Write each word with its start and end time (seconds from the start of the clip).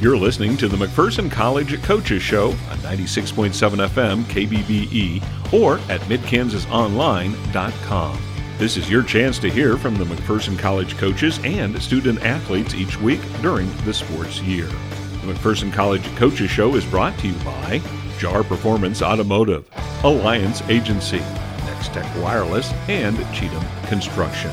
You're 0.00 0.18
listening 0.18 0.56
to 0.58 0.68
the 0.68 0.76
McPherson 0.76 1.28
College 1.30 1.82
Coaches 1.82 2.22
Show 2.22 2.50
on 2.50 2.78
96.7 2.78 3.88
FM 3.88 4.22
KBBE 4.24 5.22
or 5.52 5.78
at 5.90 6.00
midkansasonline.com. 6.02 8.18
This 8.58 8.76
is 8.76 8.90
your 8.90 9.02
chance 9.02 9.38
to 9.38 9.50
hear 9.50 9.76
from 9.76 9.96
the 9.96 10.04
McPherson 10.04 10.58
College 10.58 10.96
coaches 10.96 11.40
and 11.44 11.80
student 11.82 12.22
athletes 12.22 12.74
each 12.74 12.98
week 13.00 13.20
during 13.42 13.70
the 13.84 13.94
sports 13.94 14.40
year. 14.42 14.66
The 14.66 15.32
McPherson 15.32 15.72
College 15.72 16.04
Coaches 16.16 16.50
Show 16.50 16.74
is 16.74 16.84
brought 16.84 17.16
to 17.18 17.28
you 17.28 17.34
by 17.44 17.80
JAR 18.18 18.44
Performance 18.44 19.02
Automotive, 19.02 19.68
Alliance 20.04 20.62
Agency, 20.68 21.20
Next 21.64 21.92
Tech 21.92 22.06
Wireless, 22.22 22.72
and 22.88 23.16
Cheatham 23.34 23.64
Construction. 23.88 24.50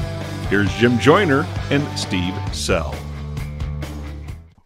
Here's 0.49 0.73
Jim 0.75 0.99
Joyner 0.99 1.45
and 1.70 1.85
Steve 1.97 2.33
Sell. 2.54 2.93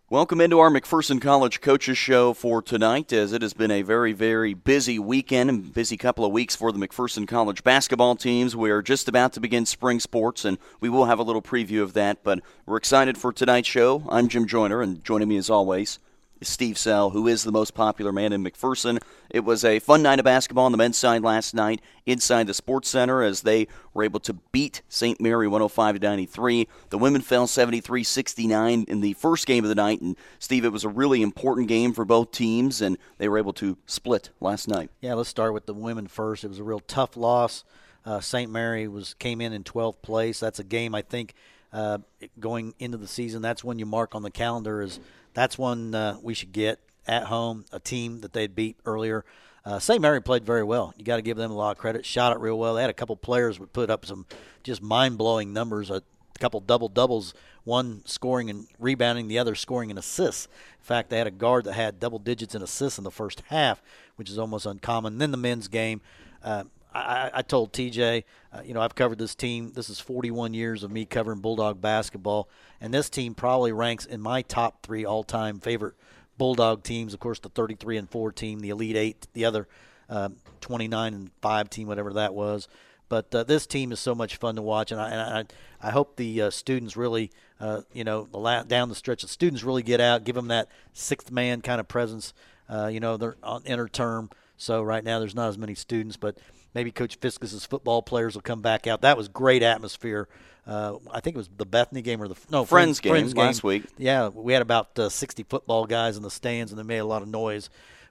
Welcome 0.09 0.39
into 0.39 0.59
our 0.59 0.69
McPherson 0.69 1.21
College 1.21 1.59
Coaches 1.59 1.97
Show 1.97 2.33
for 2.33 2.61
tonight, 2.61 3.11
as 3.11 3.33
it 3.33 3.41
has 3.41 3.51
been 3.51 3.71
a 3.71 3.82
very, 3.82 4.13
very 4.13 4.54
busy 4.54 4.97
weekend 4.97 5.49
and 5.49 5.73
busy 5.73 5.97
couple 5.97 6.23
of 6.23 6.32
weeks 6.32 6.55
for 6.55 6.71
the 6.71 6.79
McPherson 6.79 7.27
College 7.27 7.61
basketball 7.61 8.15
teams. 8.15 8.55
We 8.55 8.71
are 8.71 8.82
just 8.82 9.09
about 9.09 9.33
to 9.33 9.41
begin 9.41 9.65
spring 9.65 9.99
sports, 9.99 10.46
and 10.46 10.59
we 10.79 10.87
will 10.87 11.07
have 11.07 11.19
a 11.19 11.23
little 11.23 11.41
preview 11.41 11.82
of 11.82 11.91
that, 11.91 12.23
but 12.23 12.39
we're 12.65 12.77
excited 12.77 13.18
for 13.18 13.33
tonight's 13.33 13.68
show. 13.68 14.05
I'm 14.07 14.29
Jim 14.29 14.47
Joyner, 14.47 14.82
and 14.82 15.04
joining 15.04 15.27
me 15.27 15.35
as 15.35 15.49
always 15.49 15.99
Steve 16.41 16.77
Sell, 16.77 17.09
who 17.09 17.27
is 17.27 17.43
the 17.43 17.51
most 17.51 17.73
popular 17.73 18.11
man 18.11 18.33
in 18.33 18.43
McPherson. 18.43 19.01
It 19.29 19.41
was 19.41 19.64
a 19.64 19.79
fun 19.79 20.04
night 20.04 20.19
of 20.19 20.25
basketball 20.25 20.65
on 20.65 20.71
the 20.71 20.77
men's 20.77 20.97
side 20.97 21.23
last 21.23 21.54
night 21.54 21.82
inside 22.05 22.47
the 22.47 22.54
Sports 22.54 22.89
Center 22.89 23.21
as 23.21 23.41
they 23.41 23.68
were 23.93 24.04
able 24.04 24.19
to 24.21 24.33
beat 24.51 24.82
St. 24.89 25.19
Mary 25.19 25.47
105 25.47 26.00
to 26.00 26.01
93. 26.01 26.68
The 26.89 26.97
women 26.97 27.21
fell 27.21 27.47
73-69 27.47 28.87
in 28.87 29.01
the 29.01 29.13
first 29.13 29.46
game 29.46 29.63
of 29.63 29.69
the 29.69 29.75
night, 29.75 30.01
and 30.01 30.15
Steve, 30.39 30.65
it 30.65 30.71
was 30.71 30.83
a 30.83 30.89
really 30.89 31.21
important 31.21 31.68
game 31.68 31.93
for 31.93 32.05
both 32.05 32.31
teams, 32.31 32.81
and 32.81 32.97
they 33.17 33.27
were 33.27 33.38
able 33.38 33.53
to 33.53 33.77
split 33.85 34.30
last 34.39 34.67
night. 34.67 34.89
Yeah, 35.02 35.15
let's 35.15 35.30
start 35.30 35.53
with 35.53 35.65
the 35.65 35.73
women 35.73 36.08
first. 36.08 36.43
It 36.43 36.49
was 36.49 36.59
a 36.59 36.63
real 36.63 36.80
tough 36.81 37.17
loss. 37.17 37.63
Uh, 38.05 38.21
St. 38.21 38.52
Mary 38.52 38.88
was 38.88 39.13
came 39.15 39.41
in 39.41 39.52
in 39.52 39.63
12th 39.63 40.02
place. 40.02 40.39
That's 40.39 40.59
a 40.59 40.63
game 40.63 40.95
I 40.95 41.02
think 41.02 41.33
uh, 41.73 41.97
going 42.39 42.73
into 42.80 42.97
the 42.97 43.08
season. 43.08 43.41
That's 43.41 43.63
when 43.63 43.80
you 43.80 43.85
mark 43.85 44.15
on 44.15 44.21
the 44.21 44.31
calendar 44.31 44.81
is– 44.81 44.99
that's 45.38 45.55
one 45.55 45.93
uh, 45.93 46.17
we 46.23 46.33
should 46.33 46.52
get 46.52 46.80
at 47.05 47.25
home. 47.25 47.63
A 47.71 47.80
team 47.80 48.21
that 48.21 48.33
they'd 48.33 48.55
beat 48.55 48.75
earlier. 48.88 49.23
Uh, 49.63 49.77
St. 49.77 50.02
Mary 50.02 50.19
played 50.19 50.43
very 50.43 50.63
well. 50.63 50.95
You 50.97 51.05
got 51.05 51.17
to 51.17 51.21
give 51.21 51.38
them 51.38 51.52
a 51.52 51.53
lot 51.53 51.69
of 51.69 51.77
credit. 51.77 52.07
Shot 52.07 52.35
it 52.35 52.39
real 52.39 52.57
well. 52.57 52.73
They 52.73 52.81
had 52.81 52.89
a 52.89 52.93
couple 52.93 53.16
players 53.16 53.59
would 53.59 53.71
put 53.71 53.91
up 53.91 54.03
some 54.03 54.25
just 54.63 54.81
mind 54.81 55.19
blowing 55.19 55.53
numbers. 55.53 55.91
A 55.91 56.02
couple 56.39 56.59
double 56.59 56.89
doubles. 56.89 57.35
One 57.65 58.02
scoring 58.05 58.49
and 58.49 58.65
rebounding, 58.80 59.27
the 59.27 59.38
other 59.38 59.53
scoring 59.53 59.91
and 59.91 59.99
assists. 59.99 60.47
In 60.80 60.85
fact, 60.85 61.11
they 61.11 61.19
had 61.19 61.27
a 61.27 61.31
guard 61.31 61.65
that 61.65 61.73
had 61.73 61.99
double 61.99 62.17
digits 62.17 62.55
in 62.55 62.63
assists 62.63 62.97
in 62.97 63.03
the 63.03 63.11
first 63.11 63.43
half, 63.49 63.83
which 64.15 64.31
is 64.31 64.39
almost 64.39 64.65
uncommon. 64.65 65.19
Then 65.19 65.30
the 65.30 65.38
men's 65.38 65.67
game. 65.67 66.02
Uh, 66.43 66.63
I, 66.97 67.31
I, 67.35 67.41
told 67.41 67.73
TJ, 67.73 68.23
uh, 68.53 68.61
you 68.63 68.73
know, 68.73 68.81
I've 68.81 68.95
covered 68.95 69.17
this 69.17 69.35
team. 69.35 69.71
This 69.73 69.89
is 69.89 69.99
41 69.99 70.53
years 70.53 70.83
of 70.83 70.91
me 70.91 71.05
covering 71.05 71.39
Bulldog 71.39 71.81
basketball, 71.81 72.49
and 72.81 72.93
this 72.93 73.09
team 73.09 73.35
probably 73.35 73.71
ranks 73.71 74.05
in 74.05 74.21
my 74.21 74.41
top 74.41 74.83
three 74.83 75.05
all-time 75.05 75.59
favorite 75.59 75.95
Bulldog 76.37 76.83
teams. 76.83 77.13
Of 77.13 77.19
course, 77.19 77.39
the 77.39 77.49
33 77.49 77.97
and 77.97 78.09
4 78.09 78.31
team, 78.31 78.59
the 78.59 78.69
Elite 78.69 78.95
Eight, 78.95 79.27
the 79.33 79.45
other 79.45 79.67
uh, 80.09 80.29
29 80.61 81.13
and 81.13 81.31
5 81.41 81.69
team, 81.69 81.87
whatever 81.87 82.13
that 82.13 82.33
was. 82.33 82.67
But 83.09 83.33
uh, 83.33 83.43
this 83.43 83.65
team 83.65 83.91
is 83.91 83.99
so 83.99 84.13
much 84.13 84.35
fun 84.35 84.55
to 84.55 84.61
watch, 84.61 84.91
and 84.91 84.99
I, 84.99 85.09
and 85.09 85.49
I, 85.81 85.87
I 85.87 85.91
hope 85.91 86.17
the 86.17 86.43
uh, 86.43 86.49
students 86.49 86.97
really, 86.97 87.31
uh, 87.59 87.81
you 87.93 88.03
know, 88.03 88.27
the 88.29 88.37
la- 88.37 88.63
down 88.63 88.89
the 88.89 88.95
stretch, 88.95 89.21
the 89.21 89.29
students 89.29 89.63
really 89.63 89.83
get 89.83 90.01
out, 90.01 90.25
give 90.25 90.35
them 90.35 90.49
that 90.49 90.67
sixth 90.93 91.31
man 91.31 91.61
kind 91.61 91.79
of 91.79 91.87
presence. 91.87 92.33
Uh, 92.69 92.87
you 92.87 92.99
know, 92.99 93.15
they're 93.15 93.37
on 93.43 93.63
inner 93.65 93.87
term, 93.87 94.29
so 94.57 94.83
right 94.83 95.05
now 95.05 95.19
there's 95.19 95.35
not 95.35 95.47
as 95.47 95.57
many 95.57 95.73
students, 95.73 96.17
but 96.17 96.37
maybe 96.73 96.91
Coach 96.91 97.17
Fiskus's 97.19 97.65
football 97.65 98.02
players 98.02 98.36
will 98.36 98.42
come 98.42 98.61
back 98.61 98.87
out. 98.87 99.02
That 99.02 99.17
was 99.17 99.27
great 99.27 99.64
atmosphere 99.64 100.27
uh, 100.67 100.97
I 101.11 101.21
think 101.21 101.36
it 101.36 101.37
was 101.37 101.49
the 101.55 101.65
Bethany 101.65 102.02
game 102.02 102.21
or 102.21 102.27
the 102.27 102.36
no 102.49 102.65
Friends, 102.65 102.99
Friends, 102.99 103.02
game 103.02 103.11
Friends 103.11 103.36
last 103.36 103.64
week. 103.64 103.86
Yeah, 103.97 104.27
we 104.27 104.52
had 104.52 104.61
about 104.61 104.99
uh, 104.99 105.08
60 105.08 105.43
football 105.43 105.86
guys 105.86 106.17
in 106.17 106.23
the 106.23 106.30
stands, 106.30 106.71
and 106.71 106.80
they 106.80 106.83
made 106.83 106.97
a 106.97 107.05
lot 107.05 107.21
of 107.21 107.30
noise. 107.30 107.69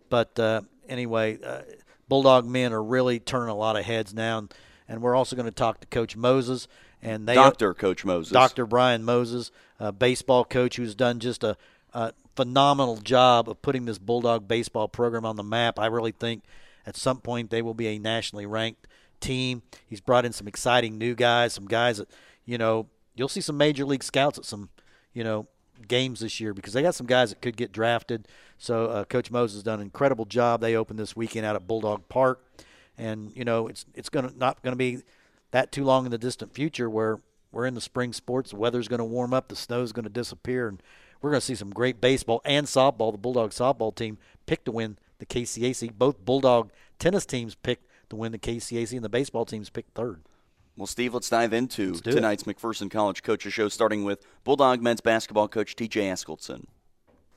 But 0.08 0.38
uh, 0.38 0.62
anyway, 0.88 1.38
uh, 1.44 1.62
Bulldog 2.08 2.46
men 2.46 2.72
are 2.72 2.82
really 2.82 3.20
turning 3.20 3.50
a 3.50 3.54
lot 3.54 3.76
of 3.76 3.84
heads 3.84 4.14
now, 4.14 4.38
and, 4.38 4.54
and 4.88 5.02
we're 5.02 5.14
also 5.14 5.36
going 5.36 5.46
to 5.46 5.52
talk 5.52 5.80
to 5.80 5.86
Coach 5.88 6.16
Moses 6.16 6.66
and 7.02 7.28
they 7.28 7.34
Doctor 7.34 7.74
Coach 7.74 8.06
Moses, 8.06 8.32
Doctor 8.32 8.64
Brian 8.64 9.04
Moses, 9.04 9.50
a 9.78 9.92
baseball 9.92 10.42
coach 10.44 10.76
who's 10.76 10.94
done 10.94 11.20
just 11.20 11.44
a, 11.44 11.58
a 11.92 12.14
phenomenal 12.36 12.96
job 12.96 13.50
of 13.50 13.60
putting 13.60 13.84
this 13.84 13.98
Bulldog 13.98 14.48
baseball 14.48 14.88
program 14.88 15.26
on 15.26 15.36
the 15.36 15.42
map. 15.42 15.78
I 15.78 15.86
really 15.86 16.12
think 16.12 16.42
at 16.86 16.96
some 16.96 17.20
point 17.20 17.50
they 17.50 17.62
will 17.62 17.74
be 17.74 17.88
a 17.88 17.98
nationally 17.98 18.46
ranked 18.46 18.86
team. 19.20 19.62
He's 19.86 20.00
brought 20.00 20.24
in 20.24 20.32
some 20.32 20.48
exciting 20.48 20.98
new 20.98 21.14
guys, 21.14 21.52
some 21.52 21.66
guys 21.66 21.98
that 21.98 22.08
you 22.46 22.56
know, 22.56 22.86
you'll 23.14 23.28
see 23.28 23.40
some 23.40 23.58
major 23.58 23.84
league 23.84 24.04
scouts 24.04 24.38
at 24.38 24.44
some, 24.44 24.70
you 25.12 25.24
know, 25.24 25.48
games 25.86 26.20
this 26.20 26.40
year 26.40 26.54
because 26.54 26.72
they 26.72 26.80
got 26.80 26.94
some 26.94 27.06
guys 27.06 27.30
that 27.30 27.42
could 27.42 27.56
get 27.56 27.72
drafted. 27.72 28.26
So 28.56 28.86
uh, 28.86 29.04
Coach 29.04 29.30
Moses 29.30 29.56
has 29.56 29.62
done 29.64 29.80
an 29.80 29.86
incredible 29.86 30.24
job. 30.24 30.60
They 30.62 30.76
opened 30.76 30.98
this 30.98 31.14
weekend 31.14 31.44
out 31.44 31.56
at 31.56 31.66
Bulldog 31.66 32.08
Park, 32.08 32.42
and 32.96 33.30
you 33.36 33.44
know 33.44 33.66
it's 33.66 33.84
it's 33.94 34.08
gonna 34.08 34.32
not 34.36 34.62
going 34.62 34.72
to 34.72 34.76
be 34.76 35.02
that 35.50 35.72
too 35.72 35.84
long 35.84 36.06
in 36.06 36.10
the 36.10 36.18
distant 36.18 36.54
future 36.54 36.88
where 36.88 37.18
we're 37.52 37.66
in 37.66 37.74
the 37.74 37.80
spring 37.80 38.12
sports. 38.12 38.50
The 38.50 38.56
weather's 38.56 38.88
going 38.88 38.98
to 38.98 39.04
warm 39.04 39.34
up, 39.34 39.48
the 39.48 39.56
snow's 39.56 39.92
going 39.92 40.04
to 40.04 40.10
disappear, 40.10 40.68
and 40.68 40.82
we're 41.20 41.30
going 41.30 41.40
to 41.40 41.46
see 41.46 41.54
some 41.54 41.70
great 41.70 42.00
baseball 42.00 42.40
and 42.44 42.66
softball. 42.66 43.12
The 43.12 43.18
Bulldog 43.18 43.50
softball 43.50 43.94
team 43.94 44.18
picked 44.46 44.66
to 44.66 44.72
win 44.72 44.98
the 45.18 45.26
KCAC. 45.26 45.94
Both 45.94 46.24
Bulldog 46.24 46.72
tennis 46.98 47.26
teams 47.26 47.54
picked 47.54 47.86
to 48.10 48.16
win 48.16 48.32
the 48.32 48.38
KCAC, 48.38 48.92
and 48.92 49.04
the 49.04 49.08
baseball 49.08 49.44
teams 49.44 49.70
picked 49.70 49.94
third. 49.94 50.22
Well, 50.76 50.86
Steve, 50.86 51.14
let's 51.14 51.30
dive 51.30 51.52
into 51.52 51.92
let's 51.92 52.02
tonight's 52.02 52.42
it. 52.46 52.56
McPherson 52.56 52.90
College 52.90 53.22
Coaches 53.22 53.52
Show, 53.52 53.68
starting 53.68 54.04
with 54.04 54.26
Bulldog 54.44 54.82
men's 54.82 55.00
basketball 55.00 55.48
coach 55.48 55.74
TJ 55.74 56.02
Askelson. 56.02 56.66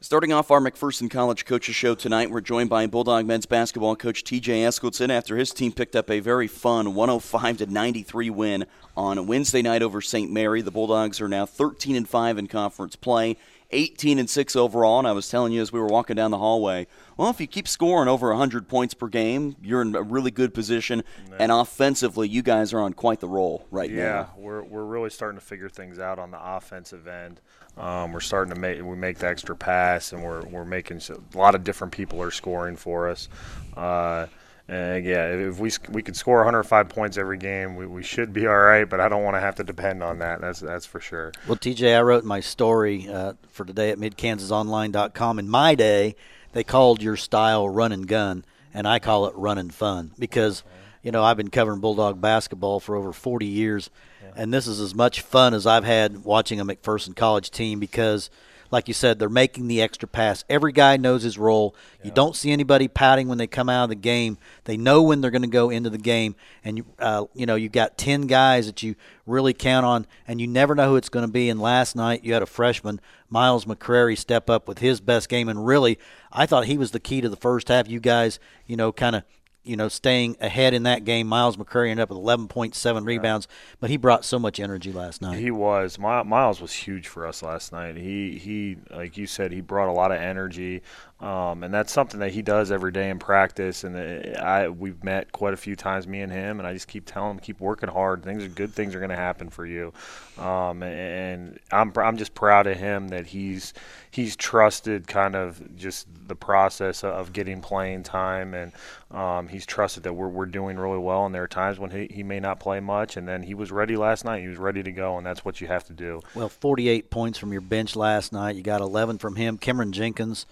Starting 0.01 0.31
off 0.31 0.50
our 0.50 0.62
McPherson 0.62 1.12
College 1.12 1.44
Coaches 1.44 1.75
Show 1.75 1.94
tonight, 1.94 2.31
we're 2.31 2.39
joined 2.39 2.69
by 2.69 2.88
Bulldog 2.88 3.25
men's 3.25 3.45
basketball 3.45 3.97
coach 3.97 4.23
TJ 4.23 4.63
Askelson 4.63 5.09
after 5.09 5.35
his 5.35 5.51
team 5.51 5.73
picked 5.73 5.94
up 5.94 6.09
a 6.09 6.22
very 6.22 6.47
fun 6.47 6.95
105 6.95 7.57
to 7.57 7.66
93 7.66 8.29
win 8.29 8.66
on 8.95 9.28
Wednesday 9.28 9.62
night 9.62 9.81
over 9.81 10.00
St. 10.00 10.31
Mary. 10.31 10.62
The 10.62 10.72
Bulldogs 10.72 11.19
are 11.19 11.28
now 11.28 11.45
13 11.45 11.97
and 11.97 12.07
5 12.07 12.38
in 12.38 12.47
conference 12.47 12.95
play 12.95 13.35
18 13.72 14.19
and 14.19 14.29
6 14.29 14.56
overall. 14.56 15.00
And 15.00 15.07
I 15.07 15.12
was 15.12 15.29
telling 15.29 15.51
you 15.51 15.62
as 15.62 15.73
we 15.73 15.81
were 15.81 15.88
walking 15.88 16.16
down 16.16 16.31
the 16.31 16.38
hallway, 16.38 16.88
well, 17.19 17.30
if 17.30 17.41
you 17.41 17.47
keep 17.47 17.68
scoring 17.68 18.07
over 18.07 18.30
100 18.30 18.69
points 18.69 18.94
per 18.94 19.09
game, 19.09 19.57
you're 19.62 19.81
in 19.81 19.94
a 19.94 20.02
really 20.02 20.31
good 20.31 20.53
position. 20.53 21.03
And 21.38 21.52
offensively, 21.52 22.30
you 22.30 22.41
guys 22.41 22.72
are 22.72 22.80
on 22.80 22.94
quite 22.94 23.19
the 23.19 23.28
roll 23.28 23.66
right 23.72 23.91
yeah, 23.91 24.03
now. 24.03 24.06
Yeah, 24.06 24.28
we're, 24.38 24.63
we're 24.63 24.85
really 24.85 25.09
starting 25.09 25.38
to 25.38 25.46
figure 25.46 25.68
things 25.68 26.00
out 26.00 26.18
on 26.18 26.31
the 26.31 26.40
offensive 26.41 27.09
end. 27.09 27.41
Um, 27.75 28.13
we're 28.13 28.22
starting 28.22 28.53
to 28.53 28.59
make 28.59 28.81
we 28.81 28.96
make 28.96 29.18
the 29.18 29.28
extra 29.28 29.53
pass, 29.53 30.13
and 30.13 30.24
we're 30.24 30.46
we're 30.46 30.63
making 30.63 31.02
so, 31.02 31.22
a 31.34 31.38
lot 31.38 31.56
of 31.56 31.66
different 31.66 31.91
people 31.91 32.22
are 32.22 32.31
scoring 32.31 32.78
for 32.78 33.09
us. 33.09 33.28
Uh, 33.75 34.28
and 34.69 35.03
yeah, 35.03 35.25
if 35.28 35.59
we 35.59 35.72
we 35.90 36.01
could 36.01 36.16
score 36.16 36.38
105 36.38 36.88
points 36.88 37.18
every 37.18 37.38
game, 37.38 37.75
we, 37.75 37.86
we 37.86 38.01
should 38.01 38.31
be 38.31 38.47
all 38.47 38.57
right. 38.57 38.90
But 38.90 39.01
I 39.01 39.09
don't 39.09 39.24
want 39.24 39.36
to 39.36 39.41
have 39.41 39.56
to 39.56 39.66
depend 39.66 40.03
on 40.03 40.19
that. 40.19 40.40
That's 40.40 40.62
that's 40.62 40.86
for 40.86 41.01
sure. 41.01 41.34
Well, 41.50 41.57
TJ, 41.57 41.97
I 41.97 42.01
wrote 42.01 42.24
my 42.24 42.40
story 42.40 43.09
uh, 43.09 43.34
for 43.50 43.66
today 43.66 43.90
at 43.90 43.97
midkansasonline.com. 43.97 45.40
In 45.40 45.50
my 45.50 45.75
day, 45.75 46.16
they 46.53 46.63
called 46.63 47.01
your 47.01 47.15
style 47.15 47.67
run 47.67 47.91
and 47.91 48.07
gun, 48.07 48.45
and 48.73 48.87
I 48.87 48.99
call 48.99 49.27
it 49.27 49.35
run 49.35 49.57
and 49.57 49.73
fun 49.73 50.11
because 50.19 50.63
you 51.03 51.11
know 51.11 51.23
I've 51.23 51.37
been 51.37 51.49
covering 51.49 51.79
Bulldog 51.79 52.21
basketball 52.21 52.79
for 52.79 52.95
over 52.95 53.13
40 53.13 53.45
years, 53.45 53.89
yeah. 54.23 54.31
and 54.35 54.53
this 54.53 54.67
is 54.67 54.79
as 54.79 54.93
much 54.93 55.21
fun 55.21 55.53
as 55.53 55.65
I've 55.65 55.85
had 55.85 56.23
watching 56.23 56.59
a 56.59 56.65
McPherson 56.65 57.15
College 57.15 57.51
team 57.51 57.79
because– 57.79 58.29
like 58.72 58.88
you 58.88 58.94
said, 58.94 59.19
they're 59.19 59.30
making 59.30 59.68
the 59.68 59.81
extra 59.81 60.07
pass. 60.07 60.44
Every 60.50 60.71
guy 60.71 60.98
knows 60.98 61.24
his 61.24 61.38
role. 61.38 61.75
Yeah. 62.00 62.07
You 62.07 62.12
don't 62.12 62.36
see 62.36 62.51
anybody 62.51 62.88
pouting 62.88 63.27
when 63.27 63.38
they 63.38 63.48
come 63.48 63.69
out 63.69 63.83
of 63.83 63.89
the 63.89 63.95
game. 63.95 64.38
They 64.66 64.77
know 64.77 65.01
when 65.01 65.21
they're 65.21 65.31
going 65.31 65.42
to 65.42 65.48
go 65.48 65.69
into 65.69 65.89
the 65.89 65.98
game, 65.98 66.36
and 66.63 66.77
you, 66.77 66.86
uh, 67.00 67.25
you 67.33 67.45
know, 67.45 67.56
you've 67.56 67.71
got 67.71 67.98
ten 67.98 68.27
guys 68.27 68.68
that 68.68 68.83
you 68.83 68.95
really 69.25 69.54
count 69.54 69.86
on, 69.86 70.06
and 70.27 70.39
you 70.39 70.48
never 70.48 70.75
know 70.75 70.89
who 70.89 70.95
it's 70.95 71.10
going 71.10 71.25
to 71.25 71.31
be. 71.31 71.50
And 71.50 71.60
last 71.60 71.95
night 71.95 72.24
you 72.24 72.33
had 72.33 72.44
a 72.44 72.48
freshman, 72.48 73.00
Miles 73.30 73.66
McCrary, 73.66 74.18
step 74.18 74.50
up 74.50 74.68
with 74.68 74.80
his 74.80 75.01
best 75.01 75.30
game, 75.30 75.50
and 75.50 75.65
really, 75.65 75.98
I 76.31 76.45
thought 76.45 76.65
he 76.65 76.77
was 76.77 76.92
the 76.92 77.00
key 77.00 77.22
to 77.22 77.30
the 77.30 77.36
first 77.36 77.68
half. 77.69 77.88
You 77.88 78.00
guys, 78.00 78.39
you 78.65 78.75
know, 78.75 78.92
kind 78.92 79.15
of 79.15 79.24
you 79.63 79.75
know, 79.75 79.88
staying 79.88 80.38
ahead 80.39 80.73
in 80.73 80.83
that 80.83 81.03
game. 81.03 81.27
Miles 81.27 81.57
McCurry 81.57 81.89
ended 81.89 82.03
up 82.03 82.09
with 82.09 82.17
11.7 82.17 83.06
rebounds, 83.06 83.47
but 83.79 83.89
he 83.89 83.97
brought 83.97 84.23
so 84.25 84.39
much 84.39 84.59
energy 84.59 84.91
last 84.91 85.21
night. 85.21 85.38
He 85.38 85.51
was. 85.51 86.00
Miles 86.00 86.61
was 86.61 86.73
huge 86.73 87.07
for 87.07 87.27
us 87.27 87.44
last 87.44 87.71
night. 87.71 87.97
He 87.97 88.38
he, 88.38 88.77
like 88.89 89.17
you 89.17 89.27
said, 89.27 89.51
he 89.51 89.61
brought 89.61 89.89
a 89.89 89.94
lot 89.94 90.11
of 90.11 90.19
energy. 90.19 90.81
Um, 91.21 91.63
and 91.63 91.73
that's 91.73 91.91
something 91.91 92.21
that 92.21 92.31
he 92.31 92.41
does 92.41 92.71
every 92.71 92.94
day 92.94 93.09
in 93.09 93.19
practice. 93.19 93.83
And 93.83 93.97
uh, 93.97 94.39
I 94.39 94.69
we've 94.69 95.03
met 95.03 95.33
quite 95.33 95.53
a 95.53 95.57
few 95.57 95.75
times, 95.75 96.07
me 96.07 96.21
and 96.21 96.31
him, 96.31 96.59
and 96.59 96.67
I 96.67 96.71
just 96.71 96.88
keep 96.88 97.05
telling 97.05 97.31
him, 97.31 97.39
keep 97.39 97.59
working 97.59 97.89
hard. 97.89 98.23
Things 98.23 98.41
are 98.44 98.47
good. 98.47 98.73
Things 98.73 98.95
are 98.95 99.00
going 99.00 99.09
to 99.09 99.17
happen 99.17 99.50
for 99.50 99.65
you. 99.65 99.91
Um, 100.38 100.81
and 100.81 101.59
I'm 101.71 101.91
I'm 101.97 102.15
just 102.15 102.33
proud 102.33 102.67
of 102.67 102.77
him 102.77 103.09
that 103.09 103.27
he's 103.27 103.73
he's 104.12 104.38
trusted 104.38 105.07
kind 105.07 105.35
of 105.35 105.75
just 105.75 106.07
the 106.27 106.35
process 106.35 107.03
of 107.03 107.33
getting 107.33 107.59
playing 107.59 108.03
time, 108.03 108.53
and 108.53 108.71
um, 109.12 109.49
he's 109.50 109.66
trusted 109.66 110.04
that 110.04 110.13
we're 110.13 110.28
we're 110.28 110.46
doing 110.46 110.78
really 110.78 110.98
well. 111.00 111.25
And 111.25 111.36
there 111.36 111.44
are 111.44 111.48
times 111.48 111.80
when 111.80 111.92
he, 111.92 112.07
he 112.13 112.24
may 112.24 112.40
not 112.40 112.60
play 112.60 112.80
much, 112.80 113.18
and 113.18 113.28
then 113.28 113.44
he 113.44 113.54
was 113.54 113.72
ready 113.72 113.96
last 113.96 114.25
night. 114.25 114.42
He 114.42 114.48
was 114.48 114.57
ready 114.57 114.84
to 114.84 114.92
go, 114.92 115.18
and 115.18 115.25
that's 115.25 115.44
what 115.44 115.62
you 115.62 115.68
have 115.68 115.86
to 115.86 115.94
do. 115.94 116.22
Well, 116.34 116.50
48 116.50 117.10
points 117.10 117.38
from 117.38 117.51
your 117.51 117.62
bench 117.62 117.96
last 117.96 118.31
night. 118.31 118.56
You 118.56 118.62
got 118.62 118.81
11 118.81 119.18
from 119.18 119.36
him. 119.36 119.57
Cameron 119.57 119.92
Jenkins 119.92 120.46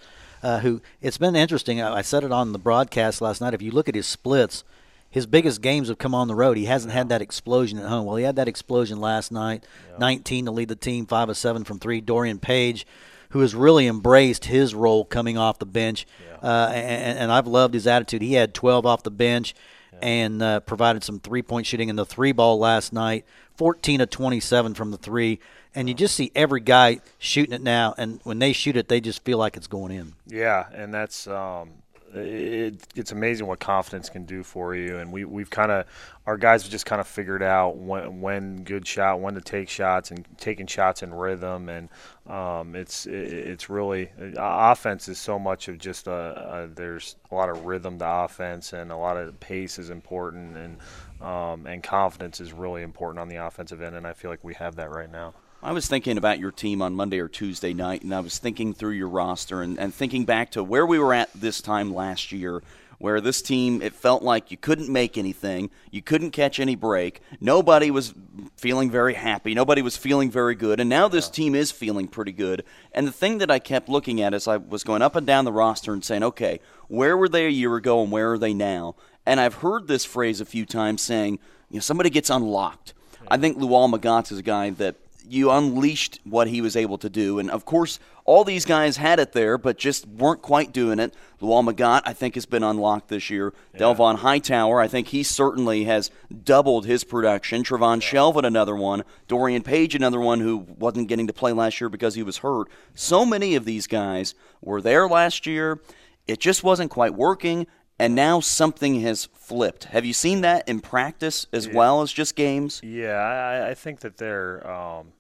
uh, 0.44 0.60
who 0.60 0.82
it's 1.02 1.18
been 1.18 1.36
interesting. 1.36 1.82
I, 1.82 1.98
I 1.98 2.02
said 2.02 2.24
it 2.24 2.32
on 2.32 2.52
the 2.52 2.60
broadcast 2.60 3.22
last 3.22 3.42
night. 3.42 3.54
If 3.54 3.62
you 3.62 3.72
look 3.72 3.90
at 3.90 3.96
his 3.96 4.08
splits, 4.08 4.64
his 5.10 5.26
biggest 5.26 5.62
games 5.62 5.88
have 5.88 5.98
come 5.98 6.14
on 6.14 6.28
the 6.28 6.36
road. 6.36 6.58
He 6.58 6.66
hasn't 6.66 6.94
had 6.94 7.10
that 7.10 7.22
explosion 7.22 7.80
at 7.80 7.88
home. 7.88 8.06
Well, 8.06 8.18
he 8.18 8.24
had 8.24 8.36
that 8.36 8.48
explosion 8.48 9.00
last 9.00 9.32
night, 9.32 9.64
yeah. 9.92 9.98
19 9.98 10.46
to 10.46 10.52
lead 10.52 10.68
the 10.70 10.76
team, 10.76 11.06
five 11.06 11.30
of 11.30 11.38
seven 11.38 11.64
from 11.64 11.80
three. 11.80 12.02
Dorian 12.02 12.40
Page, 12.40 12.86
who 13.30 13.42
has 13.42 13.54
really 13.56 13.88
embraced 13.88 14.46
his 14.46 14.74
role 14.74 15.06
coming 15.06 15.38
off 15.38 15.60
the 15.60 15.66
bench, 15.66 16.06
yeah. 16.28 16.50
uh, 16.50 16.72
and, 16.74 17.20
and, 17.20 17.32
I've 17.32 17.48
loved 17.48 17.74
his 17.74 17.88
attitude. 17.88 18.22
He 18.22 18.34
had 18.34 18.54
12 18.54 18.86
off 18.86 19.04
the 19.04 19.12
bench. 19.12 19.54
Yeah. 19.94 20.00
And 20.02 20.44
uh, 20.44 20.60
provided 20.60 21.04
some 21.04 21.20
three 21.20 21.42
point 21.42 21.66
shooting 21.66 21.90
in 21.90 21.96
the 21.96 22.06
three 22.06 22.32
ball 22.32 22.60
last 22.60 22.94
night, 22.94 23.26
14 23.56 24.02
of 24.02 24.10
27 24.12 24.76
from 24.76 24.92
the 24.92 24.98
three 24.98 25.40
and 25.78 25.88
you 25.88 25.94
just 25.94 26.16
see 26.16 26.32
every 26.34 26.60
guy 26.60 27.02
shooting 27.20 27.54
it 27.54 27.62
now, 27.62 27.94
and 28.00 28.20
when 28.24 28.40
they 28.40 28.52
shoot 28.52 28.76
it, 28.76 28.88
they 28.88 29.00
just 29.00 29.24
feel 29.24 29.38
like 29.38 29.56
it's 29.56 29.68
going 29.68 29.92
in. 29.92 30.14
Yeah, 30.26 30.66
and 30.74 30.92
that's 30.92 31.28
um, 31.28 31.70
it, 32.18 32.88
it's 32.96 33.12
amazing 33.12 33.48
what 33.48 33.60
confidence 33.60 34.10
can 34.10 34.26
do 34.26 34.44
for 34.44 34.76
you. 34.76 34.98
And 34.98 35.12
we 35.12 35.26
we've 35.26 35.50
kind 35.50 35.72
of 35.72 35.86
our 36.26 36.38
guys 36.38 36.64
have 36.64 36.72
just 36.72 36.86
kind 36.86 37.00
of 37.00 37.08
figured 37.08 37.44
out 37.44 37.78
when 37.78 38.22
when 38.22 38.64
good 38.64 38.88
shot, 38.88 39.20
when 39.20 39.36
to 39.36 39.42
take 39.42 39.70
shots, 39.70 40.12
and 40.12 40.26
taking 40.38 40.68
shots 40.68 41.04
in 41.04 41.14
rhythm. 41.14 41.70
And 41.70 41.90
um, 42.28 42.76
it's 42.76 43.06
it, 43.06 43.14
it's 43.14 43.70
really 43.70 44.10
offense 44.38 45.08
is 45.08 45.18
so 45.20 45.40
much 45.40 45.68
of 45.68 45.78
just 45.78 46.08
a, 46.08 46.64
a, 46.64 46.68
there's 46.68 47.16
a 47.32 47.36
lot 47.36 47.50
of 47.50 47.66
rhythm 47.66 48.00
to 48.00 48.10
offense, 48.10 48.74
and 48.74 48.92
a 48.92 48.98
lot 48.98 49.18
of 49.18 49.40
pace 49.40 49.80
is 49.80 49.90
important, 49.90 50.58
and 50.58 50.78
um, 51.22 51.66
and 51.66 51.82
confidence 51.84 52.40
is 52.40 52.54
really 52.54 52.84
important 52.84 53.20
on 53.20 53.30
the 53.30 53.38
offensive 53.38 53.82
end. 53.82 53.96
And 53.96 54.06
I 54.06 54.14
feel 54.14 54.32
like 54.32 54.44
we 54.44 54.54
have 54.56 54.76
that 54.76 54.92
right 54.92 55.12
now. 55.12 55.34
I 55.62 55.72
was 55.72 55.88
thinking 55.88 56.20
about 56.20 56.38
your 56.38 56.52
team 56.52 56.84
on 56.84 56.94
Monday 56.94 57.18
or 57.20 57.28
Tuesday 57.28 57.74
night, 57.74 58.04
and 58.04 58.14
I 58.14 58.20
was 58.20 58.38
thinking 58.38 58.76
through 58.76 58.92
your 58.92 59.08
roster 59.08 59.64
and, 59.64 59.80
and 59.80 59.92
thinking 59.92 60.24
back 60.24 60.52
to 60.52 60.64
where 60.64 60.86
we 60.86 61.00
were 61.00 61.16
at 61.16 61.34
this 61.34 61.62
time 61.62 61.92
last 61.92 62.32
year, 62.32 62.62
where 63.00 63.20
this 63.20 63.42
team, 63.42 63.82
it 63.82 63.94
felt 63.94 64.22
like 64.22 64.52
you 64.52 64.58
couldn't 64.58 64.88
make 64.88 65.18
anything, 65.18 65.72
you 65.90 66.04
couldn't 66.04 66.30
catch 66.30 66.60
any 66.60 66.76
break, 66.76 67.22
nobody 67.42 67.90
was 67.90 68.14
feeling 68.56 68.92
very 68.92 69.16
happy, 69.16 69.56
nobody 69.56 69.82
was 69.82 69.98
feeling 69.98 70.30
very 70.30 70.54
good, 70.54 70.80
and 70.80 70.92
now 70.92 71.08
this 71.08 71.28
team 71.28 71.56
is 71.56 71.72
feeling 71.72 72.08
pretty 72.08 72.32
good. 72.32 72.64
And 72.92 73.08
the 73.08 73.12
thing 73.12 73.40
that 73.40 73.50
I 73.50 73.58
kept 73.58 73.90
looking 73.90 74.22
at 74.22 74.36
as 74.36 74.48
I 74.48 74.58
was 74.58 74.84
going 74.84 75.02
up 75.02 75.16
and 75.16 75.26
down 75.26 75.46
the 75.46 75.52
roster 75.52 75.92
and 75.92 76.06
saying, 76.06 76.24
okay, 76.24 76.60
where 76.88 77.18
were 77.18 77.30
they 77.30 77.48
a 77.48 77.50
year 77.50 77.76
ago 77.76 78.04
and 78.04 78.12
where 78.12 78.34
are 78.34 78.38
they 78.38 78.54
now? 78.54 78.96
And 79.26 79.40
I've 79.40 79.56
heard 79.56 79.88
this 79.88 80.06
phrase 80.06 80.40
a 80.40 80.46
few 80.46 80.68
times 80.68 81.02
saying, 81.02 81.40
you 81.72 81.78
know, 81.78 81.82
somebody 81.82 82.12
gets 82.12 82.30
unlocked. 82.30 82.94
I 83.30 83.38
think 83.38 83.58
Luol 83.58 83.92
Magatte 83.92 84.32
is 84.32 84.38
a 84.38 84.44
guy 84.44 84.70
that 84.70 84.96
you 85.30 85.52
unleashed 85.52 86.20
what 86.24 86.48
he 86.48 86.62
was 86.62 86.76
able 86.76 86.98
to 87.00 87.10
do. 87.10 87.40
And 87.40 87.50
of 87.50 87.66
course, 87.66 88.00
all 88.26 88.44
these 88.44 88.66
guys 88.66 88.98
had 88.98 89.20
it 89.20 89.32
there, 89.32 89.58
but 89.58 89.78
just 89.78 90.06
weren't 90.06 90.42
quite 90.42 90.72
doing 90.72 91.00
it. 91.00 91.14
Luol 91.42 91.68
Magatte, 91.68 92.02
I 92.06 92.14
think, 92.14 92.36
has 92.36 92.46
been 92.46 92.64
unlocked 92.64 93.08
this 93.08 93.30
year. 93.30 93.54
Yeah. 93.74 93.82
Delvon 93.82 94.18
Hightower, 94.18 94.82
I 94.82 94.88
think 94.88 95.08
he 95.08 95.24
certainly 95.24 95.86
has 95.86 96.12
doubled 96.44 96.86
his 96.86 97.04
production. 97.04 97.64
Travon 97.64 98.02
yeah. 98.02 98.20
Shelvin, 98.20 98.46
another 98.46 98.76
one. 98.76 99.04
Dorian 99.28 99.64
Page, 99.64 99.96
another 99.96 100.20
one 100.20 100.40
who 100.40 100.58
wasn't 100.58 101.08
getting 101.08 101.28
to 101.28 101.34
play 101.34 101.54
last 101.54 101.80
year 101.80 101.90
because 101.90 102.16
he 102.16 102.24
was 102.24 102.38
hurt. 102.38 102.68
So 102.94 103.26
many 103.26 103.56
of 103.56 103.66
these 103.66 103.88
guys 103.88 104.36
were 104.62 104.82
there 104.82 105.08
last 105.08 105.46
year. 105.46 105.82
It 106.28 106.40
just 106.40 106.64
wasn't 106.64 106.92
quite 106.92 107.14
working 107.14 107.68
and 108.00 108.14
now 108.16 108.40
something 108.40 109.02
has 109.02 109.26
flipped. 109.34 109.86
Have 109.86 110.06
you 110.06 110.14
seen 110.14 110.42
that 110.42 110.68
in 110.68 110.80
practice 110.80 111.48
as 111.52 111.68
yeah. 111.68 111.74
well 111.74 112.02
as 112.02 112.12
just 112.12 112.36
games? 112.36 112.82
Yeah, 112.84 113.16
I, 113.16 113.70
I 113.70 113.74
think 113.74 114.02
that 114.02 114.18
they're 114.18 114.70
um, 114.70 115.14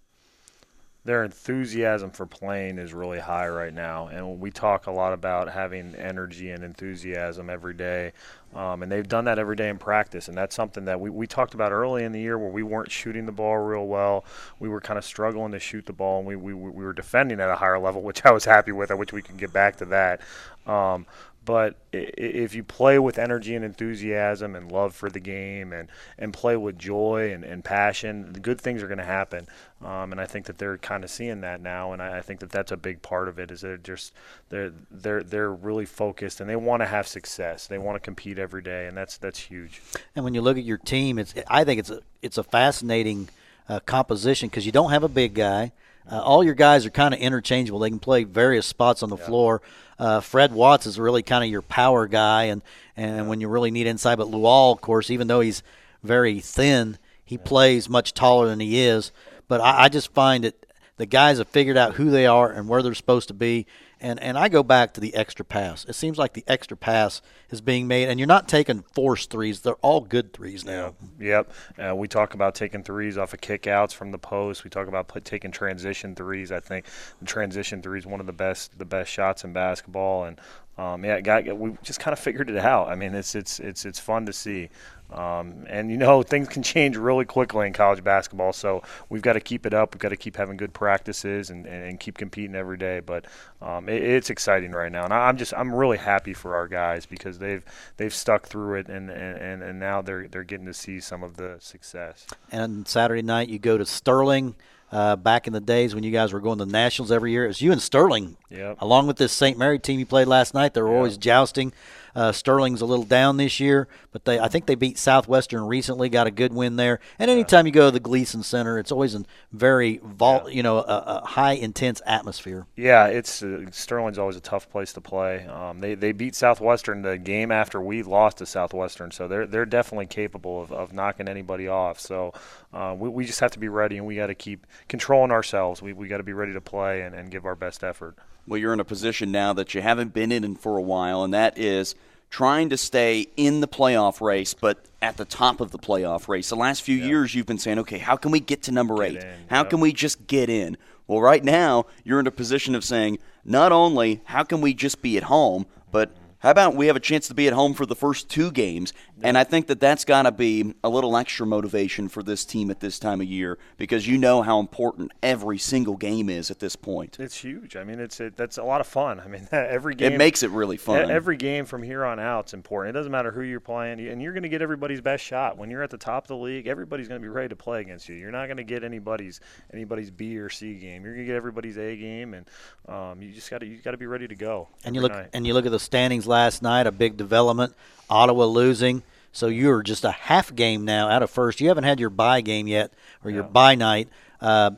their 1.07 1.23
enthusiasm 1.23 2.11
for 2.11 2.25
playing 2.25 2.77
is 2.77 2.93
really 2.93 3.19
high 3.19 3.47
right 3.47 3.73
now. 3.73 4.07
And 4.07 4.41
we 4.41 4.51
talk 4.51 4.87
a 4.87 4.91
lot 4.91 5.13
about 5.13 5.49
having 5.49 5.95
energy 5.95 6.49
and 6.51 6.65
enthusiasm 6.65 7.49
every 7.49 7.73
day. 7.73 8.11
Um, 8.53 8.83
and 8.83 8.91
they've 8.91 9.07
done 9.07 9.23
that 9.23 9.39
every 9.39 9.55
day 9.55 9.69
in 9.69 9.77
practice. 9.77 10.27
And 10.27 10.37
that's 10.37 10.53
something 10.53 10.83
that 10.83 10.99
we, 10.99 11.09
we 11.09 11.25
talked 11.25 11.53
about 11.53 11.71
early 11.71 12.03
in 12.03 12.11
the 12.11 12.19
year 12.19 12.37
where 12.37 12.49
we 12.49 12.61
weren't 12.61 12.91
shooting 12.91 13.25
the 13.25 13.31
ball 13.31 13.57
real 13.57 13.87
well. 13.87 14.25
We 14.59 14.67
were 14.67 14.81
kind 14.81 14.97
of 14.97 15.05
struggling 15.05 15.53
to 15.53 15.59
shoot 15.59 15.85
the 15.85 15.93
ball, 15.93 16.19
and 16.19 16.27
we, 16.27 16.35
we, 16.35 16.53
we 16.53 16.83
were 16.83 16.91
defending 16.91 17.39
at 17.39 17.49
a 17.49 17.55
higher 17.55 17.79
level, 17.79 18.01
which 18.01 18.25
I 18.25 18.31
was 18.31 18.43
happy 18.43 18.73
with. 18.73 18.91
I 18.91 18.95
wish 18.95 19.13
we 19.13 19.21
could 19.21 19.37
get 19.37 19.53
back 19.53 19.77
to 19.77 19.85
that. 19.85 20.19
Um, 20.65 21.05
but 21.47 21.77
if 21.93 22.53
you 22.53 22.61
play 22.61 22.99
with 22.99 23.17
energy 23.17 23.55
and 23.55 23.63
enthusiasm 23.63 24.53
and 24.53 24.69
love 24.69 24.93
for 24.93 25.09
the 25.09 25.21
game 25.21 25.71
and, 25.71 25.87
and 26.19 26.33
play 26.33 26.57
with 26.57 26.77
joy 26.77 27.31
and, 27.31 27.45
and 27.45 27.63
passion, 27.63 28.33
good 28.41 28.59
things 28.59 28.83
are 28.83 28.87
going 28.87 28.97
to 28.97 29.05
happen. 29.05 29.47
Um, 29.81 30.11
and 30.11 30.19
I 30.19 30.25
think 30.25 30.47
that 30.47 30.57
they're 30.57 30.77
kind 30.77 31.05
of 31.05 31.09
seeing 31.09 31.39
that 31.41 31.61
now, 31.61 31.93
and 31.93 32.01
I, 32.01 32.17
I, 32.17 32.21
think 32.21 32.41
that 32.41 32.49
that's 32.49 32.73
a 32.73 32.75
big 32.75 33.01
part 33.01 33.29
of 33.29 33.39
it. 33.39 33.49
Is 33.49 33.61
they're 33.61 33.77
just 33.77 34.11
they're 34.49 34.73
they're 34.91 35.23
they're 35.23 35.53
really 35.53 35.85
focused 35.85 36.41
and 36.41 36.49
they 36.49 36.57
want 36.57 36.81
to 36.81 36.85
have 36.85 37.07
success. 37.07 37.65
They 37.65 37.77
want 37.77 37.95
to 37.95 38.01
compete 38.01 38.37
every 38.37 38.61
day, 38.61 38.87
and 38.87 38.97
that's 38.97 39.17
that's 39.17 39.39
huge. 39.39 39.81
And 40.17 40.25
when 40.25 40.33
you 40.33 40.41
look 40.41 40.57
at 40.57 40.65
your 40.65 40.79
team, 40.79 41.17
it's 41.17 41.33
I 41.47 41.63
think 41.63 41.79
it's 41.79 41.91
a 41.91 42.01
it's 42.21 42.37
a 42.37 42.43
fascinating 42.43 43.29
uh, 43.69 43.79
composition 43.79 44.49
because 44.49 44.65
you 44.65 44.73
don't 44.73 44.91
have 44.91 45.03
a 45.03 45.09
big 45.09 45.33
guy. 45.33 45.71
Uh, 46.09 46.21
all 46.21 46.43
your 46.43 46.53
guys 46.53 46.85
are 46.85 46.89
kind 46.89 47.13
of 47.13 47.19
interchangeable. 47.19 47.79
They 47.79 47.89
can 47.89 47.99
play 47.99 48.23
various 48.23 48.65
spots 48.65 49.03
on 49.03 49.09
the 49.09 49.17
yeah. 49.17 49.25
floor. 49.25 49.61
Uh, 49.99 50.19
Fred 50.21 50.53
Watts 50.53 50.85
is 50.85 50.99
really 50.99 51.23
kind 51.23 51.43
of 51.43 51.49
your 51.49 51.61
power 51.61 52.07
guy, 52.07 52.45
and 52.45 52.61
and 52.95 53.27
when 53.27 53.41
you 53.41 53.47
really 53.47 53.71
need 53.71 53.87
inside. 53.87 54.17
But 54.17 54.27
Luol, 54.27 54.73
of 54.73 54.81
course, 54.81 55.09
even 55.09 55.27
though 55.27 55.41
he's 55.41 55.63
very 56.03 56.39
thin, 56.39 56.97
he 57.25 57.35
yeah. 57.35 57.43
plays 57.43 57.89
much 57.89 58.13
taller 58.13 58.47
than 58.47 58.59
he 58.59 58.79
is. 58.79 59.11
But 59.47 59.61
I, 59.61 59.83
I 59.85 59.89
just 59.89 60.13
find 60.13 60.43
that 60.43 60.65
the 60.97 61.05
guys 61.05 61.37
have 61.37 61.47
figured 61.47 61.77
out 61.77 61.95
who 61.95 62.09
they 62.09 62.25
are 62.25 62.51
and 62.51 62.67
where 62.67 62.81
they're 62.81 62.93
supposed 62.93 63.27
to 63.29 63.33
be, 63.33 63.65
and 63.99 64.21
and 64.21 64.37
I 64.37 64.49
go 64.49 64.63
back 64.63 64.93
to 64.93 65.01
the 65.01 65.15
extra 65.15 65.45
pass. 65.45 65.85
It 65.85 65.93
seems 65.93 66.17
like 66.17 66.33
the 66.33 66.43
extra 66.47 66.77
pass 66.77 67.21
is 67.49 67.61
being 67.61 67.87
made, 67.87 68.09
and 68.09 68.19
you're 68.19 68.27
not 68.27 68.47
taking 68.47 68.83
forced 68.93 69.29
threes. 69.29 69.61
They're 69.61 69.75
all 69.75 70.01
good 70.01 70.33
threes 70.33 70.65
now. 70.65 70.95
Yeah. 71.19 71.27
Yep. 71.27 71.51
Uh, 71.77 71.95
we 71.95 72.07
talk 72.07 72.33
about 72.33 72.55
taking 72.55 72.83
threes 72.83 73.17
off 73.17 73.33
of 73.33 73.41
kickouts 73.41 73.93
from 73.93 74.11
the 74.11 74.17
post. 74.17 74.63
We 74.63 74.69
talk 74.69 74.87
about 74.87 75.07
put, 75.07 75.25
taking 75.25 75.51
transition 75.51 76.15
threes. 76.15 76.51
I 76.51 76.59
think 76.59 76.85
transition 77.25 77.81
threes 77.81 78.05
one 78.05 78.19
of 78.19 78.25
the 78.25 78.33
best 78.33 78.77
the 78.77 78.85
best 78.85 79.11
shots 79.11 79.43
in 79.43 79.53
basketball, 79.53 80.25
and 80.25 80.39
um, 80.77 81.03
yeah, 81.03 81.19
got, 81.21 81.57
we 81.57 81.75
just 81.81 81.99
kind 81.99 82.13
of 82.13 82.19
figured 82.19 82.49
it 82.49 82.57
out. 82.57 82.89
I 82.89 82.95
mean, 82.95 83.15
it's 83.15 83.33
it's 83.33 83.59
it's 83.59 83.85
it's 83.85 83.99
fun 83.99 84.25
to 84.27 84.33
see. 84.33 84.69
Um, 85.11 85.65
and 85.67 85.89
you 85.89 85.97
know 85.97 86.21
things 86.23 86.47
can 86.47 86.63
change 86.63 86.97
really 86.97 87.25
quickly 87.25 87.67
in 87.67 87.73
college 87.73 88.03
basketball, 88.03 88.53
so 88.53 88.83
we've 89.09 89.21
got 89.21 89.33
to 89.33 89.39
keep 89.39 89.65
it 89.65 89.73
up. 89.73 89.93
We've 89.93 89.99
got 89.99 90.09
to 90.09 90.17
keep 90.17 90.35
having 90.35 90.57
good 90.57 90.73
practices 90.73 91.49
and, 91.49 91.65
and 91.65 91.99
keep 91.99 92.17
competing 92.17 92.55
every 92.55 92.77
day. 92.77 92.99
But 92.99 93.25
um, 93.61 93.87
it, 93.87 94.03
it's 94.03 94.29
exciting 94.29 94.71
right 94.71 94.91
now, 94.91 95.05
and 95.05 95.13
I'm 95.13 95.37
just 95.37 95.53
I'm 95.53 95.73
really 95.73 95.97
happy 95.97 96.33
for 96.33 96.55
our 96.55 96.67
guys 96.67 97.05
because 97.05 97.39
they've 97.39 97.63
they've 97.97 98.13
stuck 98.13 98.47
through 98.47 98.79
it, 98.79 98.89
and, 98.89 99.09
and, 99.09 99.63
and 99.63 99.79
now 99.79 100.01
they're 100.01 100.27
they're 100.27 100.43
getting 100.43 100.65
to 100.65 100.73
see 100.73 100.99
some 100.99 101.23
of 101.23 101.37
the 101.37 101.57
success. 101.59 102.27
And 102.51 102.87
Saturday 102.87 103.21
night 103.21 103.49
you 103.49 103.59
go 103.59 103.77
to 103.77 103.85
Sterling. 103.85 104.55
Uh, 104.89 105.17
back 105.17 105.47
in 105.47 105.51
the 105.51 105.59
days 105.59 105.93
when 105.93 106.05
you 106.05 106.11
guys 106.11 106.31
were 106.31 106.39
going 106.39 106.57
to 106.57 106.63
the 106.63 106.71
nationals 106.71 107.11
every 107.11 107.29
year, 107.29 107.43
it 107.43 107.49
was 107.49 107.61
you 107.61 107.73
and 107.73 107.81
Sterling, 107.81 108.37
yep. 108.49 108.77
along 108.79 109.05
with 109.05 109.17
this 109.17 109.33
St. 109.33 109.57
Mary 109.57 109.77
team 109.79 109.99
you 109.99 110.05
played 110.05 110.29
last 110.29 110.53
night. 110.53 110.73
They 110.73 110.81
were 110.81 110.87
yep. 110.87 110.95
always 110.95 111.17
jousting. 111.17 111.73
Uh, 112.17 112.31
Sterling's 112.31 112.81
a 112.81 112.85
little 112.87 113.05
down 113.05 113.37
this 113.37 113.59
year, 113.59 113.87
but 114.11 114.25
they 114.25 114.39
I 114.39 114.47
think 114.47 114.65
they 114.65 114.73
beat 114.73 114.97
Southwestern 114.97 115.67
recently, 115.67 116.09
got 116.09 116.25
a 116.25 116.31
good 116.31 116.51
win 116.51 116.75
there. 116.75 116.99
And 117.19 117.29
anytime 117.29 117.67
you 117.67 117.71
go 117.71 117.89
to 117.89 117.91
the 117.91 117.99
Gleason 117.99 118.41
Center, 118.41 118.79
it's 118.79 118.91
always 118.91 119.13
a 119.13 119.23
very 119.51 120.01
vol- 120.03 120.45
yeah. 120.47 120.55
you 120.55 120.63
know 120.63 120.79
a, 120.79 121.21
a, 121.21 121.27
high 121.27 121.51
intense 121.51 122.01
atmosphere. 122.07 122.65
Yeah, 122.75 123.05
it's 123.05 123.43
uh, 123.43 123.67
Sterling's 123.69 124.17
always 124.17 124.35
a 124.35 124.41
tough 124.41 124.67
place 124.71 124.93
to 124.93 125.01
play. 125.01 125.45
Um, 125.45 125.79
they 125.79 125.93
they 125.93 126.11
beat 126.11 126.33
Southwestern 126.33 127.03
the 127.03 127.19
game 127.19 127.51
after 127.51 127.79
we 127.79 128.01
lost 128.01 128.39
to 128.39 128.47
Southwestern, 128.47 129.11
so 129.11 129.27
they're 129.27 129.45
they're 129.45 129.67
definitely 129.67 130.07
capable 130.07 130.63
of, 130.63 130.71
of 130.71 130.93
knocking 130.93 131.27
anybody 131.27 131.67
off. 131.67 131.99
So 131.99 132.33
uh, 132.73 132.95
we 132.97 133.09
we 133.09 133.25
just 133.25 133.41
have 133.41 133.51
to 133.51 133.59
be 133.59 133.69
ready, 133.69 133.97
and 133.97 134.07
we 134.07 134.15
got 134.15 134.27
to 134.27 134.35
keep 134.35 134.65
controlling 134.87 135.29
ourselves. 135.29 135.83
We 135.83 135.93
we 135.93 136.07
got 136.07 136.17
to 136.17 136.23
be 136.23 136.33
ready 136.33 136.53
to 136.53 136.61
play 136.61 137.03
and, 137.03 137.13
and 137.13 137.29
give 137.29 137.45
our 137.45 137.55
best 137.55 137.83
effort. 137.83 138.15
Well, 138.47 138.57
you're 138.57 138.73
in 138.73 138.79
a 138.79 138.85
position 138.85 139.31
now 139.31 139.53
that 139.53 139.75
you 139.75 139.81
haven't 139.81 140.13
been 140.13 140.31
in 140.31 140.55
for 140.55 140.77
a 140.77 140.81
while, 140.81 141.23
and 141.23 141.33
that 141.33 141.57
is 141.59 141.95
trying 142.29 142.69
to 142.69 142.77
stay 142.77 143.27
in 143.37 143.61
the 143.61 143.67
playoff 143.67 144.21
race, 144.21 144.53
but 144.53 144.83
at 145.01 145.17
the 145.17 145.25
top 145.25 145.61
of 145.61 145.71
the 145.71 145.79
playoff 145.79 146.27
race. 146.27 146.49
The 146.49 146.55
last 146.55 146.81
few 146.81 146.95
years, 146.95 147.33
you've 147.33 147.45
been 147.45 147.59
saying, 147.59 147.79
okay, 147.79 147.97
how 147.97 148.15
can 148.15 148.31
we 148.31 148.39
get 148.39 148.63
to 148.63 148.71
number 148.71 149.03
eight? 149.03 149.17
in, 149.17 149.27
How 149.49 149.59
yep. 149.59 149.69
can 149.69 149.79
we 149.79 149.93
just 149.93 150.27
get 150.27 150.49
in? 150.49 150.77
Well, 151.07 151.21
right 151.21 151.43
now, 151.43 151.85
you're 152.03 152.19
in 152.19 152.27
a 152.27 152.31
position 152.31 152.75
of 152.75 152.83
saying, 152.83 153.19
not 153.45 153.71
only 153.71 154.21
how 154.25 154.43
can 154.43 154.59
we 154.59 154.73
just 154.73 155.01
be 155.01 155.17
at 155.17 155.23
home, 155.23 155.65
but 155.91 156.11
how 156.39 156.51
about 156.51 156.75
we 156.75 156.87
have 156.87 156.95
a 156.95 156.99
chance 156.99 157.27
to 157.29 157.33
be 157.33 157.47
at 157.47 157.53
home 157.53 157.73
for 157.73 157.85
the 157.85 157.95
first 157.95 158.29
two 158.29 158.51
games? 158.51 158.93
And 159.23 159.37
I 159.37 159.43
think 159.43 159.67
that 159.67 159.79
that's 159.79 160.05
got 160.05 160.23
to 160.23 160.31
be 160.31 160.75
a 160.83 160.89
little 160.89 161.17
extra 161.17 161.47
motivation 161.47 162.07
for 162.07 162.21
this 162.21 162.45
team 162.45 162.69
at 162.69 162.79
this 162.79 162.99
time 162.99 163.21
of 163.21 163.27
year 163.27 163.57
because 163.77 164.07
you 164.07 164.17
know 164.19 164.43
how 164.43 164.59
important 164.59 165.11
every 165.23 165.57
single 165.57 165.95
game 165.95 166.29
is 166.29 166.51
at 166.51 166.59
this 166.59 166.75
point. 166.75 167.17
It's 167.19 167.37
huge. 167.37 167.75
I 167.75 167.83
mean, 167.83 167.99
it's 167.99 168.19
it, 168.19 168.37
that's 168.37 168.57
a 168.57 168.63
lot 168.63 168.81
of 168.81 168.87
fun. 168.87 169.19
I 169.19 169.27
mean, 169.27 169.47
every 169.51 169.95
game 169.95 170.13
It 170.13 170.17
makes 170.17 170.43
it 170.43 170.51
really 170.51 170.77
fun. 170.77 171.09
Every 171.09 171.37
game 171.37 171.65
from 171.65 171.81
here 171.81 172.05
on 172.05 172.19
out 172.19 172.47
is 172.47 172.53
important. 172.53 172.95
It 172.95 172.99
doesn't 172.99 173.11
matter 173.11 173.31
who 173.31 173.41
you're 173.41 173.59
playing, 173.59 173.99
and 174.07 174.21
you're 174.21 174.33
going 174.33 174.43
to 174.43 174.49
get 174.49 174.61
everybody's 174.61 175.01
best 175.01 175.23
shot. 175.23 175.57
When 175.57 175.71
you're 175.71 175.81
at 175.81 175.89
the 175.89 175.97
top 175.97 176.25
of 176.25 176.27
the 176.27 176.37
league, 176.37 176.67
everybody's 176.67 177.07
going 177.07 177.19
to 177.19 177.25
be 177.25 177.29
ready 177.29 177.49
to 177.49 177.55
play 177.55 177.81
against 177.81 178.07
you. 178.07 178.15
You're 178.15 178.31
not 178.31 178.45
going 178.45 178.57
to 178.57 178.63
get 178.63 178.83
anybody's 178.83 179.39
anybody's 179.73 180.11
B 180.11 180.37
or 180.37 180.49
C 180.49 180.75
game. 180.75 181.03
You're 181.03 181.13
going 181.13 181.25
to 181.25 181.31
get 181.31 181.35
everybody's 181.35 181.79
A 181.79 181.95
game, 181.95 182.35
and 182.35 182.47
um, 182.87 183.21
you 183.21 183.31
just 183.31 183.49
got 183.49 183.59
to 183.59 183.65
you 183.65 183.77
got 183.77 183.91
to 183.91 183.97
be 183.97 184.05
ready 184.05 184.27
to 184.27 184.35
go. 184.35 184.67
And 184.85 184.93
you 184.93 185.01
look 185.01 185.11
night. 185.11 185.29
and 185.33 185.47
you 185.47 185.55
look 185.55 185.65
at 185.65 185.71
the 185.71 185.79
standings 185.79 186.26
last 186.27 186.61
night, 186.61 186.87
a 186.87 186.91
big 186.91 187.17
development. 187.17 187.73
Ottawa 188.09 188.45
losing, 188.45 189.03
so 189.31 189.47
you're 189.47 189.83
just 189.83 190.05
a 190.05 190.11
half 190.11 190.55
game 190.55 190.85
now 190.85 191.09
out 191.09 191.23
of 191.23 191.29
first. 191.29 191.59
You 191.59 191.67
haven't 191.67 191.83
had 191.83 191.99
your 191.99 192.09
bye 192.09 192.41
game 192.41 192.67
yet 192.67 192.91
or 193.23 193.31
your 193.31 193.43
bye 193.43 193.75
night. 193.75 194.07
Uh, 194.39 194.71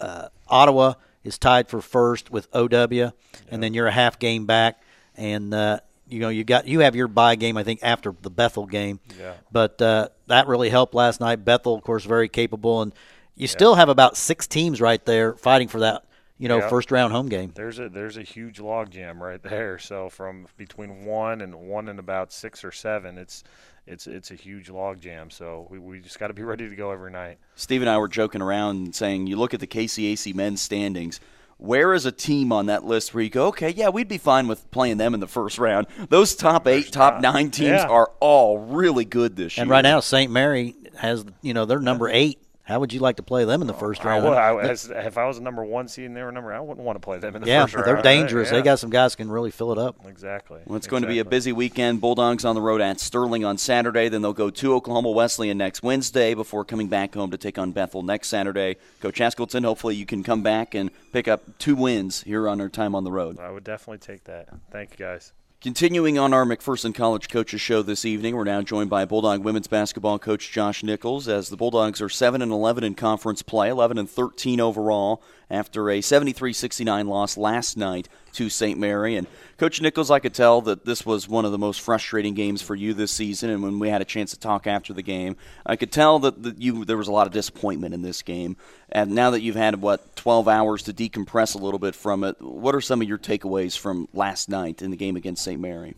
uh, 0.00 0.28
Ottawa 0.48 0.94
is 1.24 1.38
tied 1.38 1.68
for 1.68 1.80
first 1.80 2.30
with 2.30 2.48
OW, 2.54 3.12
and 3.48 3.62
then 3.62 3.74
you're 3.74 3.86
a 3.86 3.92
half 3.92 4.18
game 4.18 4.46
back. 4.46 4.82
And 5.16 5.52
uh, 5.52 5.80
you 6.08 6.20
know 6.20 6.28
you 6.28 6.44
got 6.44 6.66
you 6.66 6.80
have 6.80 6.94
your 6.94 7.08
bye 7.08 7.34
game 7.34 7.56
I 7.56 7.64
think 7.64 7.80
after 7.82 8.14
the 8.22 8.30
Bethel 8.30 8.66
game. 8.66 9.00
Yeah. 9.18 9.34
But 9.50 9.80
uh, 9.80 10.08
that 10.26 10.46
really 10.46 10.70
helped 10.70 10.94
last 10.94 11.20
night. 11.20 11.44
Bethel, 11.44 11.74
of 11.74 11.82
course, 11.82 12.04
very 12.04 12.28
capable, 12.28 12.82
and 12.82 12.92
you 13.36 13.46
still 13.46 13.76
have 13.76 13.88
about 13.88 14.16
six 14.16 14.46
teams 14.46 14.80
right 14.80 15.04
there 15.04 15.34
fighting 15.34 15.68
for 15.68 15.80
that 15.80 16.04
you 16.38 16.48
know 16.48 16.58
Yeah. 16.58 16.68
first 16.68 16.90
round 16.90 17.12
home 17.12 17.28
game. 17.28 17.52
there's 17.54 17.78
a 17.78 17.88
there's 17.88 18.16
a 18.16 18.22
huge 18.22 18.60
log 18.60 18.90
jam 18.90 19.22
right 19.22 19.42
there. 19.42 19.78
So 19.78 20.08
from 20.08 20.46
between 20.56 21.04
one 21.04 21.40
and 21.40 21.54
one 21.54 21.88
and 21.88 21.98
about 21.98 22.32
six 22.32 22.64
or 22.64 22.72
seven, 22.72 23.18
it's 23.18 23.44
it's 23.86 24.06
it's 24.06 24.30
a 24.30 24.34
huge 24.34 24.68
log 24.70 25.00
jam. 25.00 25.30
So 25.30 25.66
we, 25.70 25.78
we 25.78 26.00
just 26.00 26.18
got 26.18 26.28
to 26.28 26.34
be 26.34 26.42
ready 26.42 26.68
to 26.68 26.76
go 26.76 26.90
every 26.90 27.10
night. 27.10 27.38
Steve 27.56 27.80
and 27.82 27.90
I 27.90 27.98
were 27.98 28.08
joking 28.08 28.42
around 28.42 28.94
saying, 28.94 29.26
you 29.26 29.36
look 29.36 29.54
at 29.54 29.60
the 29.60 29.66
KCAC 29.66 30.34
men's 30.34 30.60
standings. 30.62 31.20
Where 31.60 31.92
is 31.92 32.06
a 32.06 32.12
team 32.12 32.52
on 32.52 32.66
that 32.66 32.84
list 32.84 33.12
where 33.12 33.24
you 33.24 33.30
go, 33.30 33.46
okay, 33.48 33.70
yeah, 33.70 33.88
we'd 33.88 34.06
be 34.06 34.16
fine 34.18 34.46
with 34.46 34.70
playing 34.70 34.98
them 34.98 35.12
in 35.12 35.18
the 35.18 35.26
first 35.26 35.58
round? 35.58 35.88
Those 36.08 36.36
top 36.36 36.68
eight, 36.68 36.92
top 36.92 37.14
not. 37.14 37.34
nine 37.34 37.50
teams 37.50 37.70
Yeah. 37.70 37.88
are 37.88 38.12
all 38.20 38.58
really 38.60 39.04
good 39.04 39.34
this 39.34 39.56
year. 39.56 39.62
And 39.62 39.70
right 39.70 39.82
now, 39.82 39.98
St. 39.98 40.30
Mary 40.30 40.76
has, 40.98 41.24
you 41.42 41.54
know, 41.54 41.64
they're 41.64 41.80
number 41.80 42.08
eight. 42.08 42.38
How 42.68 42.80
would 42.80 42.92
you 42.92 43.00
like 43.00 43.16
to 43.16 43.22
play 43.22 43.46
them 43.46 43.62
in 43.62 43.66
the 43.66 43.72
oh, 43.72 43.78
first 43.78 44.04
I 44.04 44.10
round? 44.10 44.24
would, 44.26 44.34
I, 44.34 44.54
as, 44.58 44.90
if 44.90 45.16
I 45.16 45.24
was 45.24 45.38
a 45.38 45.42
number 45.42 45.64
one 45.64 45.88
seed 45.88 46.04
and 46.04 46.14
they 46.14 46.22
were 46.22 46.30
number, 46.30 46.52
I 46.52 46.60
wouldn't 46.60 46.84
want 46.84 46.96
to 46.96 47.00
play 47.00 47.16
them 47.16 47.34
in 47.34 47.40
the 47.40 47.48
yeah, 47.48 47.62
first 47.62 47.76
round. 47.76 47.86
they're 47.86 47.94
right? 47.94 48.04
dangerous. 48.04 48.50
They 48.50 48.60
got 48.60 48.78
some 48.78 48.90
guys 48.90 49.14
can 49.14 49.30
really 49.30 49.50
fill 49.50 49.72
it 49.72 49.78
up. 49.78 49.96
exactly. 50.06 50.60
Well, 50.66 50.76
it's 50.76 50.86
going 50.86 51.00
to 51.00 51.08
be 51.08 51.18
a 51.18 51.24
busy 51.24 51.50
weekend. 51.50 52.02
Bulldogs 52.02 52.44
on 52.44 52.54
the 52.54 52.60
road 52.60 52.82
at 52.82 53.00
Sterling 53.00 53.42
on 53.42 53.56
Saturday. 53.56 54.10
Then 54.10 54.20
they'll 54.20 54.34
go 54.34 54.50
to 54.50 54.74
Oklahoma 54.74 55.10
Wesleyan 55.12 55.56
next 55.56 55.82
Wednesday 55.82 56.34
before 56.34 56.62
coming 56.62 56.88
back 56.88 57.14
home 57.14 57.30
to 57.30 57.38
take 57.38 57.58
on 57.58 57.72
Bethel 57.72 58.02
next 58.02 58.28
Saturday. 58.28 58.76
Coach 59.00 59.18
Askelson, 59.18 59.64
hopefully 59.64 59.96
you 59.96 60.04
can 60.04 60.22
come 60.22 60.42
back 60.42 60.74
and 60.74 60.90
pick 61.14 61.26
up 61.26 61.56
two 61.58 61.74
wins 61.74 62.22
here 62.24 62.46
on 62.46 62.60
our 62.60 62.68
time 62.68 62.94
on 62.94 63.02
the 63.02 63.10
road. 63.10 63.38
I 63.40 63.50
would 63.50 63.64
definitely 63.64 63.98
take 63.98 64.24
that. 64.24 64.48
Thank 64.70 64.90
you, 64.90 65.06
guys. 65.06 65.32
Continuing 65.60 66.20
on 66.20 66.32
our 66.32 66.44
McPherson 66.44 66.94
College 66.94 67.28
Coaches 67.28 67.60
Show 67.60 67.82
this 67.82 68.04
evening, 68.04 68.36
we're 68.36 68.44
now 68.44 68.62
joined 68.62 68.90
by 68.90 69.04
Bulldog 69.04 69.42
women's 69.42 69.66
basketball 69.66 70.16
coach 70.16 70.52
Josh 70.52 70.84
Nichols 70.84 71.26
as 71.26 71.48
the 71.48 71.56
Bulldogs 71.56 72.00
are 72.00 72.08
7 72.08 72.40
and 72.40 72.52
11 72.52 72.84
in 72.84 72.94
conference 72.94 73.42
play, 73.42 73.68
11 73.68 73.98
and 73.98 74.08
13 74.08 74.60
overall 74.60 75.20
after 75.50 75.90
a 75.90 76.00
73-69 76.00 77.08
loss 77.08 77.36
last 77.36 77.76
night 77.76 78.08
to 78.32 78.48
St. 78.48 78.78
Mary. 78.78 79.16
And 79.16 79.26
Coach 79.56 79.80
Nichols, 79.80 80.10
I 80.10 80.18
could 80.18 80.34
tell 80.34 80.60
that 80.62 80.84
this 80.84 81.04
was 81.04 81.28
one 81.28 81.44
of 81.44 81.52
the 81.52 81.58
most 81.58 81.80
frustrating 81.80 82.34
games 82.34 82.62
for 82.62 82.74
you 82.74 82.94
this 82.94 83.12
season. 83.12 83.50
And 83.50 83.62
when 83.62 83.78
we 83.78 83.88
had 83.88 84.02
a 84.02 84.04
chance 84.04 84.30
to 84.32 84.38
talk 84.38 84.66
after 84.66 84.92
the 84.92 85.02
game, 85.02 85.36
I 85.64 85.76
could 85.76 85.90
tell 85.90 86.18
that, 86.20 86.42
that 86.42 86.60
you 86.60 86.84
there 86.84 86.96
was 86.96 87.08
a 87.08 87.12
lot 87.12 87.26
of 87.26 87.32
disappointment 87.32 87.94
in 87.94 88.02
this 88.02 88.22
game. 88.22 88.56
And 88.90 89.12
now 89.12 89.30
that 89.30 89.40
you've 89.40 89.56
had 89.56 89.80
what 89.80 90.16
12 90.16 90.48
hours 90.48 90.82
to 90.84 90.92
decompress 90.92 91.54
a 91.54 91.58
little 91.58 91.78
bit 91.78 91.94
from 91.94 92.24
it, 92.24 92.40
what 92.40 92.74
are 92.74 92.80
some 92.80 93.02
of 93.02 93.08
your 93.08 93.18
takeaways 93.18 93.76
from 93.76 94.08
last 94.12 94.48
night 94.48 94.82
in 94.82 94.90
the 94.90 94.96
game 94.96 95.16
against 95.16 95.42
St. 95.42 95.60
Mary? 95.60 95.94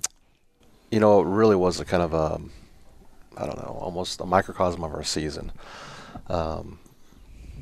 you 0.90 0.99
know, 0.99 1.21
it 1.21 1.26
really 1.26 1.57
was 1.57 1.80
a 1.80 1.85
kind 1.85 2.02
of 2.02 2.12
a, 2.12 2.40
I 3.37 3.47
don't 3.47 3.59
know, 3.59 3.78
almost 3.80 4.21
a 4.21 4.26
microcosm 4.26 4.83
of 4.83 4.92
our 4.92 5.04
season. 5.04 5.52
Um, 6.28 6.78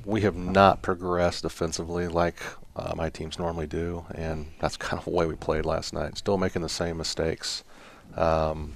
we 0.08 0.22
have 0.22 0.36
not 0.36 0.80
progressed 0.80 1.42
defensively 1.42 2.08
like 2.08 2.40
uh, 2.74 2.94
my 2.96 3.10
teams 3.10 3.38
normally 3.38 3.66
do, 3.66 4.06
and 4.14 4.46
that's 4.58 4.76
kind 4.88 4.98
of 4.98 5.04
the 5.04 5.10
way 5.10 5.26
we 5.26 5.34
played 5.34 5.66
last 5.66 5.92
night. 5.92 6.16
Still 6.16 6.38
making 6.38 6.62
the 6.62 6.68
same 6.68 6.96
mistakes. 6.96 7.62
Um, 8.16 8.74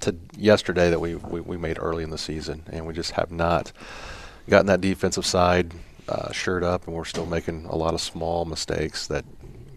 to 0.00 0.14
yesterday 0.36 0.90
that 0.90 1.00
we, 1.00 1.14
we, 1.14 1.40
we 1.40 1.56
made 1.56 1.78
early 1.80 2.04
in 2.04 2.10
the 2.10 2.18
season, 2.18 2.62
and 2.70 2.86
we 2.86 2.92
just 2.92 3.12
have 3.12 3.30
not 3.30 3.72
gotten 4.50 4.66
that 4.66 4.82
defensive 4.82 5.24
side 5.24 5.72
uh, 6.10 6.30
shored 6.30 6.62
up, 6.62 6.86
and 6.86 6.94
we're 6.94 7.06
still 7.06 7.24
making 7.24 7.64
a 7.64 7.74
lot 7.74 7.94
of 7.94 8.02
small 8.02 8.44
mistakes 8.44 9.06
that 9.06 9.24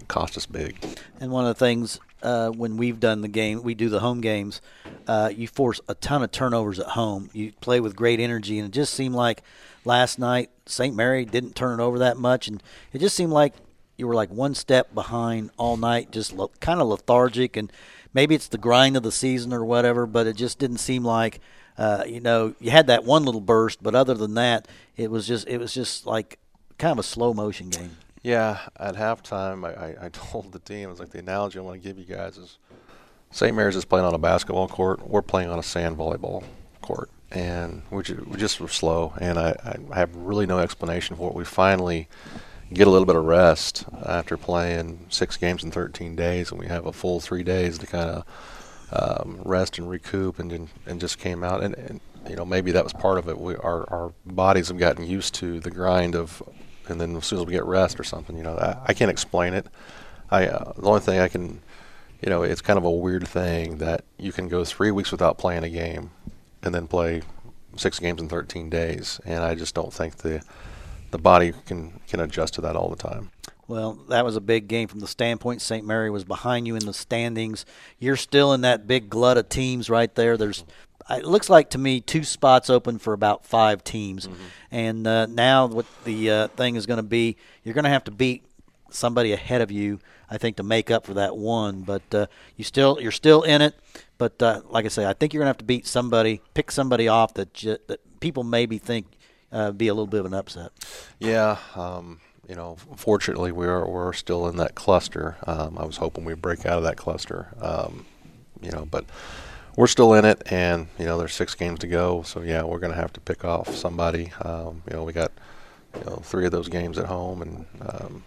cost 0.09 0.35
us 0.35 0.45
big. 0.45 0.75
And 1.21 1.31
one 1.31 1.45
of 1.45 1.57
the 1.57 1.65
things 1.65 2.01
uh, 2.21 2.49
when 2.49 2.77
we've 2.77 2.99
done 2.99 3.21
the 3.21 3.27
game, 3.27 3.63
we 3.63 3.75
do 3.75 3.89
the 3.89 3.99
home 3.99 4.21
games. 4.21 4.61
Uh, 5.07 5.31
you 5.33 5.47
force 5.47 5.79
a 5.87 5.95
ton 5.95 6.23
of 6.23 6.31
turnovers 6.31 6.79
at 6.79 6.87
home. 6.87 7.29
You 7.33 7.53
play 7.61 7.79
with 7.79 7.95
great 7.95 8.19
energy, 8.19 8.59
and 8.59 8.67
it 8.67 8.71
just 8.71 8.93
seemed 8.93 9.15
like 9.15 9.43
last 9.85 10.19
night 10.19 10.49
St. 10.65 10.95
Mary 10.95 11.25
didn't 11.25 11.55
turn 11.55 11.79
it 11.79 11.83
over 11.83 11.99
that 11.99 12.17
much, 12.17 12.47
and 12.47 12.61
it 12.91 12.99
just 12.99 13.15
seemed 13.15 13.31
like 13.31 13.53
you 13.97 14.07
were 14.07 14.15
like 14.15 14.29
one 14.29 14.55
step 14.55 14.93
behind 14.93 15.51
all 15.57 15.77
night, 15.77 16.11
just 16.11 16.33
le- 16.33 16.49
kind 16.59 16.79
of 16.81 16.87
lethargic. 16.87 17.57
And 17.57 17.71
maybe 18.13 18.35
it's 18.35 18.47
the 18.47 18.57
grind 18.57 18.97
of 18.97 19.03
the 19.03 19.11
season 19.11 19.53
or 19.53 19.63
whatever, 19.65 20.05
but 20.05 20.27
it 20.27 20.35
just 20.35 20.59
didn't 20.59 20.77
seem 20.77 21.03
like. 21.03 21.39
Uh, 21.77 22.03
you 22.07 22.19
know, 22.19 22.55
you 22.59 22.71
had 22.71 22.87
that 22.87 23.03
one 23.03 23.23
little 23.23 23.39
burst, 23.39 23.83
but 23.83 23.93
other 23.93 24.15
than 24.15 24.33
that, 24.33 24.67
it 24.95 25.11
was 25.11 25.27
just 25.27 25.47
it 25.47 25.59
was 25.59 25.71
just 25.71 26.07
like 26.07 26.39
kind 26.79 26.91
of 26.91 26.97
a 26.97 27.03
slow 27.03 27.35
motion 27.35 27.69
game. 27.69 27.97
Yeah, 28.27 28.59
at 28.75 28.95
halftime, 28.95 29.65
I, 29.65 29.85
I, 29.85 30.05
I 30.07 30.09
told 30.11 30.51
the 30.51 30.59
team, 30.59 30.89
I 30.89 30.91
was 30.91 30.99
like, 30.99 31.11
the 31.11 31.19
analogy 31.19 31.59
I 31.59 31.61
want 31.61 31.81
to 31.81 31.87
give 31.87 31.97
you 31.97 32.03
guys 32.03 32.37
is 32.37 32.57
St. 33.31 33.55
Mary's 33.55 33.77
is 33.77 33.85
playing 33.85 34.05
on 34.05 34.13
a 34.13 34.17
basketball 34.17 34.67
court. 34.67 35.07
We're 35.07 35.21
playing 35.21 35.49
on 35.49 35.57
a 35.59 35.63
sand 35.63 35.97
volleyball 35.97 36.43
court. 36.81 37.09
And 37.31 37.83
we 37.89 38.03
just, 38.03 38.27
we 38.27 38.37
just 38.37 38.59
were 38.59 38.67
slow. 38.67 39.13
And 39.21 39.39
I, 39.39 39.77
I 39.91 39.99
have 39.99 40.13
really 40.13 40.45
no 40.45 40.59
explanation 40.59 41.15
for 41.15 41.29
it. 41.29 41.37
We 41.37 41.45
finally 41.45 42.09
get 42.73 42.85
a 42.85 42.89
little 42.89 43.05
bit 43.05 43.15
of 43.15 43.23
rest 43.23 43.85
after 44.05 44.35
playing 44.35 45.05
six 45.07 45.37
games 45.37 45.63
in 45.63 45.71
13 45.71 46.17
days, 46.17 46.51
and 46.51 46.59
we 46.59 46.67
have 46.67 46.85
a 46.85 46.91
full 46.91 47.21
three 47.21 47.43
days 47.43 47.77
to 47.77 47.87
kind 47.87 48.09
of 48.09 48.25
um, 48.91 49.41
rest 49.45 49.77
and 49.77 49.89
recoup, 49.89 50.37
and 50.37 50.69
and 50.85 50.99
just 50.99 51.17
came 51.17 51.45
out. 51.45 51.63
And, 51.63 51.75
and 51.75 52.01
you 52.29 52.35
know 52.35 52.43
maybe 52.43 52.73
that 52.73 52.83
was 52.83 52.91
part 52.91 53.17
of 53.19 53.29
it. 53.29 53.39
We 53.39 53.55
our 53.55 53.89
our 53.89 54.13
bodies 54.25 54.67
have 54.67 54.77
gotten 54.77 55.05
used 55.05 55.33
to 55.35 55.61
the 55.61 55.71
grind 55.71 56.13
of, 56.13 56.43
and 56.89 56.99
then 56.99 57.15
as 57.15 57.25
soon 57.25 57.39
as 57.39 57.45
we 57.45 57.53
get 57.53 57.65
rest 57.65 57.99
or 57.99 58.03
something, 58.03 58.37
you 58.37 58.43
know, 58.43 58.57
I, 58.57 58.77
I 58.87 58.93
can't 58.93 59.11
explain 59.11 59.53
it. 59.53 59.67
I 60.29 60.47
uh, 60.47 60.73
the 60.73 60.87
only 60.87 60.99
thing 60.99 61.19
I 61.19 61.27
can, 61.27 61.61
you 62.21 62.29
know, 62.29 62.43
it's 62.43 62.61
kind 62.61 62.77
of 62.77 62.83
a 62.83 62.91
weird 62.91 63.27
thing 63.27 63.77
that 63.77 64.03
you 64.17 64.31
can 64.31 64.47
go 64.47 64.63
three 64.63 64.91
weeks 64.91 65.11
without 65.11 65.37
playing 65.37 65.63
a 65.63 65.69
game, 65.69 66.11
and 66.63 66.73
then 66.73 66.87
play 66.87 67.21
six 67.75 67.99
games 67.99 68.21
in 68.21 68.29
13 68.29 68.69
days, 68.69 69.19
and 69.25 69.43
I 69.43 69.55
just 69.55 69.75
don't 69.75 69.93
think 69.93 70.17
the 70.17 70.41
the 71.11 71.17
body 71.17 71.53
can 71.65 71.99
can 72.07 72.19
adjust 72.19 72.55
to 72.55 72.61
that 72.61 72.75
all 72.75 72.89
the 72.89 72.95
time. 72.95 73.31
Well, 73.67 73.95
that 74.07 74.23
was 74.23 74.37
a 74.37 74.41
big 74.41 74.69
game 74.69 74.87
from 74.87 75.01
the 75.01 75.07
standpoint. 75.07 75.61
St. 75.61 75.85
Mary 75.85 76.09
was 76.09 76.23
behind 76.23 76.67
you 76.67 76.77
in 76.77 76.85
the 76.85 76.93
standings. 76.93 77.65
You're 77.99 78.15
still 78.15 78.53
in 78.53 78.61
that 78.61 78.87
big 78.87 79.09
glut 79.09 79.37
of 79.37 79.49
teams 79.49 79.89
right 79.89 80.13
there. 80.15 80.37
There's, 80.37 80.63
it 81.09 81.25
looks 81.25 81.49
like 81.49 81.69
to 81.71 81.77
me, 81.77 82.01
two 82.01 82.23
spots 82.23 82.69
open 82.69 82.97
for 82.99 83.13
about 83.13 83.45
five 83.45 83.83
teams. 83.83 84.27
And 84.71 85.07
uh, 85.07 85.25
now 85.27 85.67
what 85.67 85.85
the 86.03 86.31
uh, 86.31 86.47
thing 86.49 86.75
is 86.75 86.85
going 86.85 86.97
to 86.97 87.03
be, 87.03 87.37
you're 87.63 87.73
going 87.73 87.85
to 87.85 87.89
have 87.89 88.03
to 88.05 88.11
beat 88.11 88.43
somebody 88.89 89.31
ahead 89.33 89.61
of 89.61 89.71
you, 89.71 89.99
I 90.29 90.37
think, 90.37 90.57
to 90.57 90.63
make 90.63 90.91
up 90.91 91.05
for 91.05 91.13
that 91.15 91.37
one. 91.37 91.81
But 91.81 92.13
uh, 92.13 92.27
you 92.55 92.63
still, 92.63 92.99
you're 93.01 93.11
still 93.11 93.43
in 93.43 93.61
it. 93.61 93.75
But 94.17 94.41
uh, 94.41 94.61
like 94.69 94.85
I 94.85 94.89
say, 94.89 95.05
I 95.05 95.13
think 95.13 95.33
you're 95.33 95.39
going 95.41 95.45
to 95.45 95.49
have 95.49 95.57
to 95.59 95.65
beat 95.65 95.85
somebody, 95.85 96.41
pick 96.53 96.71
somebody 96.71 97.07
off 97.07 97.33
that 97.35 97.53
ju- 97.53 97.77
that 97.87 98.19
people 98.19 98.43
maybe 98.43 98.77
think 98.77 99.05
uh, 99.51 99.71
be 99.71 99.87
a 99.87 99.93
little 99.93 100.07
bit 100.07 100.21
of 100.21 100.25
an 100.25 100.33
upset. 100.33 100.71
Yeah, 101.19 101.57
um, 101.75 102.19
you 102.47 102.55
know, 102.55 102.77
fortunately 102.95 103.51
we're 103.51 103.85
we're 103.85 104.13
still 104.13 104.47
in 104.47 104.57
that 104.57 104.75
cluster. 104.75 105.37
Um, 105.45 105.77
I 105.77 105.85
was 105.85 105.97
hoping 105.97 106.25
we'd 106.25 106.41
break 106.41 106.65
out 106.65 106.77
of 106.77 106.83
that 106.83 106.97
cluster, 106.97 107.53
um, 107.61 108.05
you 108.61 108.71
know, 108.71 108.87
but 108.89 109.05
we're 109.77 109.87
still 109.87 110.13
in 110.15 110.25
it, 110.25 110.41
and 110.51 110.87
you 110.99 111.05
know, 111.05 111.17
there's 111.17 111.33
six 111.33 111.55
games 111.55 111.79
to 111.79 111.87
go. 111.87 112.23
So 112.23 112.41
yeah, 112.41 112.63
we're 112.63 112.79
going 112.79 112.91
to 112.93 112.99
have 112.99 113.13
to 113.13 113.21
pick 113.21 113.45
off 113.45 113.73
somebody. 113.73 114.33
Um, 114.41 114.81
you 114.89 114.97
know, 114.97 115.03
we 115.05 115.13
got 115.13 115.31
you 115.95 116.03
know 116.09 116.17
three 116.17 116.45
of 116.45 116.51
those 116.51 116.67
games 116.67 116.97
at 116.97 117.05
home, 117.05 117.41
and 117.41 117.65
um, 117.81 118.23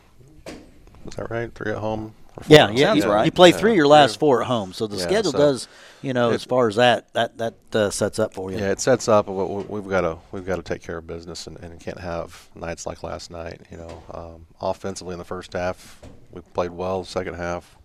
was 1.05 1.15
that 1.17 1.31
right? 1.31 1.53
Three 1.55 1.73
at 1.73 1.79
home, 1.79 2.15
Yeah, 2.47 2.71
yeah. 2.71 2.87
Sounds 2.93 3.05
You, 3.05 3.11
right. 3.11 3.25
you 3.27 3.33
play 3.33 3.53
three 3.53 3.73
of 3.73 3.77
your 3.77 3.87
last 3.89 4.19
four 4.19 4.41
at 4.43 4.47
home, 4.47 4.73
so 4.73 4.87
the 4.87 4.97
Yeah, 4.97 5.03
schedule 5.03 5.33
so 5.33 5.39
does, 5.39 5.69
you 6.03 6.13
know, 6.13 6.31
as 6.31 6.45
far 6.45 6.69
as 6.69 6.77
that, 6.77 7.13
that 7.15 7.37
that 7.39 7.55
uh, 7.75 7.91
sets 7.91 8.19
up 8.19 8.33
for 8.35 8.51
you. 8.53 8.59
Yeah, 8.59 8.71
it 8.71 8.81
sets 8.81 9.09
up. 9.09 9.27
what 9.27 9.51
we- 9.51 9.81
We've 9.81 9.89
got 9.91 10.03
to 10.03 10.19
we've 10.31 10.47
got 10.47 10.57
to 10.57 10.63
take 10.63 10.83
care 10.83 10.99
of 10.99 11.07
business, 11.07 11.47
and, 11.47 11.59
and 11.59 11.81
can't 11.81 11.99
have 12.01 12.49
nights 12.55 12.87
like 12.87 13.03
last 13.03 13.31
night. 13.31 13.63
You 13.71 13.79
know, 13.79 14.03
um, 14.13 14.47
offensively 14.61 15.15
in 15.15 15.19
the 15.19 15.25
first 15.25 15.53
half, 15.55 16.01
we 16.31 16.43
played 16.55 16.71
well. 16.71 17.03
Second 17.05 17.35
half, 17.35 17.77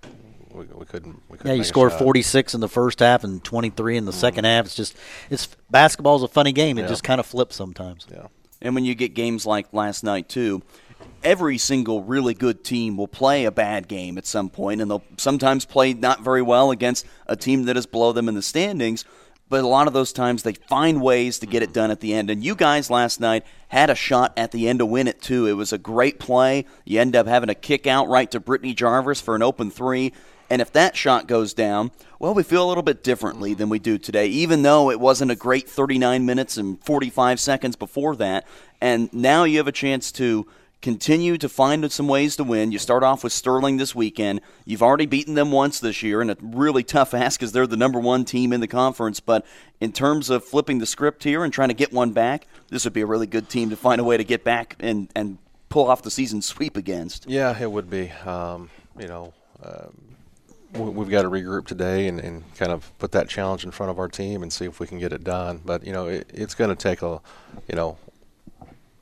we, 0.56 0.66
we 0.66 0.86
couldn't. 0.86 1.22
We 1.30 1.38
couldn't 1.38 1.48
Yeah, 1.48 1.54
you 1.54 1.60
make 1.60 1.66
a 1.66 1.68
scored 1.68 1.94
46 1.94 2.54
in 2.54 2.62
the 2.62 2.70
first 2.70 3.00
half 3.00 3.24
and 3.24 3.44
23 3.44 3.98
in 3.98 4.06
the 4.06 4.14
second 4.14 4.46
mm-hmm. 4.46 4.52
half. 4.52 4.66
It's 4.66 4.76
just, 4.76 4.96
it's 5.30 5.48
basketball's 5.70 6.24
a 6.24 6.28
funny 6.28 6.52
game. 6.52 6.78
It 6.78 6.84
Yeah. 6.84 6.88
just 6.88 7.04
kind 7.04 7.20
of 7.20 7.26
flips 7.26 7.56
sometimes. 7.56 8.06
Yeah. 8.12 8.28
And 8.62 8.74
when 8.74 8.86
you 8.86 8.96
get 8.96 9.14
games 9.14 9.46
like 9.46 9.68
last 9.74 10.04
night 10.04 10.30
too, 10.30 10.64
every 11.24 11.58
single 11.58 12.04
really 12.04 12.34
good 12.34 12.64
team 12.64 12.98
will 12.98 13.08
play 13.08 13.46
a 13.46 13.52
bad 13.52 13.88
game 13.88 14.18
at 14.18 14.26
some 14.26 14.50
point, 14.50 14.82
and 14.82 14.90
they'll 14.90 15.04
sometimes 15.18 15.66
play 15.66 15.94
not 15.94 16.22
very 16.22 16.42
well 16.42 16.72
against 16.72 17.06
a 17.28 17.36
team 17.36 17.66
that 17.66 17.78
is 17.78 17.86
below 17.86 18.12
them 18.12 18.30
in 18.30 18.36
the 18.36 18.42
standings. 18.42 19.04
But 19.48 19.64
a 19.64 19.68
lot 19.68 19.88
of 19.88 19.94
those 19.94 20.12
times 20.12 20.42
they 20.42 20.54
find 20.54 21.02
ways 21.02 21.38
to 21.40 21.46
get 21.46 21.62
it 21.62 21.72
done 21.72 21.92
at 21.92 22.00
the 22.00 22.14
end. 22.14 22.32
And 22.32 22.44
you 22.44 22.56
guys 22.56 22.90
last 22.90 23.20
night 23.20 23.46
had 23.68 23.92
a 23.92 23.96
shot 23.96 24.34
at 24.38 24.52
the 24.52 24.68
end 24.68 24.80
to 24.80 24.86
win 24.88 25.08
it 25.08 25.22
too. 25.22 25.46
It 25.46 25.54
was 25.54 25.72
a 25.72 25.78
great 25.78 26.18
play. 26.18 26.66
You 26.84 27.00
end 27.00 27.16
up 27.16 27.28
having 27.28 27.50
a 27.50 27.56
kick 27.56 27.86
out 27.86 28.08
right 28.08 28.30
to 28.32 28.40
Brittany 28.40 28.74
Jarvis 28.74 29.22
for 29.22 29.36
an 29.36 29.44
open 29.44 29.70
three. 29.70 30.14
And 30.50 30.62
if 30.62 30.72
that 30.74 30.96
shot 30.96 31.28
goes 31.28 31.54
down, 31.54 31.92
well, 32.20 32.34
we 32.34 32.44
feel 32.44 32.66
a 32.66 32.70
little 32.70 32.84
bit 32.84 33.04
differently 33.04 33.54
than 33.54 33.70
we 33.70 33.80
do 33.80 33.98
today, 33.98 34.28
even 34.28 34.62
though 34.62 34.90
it 34.92 35.00
wasn't 35.00 35.32
a 35.32 35.36
great 35.36 35.68
39 35.68 36.26
minutes 36.26 36.58
and 36.58 36.82
45 36.84 37.40
seconds 37.40 37.76
before 37.76 38.16
that. 38.18 38.46
And 38.80 39.12
now 39.14 39.44
you 39.44 39.58
have 39.58 39.68
a 39.68 39.72
chance 39.72 40.12
to 40.14 40.48
continue 40.82 41.36
to 41.36 41.50
find 41.50 41.92
some 41.92 42.08
ways 42.08 42.36
to 42.36 42.44
win. 42.44 42.72
You 42.72 42.78
start 42.78 43.02
off 43.02 43.24
with 43.24 43.34
Sterling 43.34 43.78
this 43.78 43.96
weekend. 43.96 44.40
You've 44.66 44.84
already 44.84 45.08
beaten 45.08 45.34
them 45.34 45.52
once 45.52 45.80
this 45.80 46.04
year, 46.04 46.22
and 46.22 46.30
a 46.30 46.38
really 46.42 46.84
tough 46.84 47.16
ask 47.16 47.40
because 47.40 47.54
they're 47.54 47.66
the 47.66 47.76
number 47.76 48.00
one 48.00 48.24
team 48.24 48.54
in 48.54 48.62
the 48.62 48.68
conference. 48.68 49.20
But 49.20 49.48
in 49.82 49.92
terms 49.92 50.30
of 50.30 50.44
flipping 50.44 50.78
the 50.78 50.86
script 50.86 51.24
here 51.24 51.44
and 51.44 51.52
trying 51.52 51.70
to 51.70 51.74
get 51.74 51.92
one 51.92 52.12
back, 52.12 52.46
this 52.70 52.84
would 52.84 52.94
be 52.94 53.02
a 53.02 53.06
really 53.08 53.26
good 53.26 53.50
team 53.50 53.72
to 53.72 53.76
find 53.76 54.00
a 54.00 54.04
way 54.04 54.16
to 54.16 54.24
get 54.24 54.44
back 54.44 54.76
and, 54.80 55.10
and 55.16 55.40
pull 55.70 55.90
off 55.90 56.04
the 56.04 56.12
season 56.12 56.44
sweep 56.44 56.78
against. 56.78 57.28
Yeah, 57.28 57.58
it 57.60 57.72
would 57.72 57.90
be. 57.90 58.12
Um, 58.12 58.70
you 59.00 59.08
know, 59.08 59.34
um, 59.64 60.15
we've 60.76 61.10
got 61.10 61.24
to 61.24 61.30
regroup 61.30 61.66
today 61.66 62.08
and, 62.08 62.20
and 62.20 62.56
kind 62.56 62.72
of 62.72 62.92
put 63.00 63.12
that 63.14 63.30
challenge 63.30 63.64
in 63.64 63.72
front 63.72 63.90
of 63.90 64.00
our 64.00 64.08
team 64.08 64.44
and 64.44 64.52
see 64.52 64.66
if 64.66 64.80
we 64.80 64.88
can 64.88 65.00
get 65.00 65.14
it 65.14 65.24
done. 65.24 65.62
But 65.64 65.86
you 65.86 65.94
know, 65.94 66.08
it, 66.08 66.30
it's 66.34 66.56
going 66.56 66.70
to 66.70 66.76
take 66.76 67.02
a, 67.02 67.22
you 67.68 67.76
know, 67.76 67.98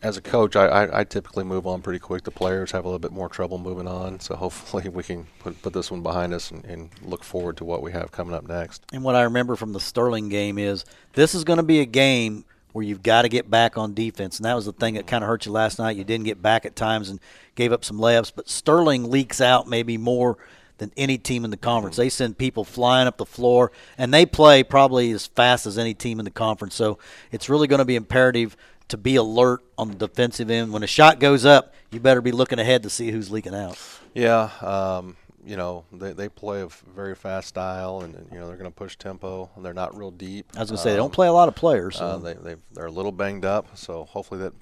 as 0.04 0.18
a 0.18 0.22
coach, 0.22 0.56
I, 0.58 0.66
I, 0.68 1.00
I 1.00 1.04
typically 1.06 1.46
move 1.46 1.66
on 1.66 1.82
pretty 1.82 2.00
quick. 2.00 2.24
The 2.24 2.32
players 2.32 2.72
have 2.72 2.84
a 2.84 2.88
little 2.88 3.00
bit 3.00 3.14
more 3.14 3.30
trouble 3.30 3.58
moving 3.58 3.88
on, 3.88 4.20
so 4.20 4.36
hopefully 4.38 4.90
we 4.90 5.02
can 5.02 5.26
put, 5.40 5.62
put 5.62 5.74
this 5.74 5.90
one 5.90 6.04
behind 6.04 6.34
us 6.34 6.52
and, 6.52 6.64
and 6.66 6.90
look 7.02 7.24
forward 7.24 7.58
to 7.58 7.66
what 7.66 7.82
we 7.82 7.92
have 7.94 8.12
coming 8.12 8.36
up 8.36 8.48
next. 8.48 8.84
And 8.92 9.04
what 9.04 9.16
I 9.16 9.24
remember 9.24 9.56
from 9.56 9.72
the 9.74 9.80
Sterling 9.80 10.30
game 10.30 10.58
is 10.58 10.84
this 11.14 11.34
is 11.34 11.44
going 11.44 11.58
to 11.58 11.64
be 11.64 11.80
a 11.80 11.86
game 11.86 12.46
where 12.74 12.84
you've 12.84 13.04
got 13.04 13.22
to 13.22 13.30
get 13.30 13.50
back 13.50 13.78
on 13.78 13.94
defense. 13.94 14.38
And 14.38 14.46
that 14.46 14.56
was 14.56 14.66
the 14.66 14.74
thing 14.74 14.96
that 14.96 15.08
kind 15.08 15.24
of 15.24 15.28
hurt 15.28 15.46
you 15.46 15.52
last 15.52 15.78
night. 15.80 15.96
You 15.96 16.04
didn't 16.04 16.26
get 16.26 16.42
back 16.42 16.66
at 16.66 16.76
times 16.76 17.08
and 17.08 17.20
gave 17.56 17.72
up 17.72 17.86
some 17.86 18.00
layups. 18.00 18.34
But 18.36 18.50
Sterling 18.50 19.10
leaks 19.10 19.40
out 19.40 19.68
maybe 19.68 19.98
more 19.98 20.38
than 20.78 20.92
any 20.98 21.18
team 21.18 21.46
in 21.46 21.52
the 21.52 21.58
conference. 21.58 21.96
They 21.98 22.10
send 22.10 22.38
people 22.38 22.64
flying 22.64 23.08
up 23.08 23.18
the 23.18 23.26
floor, 23.26 23.72
and 23.98 24.14
they 24.14 24.26
play 24.26 24.64
probably 24.64 25.12
as 25.12 25.28
fast 25.28 25.66
as 25.66 25.78
any 25.78 25.94
team 25.94 26.20
in 26.20 26.26
the 26.26 26.32
conference. 26.32 26.76
So 26.76 26.98
it's 27.32 27.50
really 27.50 27.68
going 27.68 27.80
to 27.80 27.86
be 27.86 27.96
imperative 27.96 28.58
to 28.90 28.98
be 28.98 29.16
alert 29.16 29.62
on 29.78 29.90
the 29.90 29.96
defensive 29.96 30.50
end. 30.50 30.74
When 30.74 30.84
a 30.84 30.88
shot 30.88 31.20
goes 31.20 31.46
up, 31.46 31.74
you 31.92 32.00
better 32.00 32.22
be 32.22 32.32
looking 32.32 32.60
ahead 32.60 32.84
to 32.84 32.90
see 32.90 33.12
who's 33.12 33.32
leaking 33.32 33.56
out. 33.56 33.80
Yeah, 34.14 34.50
um, 34.62 35.16
you 35.46 35.58
know 35.58 35.86
they, 35.92 36.12
they 36.14 36.30
play 36.30 36.62
a 36.62 36.68
very 36.96 37.16
fast 37.16 37.48
style, 37.50 38.02
and 38.02 38.16
and, 38.16 38.28
you 38.32 38.40
know 38.40 38.48
they're 38.48 38.58
going 38.58 38.70
to 38.70 38.76
push 38.76 38.96
tempo. 38.98 39.50
and 39.56 39.64
They're 39.64 39.74
not 39.74 39.96
real 39.98 40.12
deep. 40.12 40.48
I 40.56 40.60
was 40.60 40.70
going 40.70 40.78
to 40.78 40.84
say, 40.84 40.90
they 40.92 40.96
Um, 41.00 41.04
don't 41.06 41.14
play 41.14 41.28
a 41.28 41.34
lot 41.34 41.48
of 41.48 41.56
players. 41.56 41.98
So. 41.98 42.06
Uh, 42.06 42.18
they 42.18 42.34
they 42.34 42.56
they're 42.74 42.88
a 42.88 42.92
little 42.92 43.12
banged 43.12 43.46
up, 43.46 43.78
so 43.78 44.06
hopefully 44.06 44.42
that 44.42 44.54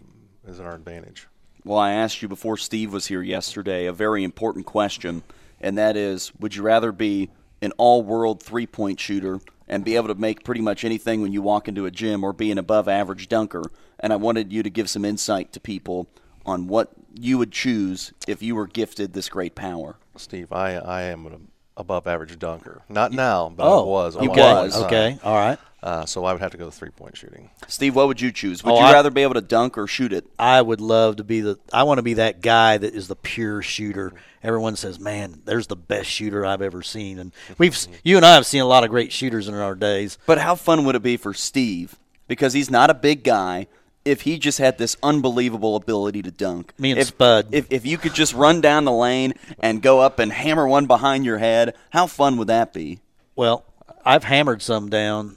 is 0.48 0.60
in 0.60 0.66
our 0.66 0.76
advantage. 0.76 1.28
Well, 1.64 1.78
I 1.78 1.92
asked 1.92 2.22
you 2.22 2.28
before 2.28 2.58
Steve 2.58 2.92
was 2.92 3.06
here 3.08 3.22
yesterday 3.22 3.86
a 3.86 3.94
very 3.94 4.24
important 4.24 4.66
question, 4.66 5.22
and 5.62 5.78
that 5.78 5.96
is 5.96 6.34
would 6.40 6.56
you 6.56 6.64
rather 6.64 6.92
be 6.92 7.30
an 7.62 7.72
all 7.78 8.04
world 8.04 8.42
three 8.44 8.68
point 8.68 9.00
shooter 9.00 9.40
and 9.68 9.86
be 9.86 9.96
able 9.96 10.10
to 10.10 10.16
make 10.16 10.44
pretty 10.44 10.62
much 10.62 10.84
anything 10.84 11.22
when 11.22 11.32
you 11.32 11.42
walk 11.42 11.68
into 11.68 11.86
a 11.86 11.92
gym 11.92 12.24
or 12.24 12.34
be 12.34 12.52
an 12.52 12.58
above 12.58 12.88
average 12.88 13.30
dunker? 13.30 13.64
And 14.00 14.12
I 14.12 14.18
wanted 14.18 14.52
you 14.52 14.64
to 14.64 14.70
give 14.70 14.90
some 14.90 15.06
insight 15.06 15.54
to 15.54 15.60
people 15.60 16.08
on 16.46 16.68
what 16.68 16.92
you 17.14 17.38
would 17.38 17.52
choose 17.52 18.12
if 18.28 18.42
you 18.42 18.56
were 18.56 18.68
gifted 18.68 19.14
this 19.14 19.30
great 19.30 19.56
power. 19.56 19.98
Steve, 20.18 20.52
I 20.52 20.76
I 20.76 21.04
am 21.04 21.26
an 21.28 21.48
above 21.78 22.08
average 22.08 22.38
dunker. 22.40 22.82
Not 22.90 23.12
now, 23.12 23.50
but 23.56 23.66
oh, 23.66 23.84
I 23.84 23.86
was. 23.88 24.16
at 24.16 24.22
he 24.22 24.28
was. 24.28 24.38
point 24.38 24.66
in 24.66 24.72
time. 24.72 24.86
Okay, 24.86 25.20
all 25.24 25.36
right. 25.36 25.60
Uh, 25.84 26.06
so 26.06 26.26
I 26.26 26.32
would 26.32 26.42
have 26.44 26.52
to 26.52 26.58
go 26.58 26.66
to 26.66 26.72
three 26.72 26.92
point 26.92 27.18
shooting. 27.18 27.50
Steve, 27.68 27.96
what 27.96 28.08
would 28.08 28.22
you 28.22 28.32
choose? 28.32 28.64
Would 28.64 28.72
Oh, 28.74 28.80
you 28.80 28.86
I- 28.86 28.94
rather 28.94 29.10
be 29.10 29.24
able 29.24 29.34
to 29.34 29.42
dunk 29.42 29.80
or 29.80 29.88
shoot 29.88 30.14
it? 30.14 30.26
I 30.38 30.62
would 30.62 30.80
love 30.80 31.16
to 31.16 31.24
be 31.24 31.42
the. 31.42 31.58
I 31.74 31.84
want 31.84 31.98
to 31.98 32.04
be 32.04 32.14
that 32.16 32.42
guy 32.42 32.78
that 32.78 32.94
is 32.94 33.08
the 33.08 33.16
pure 33.16 33.64
shooter. 33.64 34.14
Everyone 34.44 34.76
says, 34.76 35.00
"Man, 35.00 35.42
there's 35.46 35.66
the 35.68 35.76
best 35.76 36.08
shooter 36.08 36.46
I've 36.46 36.62
ever 36.62 36.84
seen." 36.84 37.18
And 37.18 37.32
we've, 37.58 37.76
you 38.04 38.16
and 38.18 38.26
I 38.26 38.36
have 38.36 38.46
seen 38.46 38.62
a 38.62 38.66
lot 38.68 38.84
of 38.84 38.92
great 38.92 39.12
shooters 39.12 39.48
in 39.48 39.56
our 39.56 39.74
days. 39.74 40.20
But 40.28 40.38
how 40.38 40.54
fun 40.54 40.86
would 40.86 40.96
it 40.96 41.02
be 41.02 41.18
for 41.18 41.34
Steve? 41.34 41.96
Because 42.28 42.54
he's 42.54 42.70
not 42.70 42.92
a 42.92 42.94
big 42.96 43.24
guy. 43.24 43.66
If 44.06 44.22
he 44.22 44.38
just 44.40 44.58
had 44.60 44.78
this 44.80 44.98
unbelievable 45.04 45.76
ability 45.76 46.22
to 46.24 46.32
dunk, 46.32 46.74
Me 46.80 46.92
and 46.92 47.00
if, 47.00 47.08
Spud. 47.08 47.48
If, 47.52 47.72
if 47.72 47.86
you 47.86 47.98
could 48.00 48.14
just 48.16 48.34
run 48.34 48.60
down 48.62 48.84
the 48.86 48.92
lane 48.92 49.34
and 49.60 49.80
go 49.82 50.00
up 50.00 50.18
and 50.18 50.32
hammer 50.32 50.68
one 50.68 50.88
behind 50.88 51.24
your 51.26 51.38
head, 51.38 51.76
how 51.92 52.08
fun 52.08 52.38
would 52.38 52.48
that 52.48 52.74
be? 52.74 53.00
Well, 53.36 53.64
I've 54.04 54.24
hammered 54.24 54.64
some 54.64 54.90
down. 54.90 55.36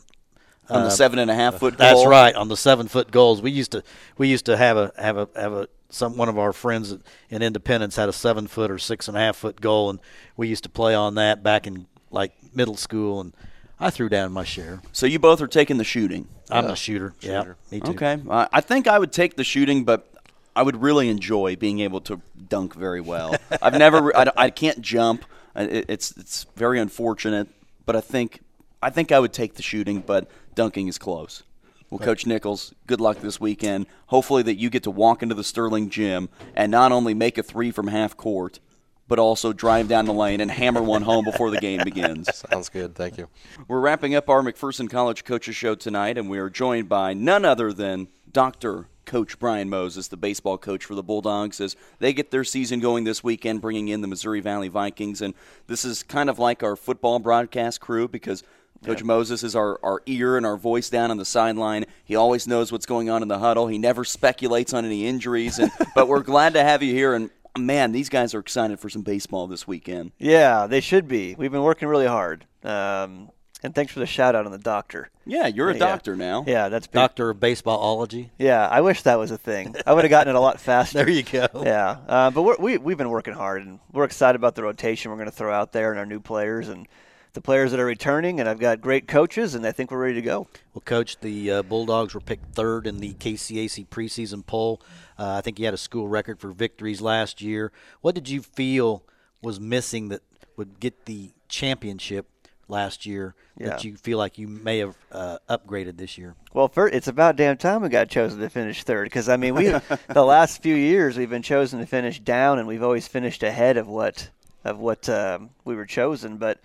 On 0.71 0.83
the 0.85 0.91
seven 0.91 1.19
and 1.19 1.31
a 1.31 1.35
half 1.35 1.59
foot 1.59 1.75
Uh, 1.75 1.77
That's 1.79 1.95
goal? 1.95 2.09
right 2.09 2.35
on 2.35 2.49
the 2.49 2.57
seven 2.57 2.89
foot 2.89 3.11
goals. 3.11 3.43
We 3.43 3.51
used 3.51 3.73
to 3.73 3.83
we 4.19 4.29
used 4.29 4.47
to 4.47 4.57
have 4.57 4.77
a 4.77 4.93
have 4.99 5.17
a 5.17 5.29
have 5.37 5.53
a 5.53 5.69
some 5.91 6.17
one 6.17 6.29
of 6.29 6.39
our 6.39 6.53
friends 6.53 6.95
in 7.31 7.43
Independence 7.43 7.97
had 7.97 8.09
a 8.09 8.13
seven 8.13 8.47
foot 8.47 8.71
or 8.71 8.79
six 8.79 9.07
and 9.09 9.17
a 9.17 9.21
half 9.21 9.37
foot 9.37 9.61
goal, 9.61 9.91
and 9.91 10.01
we 10.37 10.49
used 10.49 10.65
to 10.65 10.71
play 10.71 10.95
on 10.95 11.15
that 11.17 11.43
back 11.43 11.67
in 11.67 11.87
like 12.11 12.33
middle 12.55 12.77
school, 12.77 13.21
and 13.21 13.33
I 13.79 13.91
threw 13.91 14.09
down 14.09 14.33
my 14.33 14.45
share. 14.45 14.81
So 14.93 15.07
you 15.07 15.19
both 15.19 15.41
are 15.41 15.47
taking 15.47 15.77
the 15.77 15.85
shooting. 15.85 16.29
I'm 16.51 16.67
a 16.67 16.77
shooter. 16.77 17.15
Yeah, 17.21 17.55
me 17.71 17.81
too. 17.81 17.93
Okay. 17.93 18.19
Uh, 18.29 18.47
I 18.53 18.61
think 18.61 18.87
I 18.87 18.99
would 18.99 19.13
take 19.13 19.37
the 19.37 19.45
shooting, 19.45 19.85
but 19.85 20.09
I 20.57 20.63
would 20.63 20.81
really 20.83 21.09
enjoy 21.09 21.57
being 21.57 21.81
able 21.81 22.01
to 22.03 22.21
dunk 22.49 22.75
very 22.75 23.01
well. 23.01 23.35
I've 23.63 23.75
never, 23.79 24.17
I, 24.17 24.27
I 24.37 24.51
can't 24.51 24.81
jump. 24.81 25.25
Uh, 25.57 25.67
It, 25.71 25.85
it's 25.89 26.13
it's 26.17 26.47
very 26.57 26.79
unfortunate, 26.81 27.49
but 27.87 27.95
I 27.97 28.01
think 28.01 28.41
I 28.83 28.91
think 28.91 29.11
I 29.13 29.19
would 29.21 29.33
take 29.33 29.55
the 29.55 29.63
shooting, 29.63 30.01
but 30.01 30.29
dunking 30.55 30.89
is 30.89 30.99
close. 30.99 31.43
Well, 31.91 31.99
Coach 31.99 32.27
Nichols, 32.27 32.75
good 32.87 33.01
luck 33.01 33.19
this 33.21 33.41
weekend. 33.41 33.87
Hopefully 34.07 34.43
that 34.45 34.57
you 34.57 34.71
get 34.71 34.83
to 34.85 34.91
walk 34.91 35.23
into 35.23 35.35
the 35.35 35.45
Sterling 35.45 35.91
gym 35.91 36.29
and 36.57 36.73
not 36.73 36.93
only 36.93 37.15
make 37.15 37.39
a 37.39 37.43
three 37.43 37.71
from 37.71 37.89
half 37.89 38.17
court, 38.17 38.59
but 39.07 39.19
also 39.19 39.53
drive 39.53 39.87
down 39.87 40.07
the 40.07 40.13
lane 40.13 40.41
and 40.41 40.51
hammer 40.51 40.83
one 40.83 41.03
home 41.03 41.25
before 41.25 41.51
the 41.51 41.61
game 41.61 41.81
begins. 41.85 42.29
Sounds 42.51 42.69
good. 42.69 42.95
Thank 42.95 43.19
you. 43.19 43.29
We're 43.69 43.81
wrapping 43.81 44.15
up 44.15 44.29
our 44.29 44.43
McPherson 44.43 44.89
College 44.89 45.25
Coaches 45.25 45.55
Show 45.55 45.75
tonight, 45.75 46.17
and 46.17 46.29
we 46.29 46.39
are 46.39 46.51
joined 46.51 46.89
by 46.89 47.13
none 47.13 47.45
other 47.45 47.73
than 47.73 48.09
Dr. 48.33 48.89
Coach 49.05 49.39
Brian 49.39 49.69
Moses, 49.69 50.09
the 50.09 50.17
baseball 50.17 50.57
coach 50.57 50.85
for 50.85 50.95
the 50.95 51.03
Bulldogs, 51.03 51.61
as 51.61 51.77
they 51.99 52.13
get 52.13 52.31
their 52.31 52.45
season 52.45 52.81
going 52.81 53.05
this 53.05 53.23
weekend, 53.23 53.61
bringing 53.61 53.89
in 53.89 54.01
the 54.01 54.09
Missouri 54.09 54.41
Valley 54.41 54.69
Vikings. 54.69 55.21
And 55.21 55.35
this 55.67 55.85
is 55.85 56.03
kind 56.03 56.31
of 56.31 56.39
like 56.39 56.63
our 56.63 56.75
football 56.75 57.19
broadcast 57.19 57.81
crew 57.81 58.09
because 58.09 58.43
Coach 58.85 59.03
Moses 59.03 59.43
is 59.43 59.57
our, 59.57 59.79
our 59.83 60.03
ear 60.07 60.37
and 60.37 60.45
our 60.47 60.57
voice 60.57 60.89
down 60.91 61.11
on 61.11 61.17
the 61.17 61.25
sideline. 61.25 61.85
He 62.05 62.17
always 62.17 62.47
knows 62.47 62.71
what's 62.71 62.87
going 62.87 63.11
on 63.11 63.23
in 63.23 63.29
the 63.29 63.39
huddle. 63.39 63.67
He 63.69 63.79
never 63.79 64.05
speculates 64.05 64.73
on 64.75 64.85
any 64.85 65.07
injuries. 65.07 65.59
And, 65.59 65.71
but 65.95 66.09
we're 66.09 66.23
glad 66.23 66.55
to 66.55 66.63
have 66.63 66.83
you 66.83 66.93
here. 66.93 67.15
And 67.15 67.31
man, 67.59 67.93
these 67.93 68.09
guys 68.09 68.35
are 68.35 68.41
excited 68.41 68.79
for 68.81 68.89
some 68.89 69.03
baseball 69.03 69.47
this 69.47 69.67
weekend. 69.67 70.13
Yeah, 70.19 70.67
they 70.67 70.81
should 70.81 71.09
be. 71.09 71.35
We've 71.37 71.53
been 71.53 71.63
working 71.63 71.89
really 71.89 72.07
hard. 72.07 72.47
Um, 72.63 73.31
and 73.63 73.75
thanks 73.75 73.93
for 73.95 74.01
the 74.01 74.07
shout 74.07 74.35
out 74.35 74.45
on 74.45 74.53
the 74.53 74.59
doctor. 74.59 75.09
Yeah, 75.25 75.47
you're 75.47 75.71
a 75.71 75.73
Yeah. 75.73 75.79
doctor 75.79 76.17
now. 76.17 76.45
Yeah, 76.47 76.69
that's 76.69 76.87
big. 76.87 76.93
Doctor 77.01 77.31
of 77.31 77.39
baseballology. 77.39 78.29
Yeah, 78.39 78.69
I 78.71 78.83
wish 78.83 79.01
that 79.03 79.19
was 79.19 79.31
a 79.31 79.39
thing. 79.39 79.75
I 79.87 79.95
would 79.95 80.05
have 80.05 80.11
gotten 80.11 80.35
it 80.35 80.37
a 80.37 80.41
lot 80.41 80.61
faster. 80.61 80.99
There 80.99 81.09
you 81.09 81.23
go. 81.23 81.47
Yeah, 81.63 81.97
uh, 82.07 82.31
but 82.31 82.43
we're, 82.43 82.57
we 82.59 82.77
we've 82.77 82.99
been 82.99 83.09
working 83.09 83.33
hard, 83.33 83.63
and 83.63 83.81
we're 83.91 84.05
excited 84.05 84.37
about 84.37 84.55
the 84.55 84.63
rotation 84.63 85.11
we're 85.11 85.17
going 85.17 85.31
to 85.31 85.35
throw 85.35 85.51
out 85.51 85.73
there 85.73 85.91
and 85.93 85.99
our 85.99 86.05
new 86.05 86.21
players 86.21 86.69
and 86.69 86.87
the 87.35 87.41
players 87.41 87.73
that 87.73 87.81
are 87.81 87.85
returning. 87.85 88.41
And 88.41 88.49
I've 88.49 88.59
got 88.59 88.81
great 88.81 89.07
coaches, 89.07 89.55
and 89.55 89.67
I 89.67 89.73
think 89.73 89.91
we're 89.91 89.99
ready 89.99 90.15
to 90.15 90.23
go. 90.23 90.49
Well, 90.73 90.83
Coach, 90.85 91.19
the 91.21 91.51
uh, 91.51 91.63
Bulldogs 91.63 92.15
were 92.15 92.21
picked 92.21 92.55
third 92.55 92.87
in 92.87 92.99
the 92.99 93.13
KCAC 93.15 93.89
preseason 93.89 94.45
poll. 94.47 94.81
Uh, 95.19 95.35
I 95.35 95.41
think 95.43 95.59
you 95.59 95.67
had 95.67 95.75
a 95.75 95.79
school 95.79 96.09
record 96.09 96.41
for 96.41 96.51
victories 96.51 97.01
last 97.01 97.43
year. 97.43 97.71
What 98.01 98.15
did 98.15 98.29
you 98.29 98.41
feel 98.41 99.03
was 99.43 99.61
missing 99.61 100.09
that 100.09 100.23
would 100.57 100.81
get 100.81 101.05
the 101.05 101.33
championship 101.49 102.27
last 102.69 103.05
year 103.05 103.35
that 103.59 103.85
you 103.85 103.97
feel 103.97 104.17
like 104.17 104.39
you 104.39 104.49
may 104.49 104.79
have 104.79 104.97
uh, 105.13 105.39
upgraded 105.49 105.97
this 105.97 106.17
year? 106.17 106.35
Well, 106.53 106.69
first, 106.69 106.95
it's 106.95 107.09
about 107.09 107.37
damn 107.37 107.57
time 107.57 107.83
we 107.83 107.89
got 107.89 108.09
chosen 108.09 108.41
to 108.41 108.49
finish 108.49 108.83
third 108.85 109.05
because 109.05 109.29
I 109.29 109.37
mean 109.37 109.55
we 109.55 109.69
the 109.69 109.99
last 110.25 110.63
few 110.63 110.75
years 110.75 111.17
we've 111.17 111.31
been 111.31 111.43
chosen 111.43 111.81
to 111.81 111.87
finish 111.87 112.21
down, 112.21 112.59
and 112.59 112.67
we've 112.67 112.83
always 112.83 113.07
finished 113.07 113.43
ahead 113.43 113.77
of 113.77 113.87
what 113.87 114.31
of 114.65 114.79
what 114.79 115.09
um, 115.09 115.51
we 115.65 115.75
were 115.77 115.87
chosen. 115.87 116.39
But 116.39 116.59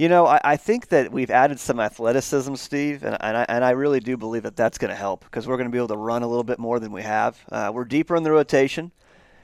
you 0.00 0.08
know, 0.08 0.26
I, 0.26 0.40
I, 0.42 0.56
think 0.56 0.88
that 0.88 1.12
we've 1.12 1.30
added 1.30 1.60
some 1.60 1.78
athleticism, 1.78 2.54
Steve, 2.54 3.04
and, 3.04 3.18
and, 3.20 3.36
I, 3.36 3.44
and 3.50 3.62
I 3.62 3.72
really 3.72 4.00
do 4.00 4.16
believe 4.16 4.44
that 4.44 4.56
that's 4.56 4.78
going 4.78 4.88
to 4.88 4.96
help 4.96 5.24
because 5.24 5.46
we're 5.46 5.58
going 5.58 5.68
to 5.68 5.70
be 5.70 5.76
able 5.76 5.88
to 5.88 5.96
run 5.98 6.22
a 6.22 6.26
little 6.26 6.42
bit 6.42 6.58
more 6.58 6.80
than 6.80 6.90
we 6.90 7.02
have. 7.02 7.38
Uh, 7.52 7.70
we're 7.74 7.84
deeper 7.84 8.16
in 8.16 8.22
the 8.22 8.30
rotation. 8.30 8.92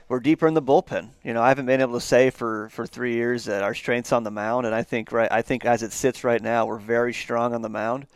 We're 0.08 0.20
deeper 0.20 0.48
in 0.48 0.54
the 0.54 0.62
bullpen. 0.62 1.10
You 1.22 1.34
know, 1.34 1.42
I 1.42 1.48
haven't 1.48 1.66
been 1.66 1.82
able 1.82 1.92
to 1.92 2.00
say 2.00 2.30
for, 2.30 2.70
for 2.70 2.86
three 2.86 3.12
years 3.12 3.44
that 3.44 3.62
our 3.62 3.74
strength's 3.74 4.12
on 4.12 4.22
the 4.22 4.30
mound, 4.30 4.64
and 4.64 4.74
I 4.74 4.82
think 4.82 5.12
right. 5.12 5.30
I 5.30 5.42
think 5.42 5.66
as 5.66 5.82
it 5.82 5.92
sits 5.92 6.24
right 6.24 6.40
now, 6.40 6.64
we're 6.64 6.78
very 6.78 7.12
strong 7.12 7.52
on 7.52 7.60
the 7.60 7.68
mound. 7.68 8.06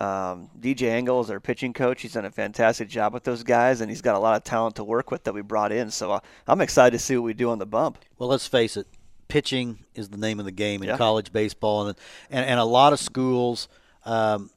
Um, 0.00 0.50
DJ 0.58 0.88
Engel 0.88 1.20
is 1.20 1.30
our 1.30 1.38
pitching 1.38 1.72
coach. 1.72 2.02
He's 2.02 2.14
done 2.14 2.24
a 2.24 2.30
fantastic 2.32 2.88
job 2.88 3.14
with 3.14 3.22
those 3.22 3.44
guys, 3.44 3.82
and 3.82 3.88
he's 3.88 4.02
got 4.02 4.16
a 4.16 4.18
lot 4.18 4.36
of 4.36 4.42
talent 4.42 4.74
to 4.76 4.84
work 4.84 5.12
with 5.12 5.22
that 5.24 5.32
we 5.32 5.42
brought 5.42 5.70
in. 5.70 5.92
So 5.92 6.10
uh, 6.10 6.20
I'm 6.48 6.60
excited 6.60 6.98
to 6.98 7.04
see 7.04 7.16
what 7.16 7.24
we 7.24 7.34
do 7.34 7.50
on 7.50 7.58
the 7.58 7.66
bump. 7.66 7.98
Well, 8.18 8.28
let's 8.28 8.48
face 8.48 8.76
it, 8.76 8.88
pitching 9.28 9.84
is 9.94 10.08
the 10.08 10.16
name 10.16 10.38
of 10.38 10.44
the 10.44 10.52
game 10.52 10.82
in 10.82 10.88
yeah. 10.88 10.96
college 10.96 11.32
baseball, 11.32 11.86
and, 11.86 11.98
and 12.30 12.44
and 12.44 12.58
a 12.58 12.64
lot 12.64 12.92
of 12.92 12.98
schools 12.98 13.68
um, 14.04 14.50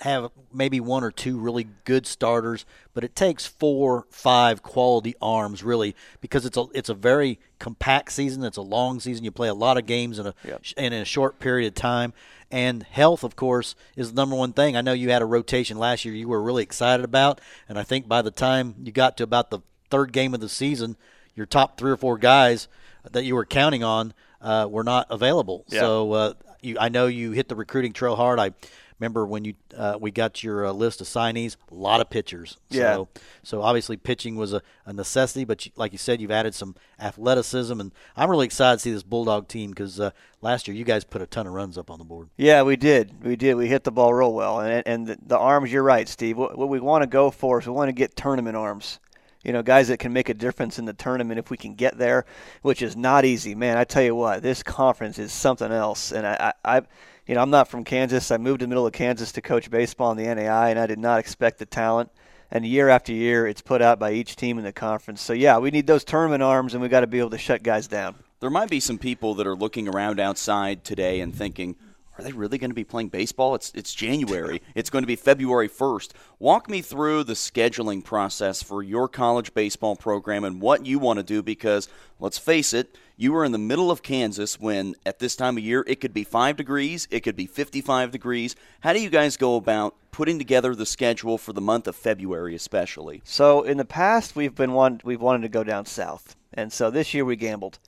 have 0.00 0.30
maybe 0.52 0.80
one 0.80 1.04
or 1.04 1.10
two 1.10 1.38
really 1.38 1.68
good 1.84 2.06
starters, 2.06 2.66
but 2.92 3.04
it 3.04 3.14
takes 3.14 3.46
four, 3.46 4.06
five 4.10 4.62
quality 4.62 5.14
arms 5.22 5.62
really 5.62 5.94
because 6.20 6.44
it's 6.44 6.56
a 6.56 6.66
it's 6.74 6.88
a 6.88 6.94
very 6.94 7.38
compact 7.58 8.12
season. 8.12 8.44
It's 8.44 8.56
a 8.56 8.62
long 8.62 9.00
season. 9.00 9.24
You 9.24 9.30
play 9.30 9.48
a 9.48 9.54
lot 9.54 9.78
of 9.78 9.86
games 9.86 10.18
in 10.18 10.26
a 10.26 10.34
yep. 10.44 10.62
in 10.76 10.92
a 10.92 11.04
short 11.04 11.38
period 11.38 11.68
of 11.68 11.74
time. 11.74 12.12
And 12.50 12.82
health, 12.84 13.24
of 13.24 13.34
course, 13.34 13.74
is 13.96 14.12
the 14.12 14.16
number 14.16 14.36
one 14.36 14.52
thing. 14.52 14.76
I 14.76 14.80
know 14.80 14.92
you 14.92 15.10
had 15.10 15.22
a 15.22 15.26
rotation 15.26 15.78
last 15.78 16.04
year 16.04 16.14
you 16.14 16.28
were 16.28 16.42
really 16.42 16.62
excited 16.62 17.02
about, 17.02 17.40
and 17.68 17.78
I 17.78 17.82
think 17.82 18.06
by 18.06 18.22
the 18.22 18.30
time 18.30 18.74
you 18.82 18.92
got 18.92 19.16
to 19.16 19.24
about 19.24 19.50
the 19.50 19.60
third 19.90 20.12
game 20.12 20.34
of 20.34 20.40
the 20.40 20.48
season, 20.48 20.96
your 21.34 21.46
top 21.46 21.78
three 21.78 21.90
or 21.90 21.96
four 21.96 22.18
guys 22.18 22.68
that 23.12 23.24
you 23.24 23.34
were 23.34 23.44
counting 23.44 23.84
on 23.84 24.14
uh, 24.40 24.66
were 24.70 24.84
not 24.84 25.06
available. 25.10 25.64
Yeah. 25.68 25.80
So 25.80 26.12
uh, 26.12 26.32
you, 26.60 26.76
I 26.78 26.88
know 26.88 27.06
you 27.06 27.32
hit 27.32 27.48
the 27.48 27.56
recruiting 27.56 27.92
trail 27.92 28.16
hard. 28.16 28.38
I 28.38 28.52
remember 28.98 29.26
when 29.26 29.44
you 29.44 29.54
uh, 29.76 29.98
we 30.00 30.10
got 30.10 30.42
your 30.42 30.66
uh, 30.66 30.72
list 30.72 31.00
of 31.00 31.06
signees, 31.06 31.56
a 31.70 31.74
lot 31.74 32.00
of 32.00 32.10
pitchers. 32.10 32.56
Yeah. 32.70 32.94
So, 32.94 33.08
so 33.42 33.62
obviously 33.62 33.96
pitching 33.96 34.36
was 34.36 34.52
a, 34.52 34.62
a 34.86 34.92
necessity, 34.92 35.44
but 35.44 35.66
you, 35.66 35.72
like 35.76 35.92
you 35.92 35.98
said, 35.98 36.20
you've 36.20 36.30
added 36.30 36.54
some 36.54 36.74
athleticism, 37.00 37.78
and 37.80 37.92
I'm 38.16 38.30
really 38.30 38.46
excited 38.46 38.78
to 38.78 38.82
see 38.82 38.92
this 38.92 39.02
Bulldog 39.02 39.48
team 39.48 39.70
because 39.70 39.98
uh, 40.00 40.10
last 40.40 40.68
year 40.68 40.76
you 40.76 40.84
guys 40.84 41.04
put 41.04 41.22
a 41.22 41.26
ton 41.26 41.46
of 41.46 41.52
runs 41.52 41.76
up 41.76 41.90
on 41.90 41.98
the 41.98 42.04
board. 42.04 42.28
Yeah, 42.36 42.62
we 42.62 42.76
did. 42.76 43.24
We 43.24 43.36
did. 43.36 43.54
We 43.54 43.68
hit 43.68 43.84
the 43.84 43.92
ball 43.92 44.14
real 44.14 44.32
well, 44.32 44.60
and 44.60 44.82
and 44.86 45.06
the, 45.06 45.18
the 45.26 45.38
arms. 45.38 45.72
You're 45.72 45.82
right, 45.82 46.08
Steve. 46.08 46.38
What, 46.38 46.56
what 46.56 46.68
we 46.68 46.80
want 46.80 47.02
to 47.02 47.08
go 47.08 47.30
for 47.30 47.60
is 47.60 47.66
we 47.66 47.72
want 47.72 47.88
to 47.88 47.92
get 47.92 48.16
tournament 48.16 48.56
arms 48.56 49.00
you 49.44 49.52
know, 49.52 49.62
guys 49.62 49.88
that 49.88 49.98
can 49.98 50.12
make 50.12 50.28
a 50.28 50.34
difference 50.34 50.78
in 50.78 50.86
the 50.86 50.94
tournament 50.94 51.38
if 51.38 51.50
we 51.50 51.56
can 51.56 51.74
get 51.74 51.98
there, 51.98 52.24
which 52.62 52.82
is 52.82 52.96
not 52.96 53.24
easy. 53.24 53.54
Man, 53.54 53.76
I 53.76 53.84
tell 53.84 54.02
you 54.02 54.14
what, 54.14 54.42
this 54.42 54.62
conference 54.62 55.18
is 55.18 55.32
something 55.32 55.70
else. 55.70 56.12
And 56.12 56.26
I, 56.26 56.52
I, 56.64 56.76
I 56.76 56.82
you 57.26 57.34
know, 57.34 57.42
I'm 57.42 57.50
not 57.50 57.68
from 57.68 57.84
Kansas. 57.84 58.30
I 58.30 58.38
moved 58.38 58.60
to 58.60 58.64
the 58.64 58.68
middle 58.68 58.86
of 58.86 58.92
Kansas 58.92 59.32
to 59.32 59.40
coach 59.40 59.70
baseball 59.70 60.10
in 60.12 60.16
the 60.16 60.24
NAIA, 60.24 60.70
and 60.70 60.78
I 60.78 60.86
did 60.86 60.98
not 60.98 61.20
expect 61.20 61.58
the 61.58 61.66
talent. 61.66 62.10
And 62.50 62.64
year 62.64 62.88
after 62.88 63.12
year, 63.12 63.46
it's 63.46 63.62
put 63.62 63.82
out 63.82 63.98
by 63.98 64.12
each 64.12 64.36
team 64.36 64.58
in 64.58 64.64
the 64.64 64.72
conference. 64.72 65.20
So 65.20 65.32
yeah, 65.32 65.58
we 65.58 65.70
need 65.70 65.86
those 65.86 66.04
tournament 66.04 66.42
arms, 66.42 66.74
and 66.74 66.82
we 66.82 66.88
got 66.88 67.00
to 67.00 67.06
be 67.06 67.18
able 67.18 67.30
to 67.30 67.38
shut 67.38 67.62
guys 67.62 67.86
down. 67.86 68.16
There 68.40 68.50
might 68.50 68.68
be 68.68 68.80
some 68.80 68.98
people 68.98 69.34
that 69.36 69.46
are 69.46 69.56
looking 69.56 69.88
around 69.88 70.20
outside 70.20 70.84
today 70.84 71.20
and 71.20 71.34
thinking, 71.34 71.76
are 72.16 72.24
they 72.24 72.32
really 72.32 72.58
going 72.58 72.70
to 72.70 72.74
be 72.74 72.84
playing 72.84 73.08
baseball? 73.08 73.54
It's 73.54 73.72
it's 73.74 73.94
January. 73.94 74.62
It's 74.74 74.90
going 74.90 75.02
to 75.02 75.06
be 75.06 75.16
February 75.16 75.68
1st. 75.68 76.12
Walk 76.38 76.68
me 76.68 76.82
through 76.82 77.24
the 77.24 77.34
scheduling 77.34 78.02
process 78.02 78.62
for 78.62 78.82
your 78.82 79.08
college 79.08 79.54
baseball 79.54 79.94
program 79.94 80.42
and 80.42 80.60
what 80.60 80.84
you 80.84 80.98
want 80.98 81.18
to 81.18 81.22
do 81.22 81.42
because 81.42 81.88
let's 82.18 82.38
face 82.38 82.72
it, 82.72 82.96
you 83.16 83.34
are 83.36 83.44
in 83.44 83.52
the 83.52 83.58
middle 83.58 83.90
of 83.90 84.02
Kansas 84.02 84.58
when 84.58 84.94
at 85.06 85.20
this 85.20 85.36
time 85.36 85.56
of 85.56 85.62
year 85.62 85.84
it 85.86 86.00
could 86.00 86.12
be 86.12 86.24
5 86.24 86.56
degrees, 86.56 87.06
it 87.10 87.20
could 87.20 87.36
be 87.36 87.46
55 87.46 88.10
degrees. 88.10 88.56
How 88.80 88.92
do 88.92 89.00
you 89.00 89.10
guys 89.10 89.36
go 89.36 89.56
about 89.56 89.94
putting 90.10 90.38
together 90.38 90.74
the 90.74 90.86
schedule 90.86 91.38
for 91.38 91.52
the 91.52 91.60
month 91.60 91.86
of 91.86 91.94
February 91.94 92.54
especially? 92.54 93.22
So, 93.24 93.62
in 93.62 93.76
the 93.76 93.84
past 93.84 94.34
we've 94.34 94.54
been 94.54 94.72
one 94.72 95.00
we've 95.04 95.20
wanted 95.20 95.42
to 95.42 95.48
go 95.48 95.62
down 95.62 95.86
south. 95.86 96.36
And 96.52 96.72
so 96.72 96.90
this 96.90 97.12
year 97.12 97.24
we 97.24 97.36
gambled 97.36 97.78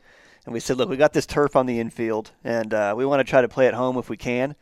and 0.46 0.52
we 0.52 0.60
said, 0.60 0.78
look, 0.78 0.88
we 0.88 0.96
got 0.96 1.12
this 1.12 1.26
turf 1.26 1.56
on 1.56 1.66
the 1.66 1.80
infield, 1.80 2.30
and 2.44 2.72
uh, 2.72 2.94
we 2.96 3.04
want 3.04 3.18
to 3.18 3.28
try 3.28 3.40
to 3.42 3.48
play 3.48 3.66
at 3.66 3.74
home 3.74 3.98
if 3.98 4.08
we 4.08 4.16
can. 4.16 4.54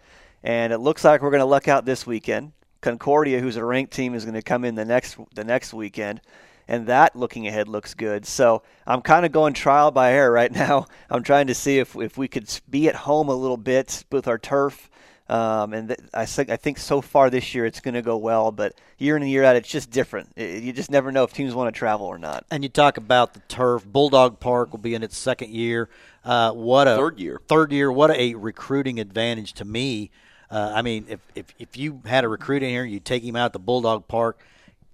And 0.43 0.73
it 0.73 0.79
looks 0.79 1.05
like 1.05 1.21
we're 1.21 1.31
going 1.31 1.41
to 1.41 1.47
luck 1.47 1.69
out 1.69 1.85
this 1.85 2.07
weekend. 2.07 2.53
Concordia, 2.81 3.39
who's 3.39 3.57
a 3.57 3.65
ranked 3.65 3.93
team, 3.93 4.15
is 4.15 4.25
going 4.25 4.35
to 4.35 4.43
come 4.43 4.65
in 4.65 4.75
the 4.75 4.85
next 4.85 5.17
the 5.35 5.45
next 5.45 5.73
weekend, 5.73 6.23
and 6.69 6.87
that 6.87 7.15
looking 7.15 7.47
ahead 7.47 7.69
looks 7.69 7.95
good. 7.95 8.27
So 8.27 8.63
I'm 8.87 9.03
kind 9.03 9.25
of 9.25 9.33
going 9.33 9.53
trial 9.53 9.91
by 9.91 10.13
error 10.13 10.33
right 10.33 10.53
now. 10.53 10.87
I'm 11.11 11.23
trying 11.23 11.47
to 11.49 11.55
see 11.55 11.79
if 11.79 11.97
if 11.97 12.17
we 12.17 12.29
could 12.29 12.49
be 12.69 12.89
at 12.89 12.95
home 12.95 13.29
a 13.29 13.35
little 13.35 13.57
bit 13.57 14.05
with 14.11 14.27
our 14.27 14.39
turf 14.39 14.91
um, 15.29 15.73
and 15.73 15.89
th- 15.89 16.01
I, 16.13 16.27
think, 16.27 16.51
I 16.51 16.57
think 16.57 16.79
so 16.79 17.01
far 17.01 17.31
this 17.31 17.55
year 17.55 17.65
it's 17.65 17.81
going 17.81 17.95
to 17.95 18.03
go 18.03 18.17
well, 18.17 18.53
but 18.53 18.75
year 18.99 19.17
in 19.17 19.23
and 19.23 19.31
year 19.31 19.43
out 19.43 19.57
it's 19.57 19.69
just 19.69 19.91
different. 19.91 20.31
It, 20.37 20.63
you 20.63 20.73
just 20.73 20.91
never 20.91 21.11
know 21.11 21.25
if 21.25 21.33
teams 21.33 21.55
want 21.55 21.75
to 21.75 21.79
travel 21.79 22.07
or 22.07 22.19
not. 22.19 22.45
And 22.51 22.63
you 22.63 22.69
talk 22.69 22.99
about 22.99 23.33
the 23.33 23.41
turf. 23.49 23.87
Bulldog 23.87 24.39
Park 24.39 24.73
will 24.73 24.81
be 24.81 24.95
in 24.95 25.03
its 25.03 25.17
second 25.17 25.51
year. 25.51 25.89
Uh, 26.25 26.53
what 26.53 26.89
a 26.89 26.97
third 26.97 27.19
year. 27.19 27.41
Third 27.49 27.73
year. 27.73 27.91
What 27.91 28.11
a 28.11 28.35
recruiting 28.35 29.01
advantage 29.01 29.55
to 29.55 29.65
me. 29.65 30.11
Uh, 30.51 30.73
I 30.75 30.83
mean, 30.83 31.07
if, 31.09 31.21
if 31.35 31.47
if 31.59 31.77
you 31.77 32.03
had 32.05 32.25
a 32.25 32.29
recruit 32.29 32.63
in 32.63 32.69
here, 32.69 32.85
you 32.85 33.01
take 33.01 33.23
him 33.23 33.37
out 33.37 33.53
to 33.55 33.59
Bulldog 33.59 34.07
Park. 34.09 34.39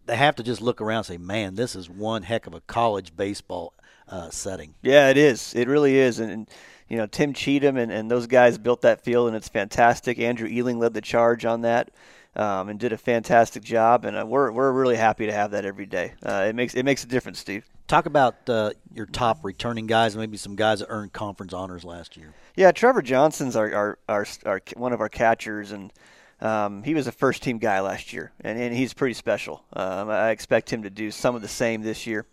They 0.07 0.17
have 0.17 0.37
to 0.37 0.43
just 0.43 0.61
look 0.61 0.81
around 0.81 0.99
and 0.99 1.07
say, 1.07 1.19
"Man, 1.19 1.55
this 1.57 1.75
is 1.75 1.91
one 1.91 2.23
heck 2.23 2.47
of 2.47 2.55
a 2.55 2.61
college 2.63 3.17
baseball 3.17 3.75
uh, 4.09 4.31
setting." 4.31 4.75
Yeah, 4.83 5.09
it 5.09 5.17
is. 5.17 5.55
It 5.55 5.69
really 5.69 5.99
is, 5.99 6.19
and, 6.19 6.31
and 6.31 6.49
you 6.91 6.97
know, 6.97 7.07
Tim 7.07 7.33
Cheatham 7.33 7.77
and, 7.79 7.91
and 7.91 8.11
those 8.11 8.27
guys 8.27 8.59
built 8.59 8.83
that 8.83 9.03
field, 9.03 9.29
and 9.29 9.37
it's 9.37 9.49
fantastic. 9.49 10.19
Andrew 10.19 10.49
Ealing 10.49 10.79
led 10.79 10.93
the 10.93 11.01
charge 11.01 11.47
on 11.47 11.63
that. 11.63 11.91
Um, 12.37 12.69
and 12.69 12.79
did 12.79 12.93
a 12.93 12.97
fantastic 12.97 13.65
job, 13.65 14.05
and 14.05 14.17
uh, 14.17 14.25
we're 14.25 14.53
we're 14.53 14.71
really 14.71 14.95
happy 14.95 15.27
to 15.27 15.33
have 15.33 15.51
that 15.51 15.65
every 15.65 15.85
day. 15.85 16.13
Uh, 16.25 16.47
it 16.49 16.55
makes 16.55 16.75
it 16.75 16.85
makes 16.85 17.03
a 17.03 17.09
difference, 17.09 17.41
Steve. 17.41 17.67
Talk 17.89 18.07
about 18.07 18.49
uh, 18.49 18.71
your 18.95 19.07
top 19.07 19.45
returning 19.45 19.89
guys, 19.89 20.17
maybe 20.17 20.37
some 20.37 20.55
guys 20.55 20.79
that 20.79 20.87
earned 20.91 21.13
conference 21.13 21.53
honors 21.53 21.85
last 21.85 22.17
year. 22.17 22.33
Yeah, 22.55 22.71
Trevor 22.71 23.03
Johnson's 23.03 23.57
our 23.57 23.75
our, 23.75 23.99
our, 24.09 24.27
our 24.47 24.63
one 24.77 24.93
of 24.93 25.01
our 25.01 25.09
catchers, 25.09 25.73
and 25.73 25.93
um, 26.41 26.85
he 26.85 26.95
was 26.95 27.09
a 27.09 27.13
first 27.13 27.43
team 27.43 27.59
guy 27.59 27.81
last 27.81 28.13
year, 28.13 28.31
and, 28.43 28.57
and 28.61 28.73
he's 28.73 28.95
pretty 28.95 29.15
special. 29.15 29.65
Um, 29.73 30.09
I 30.09 30.31
expect 30.31 30.73
him 30.73 30.85
to 30.85 30.91
do 30.91 31.11
some 31.11 31.35
of 31.35 31.43
the 31.43 31.49
same 31.49 31.83
this 31.83 32.07
year. 32.07 32.27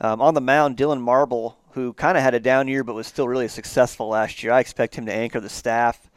Um, 0.00 0.20
on 0.20 0.34
the 0.34 0.40
mound, 0.40 0.76
Dylan 0.76 1.00
Marble 1.00 1.58
who 1.72 1.92
kind 1.92 2.16
of 2.16 2.22
had 2.22 2.34
a 2.34 2.40
down 2.40 2.68
year 2.68 2.84
but 2.84 2.94
was 2.94 3.06
still 3.06 3.28
really 3.28 3.48
successful 3.48 4.08
last 4.08 4.42
year. 4.42 4.52
I 4.52 4.60
expect 4.60 4.94
him 4.94 5.06
to 5.06 5.12
anchor 5.12 5.40
the 5.40 5.48
staff. 5.48 6.08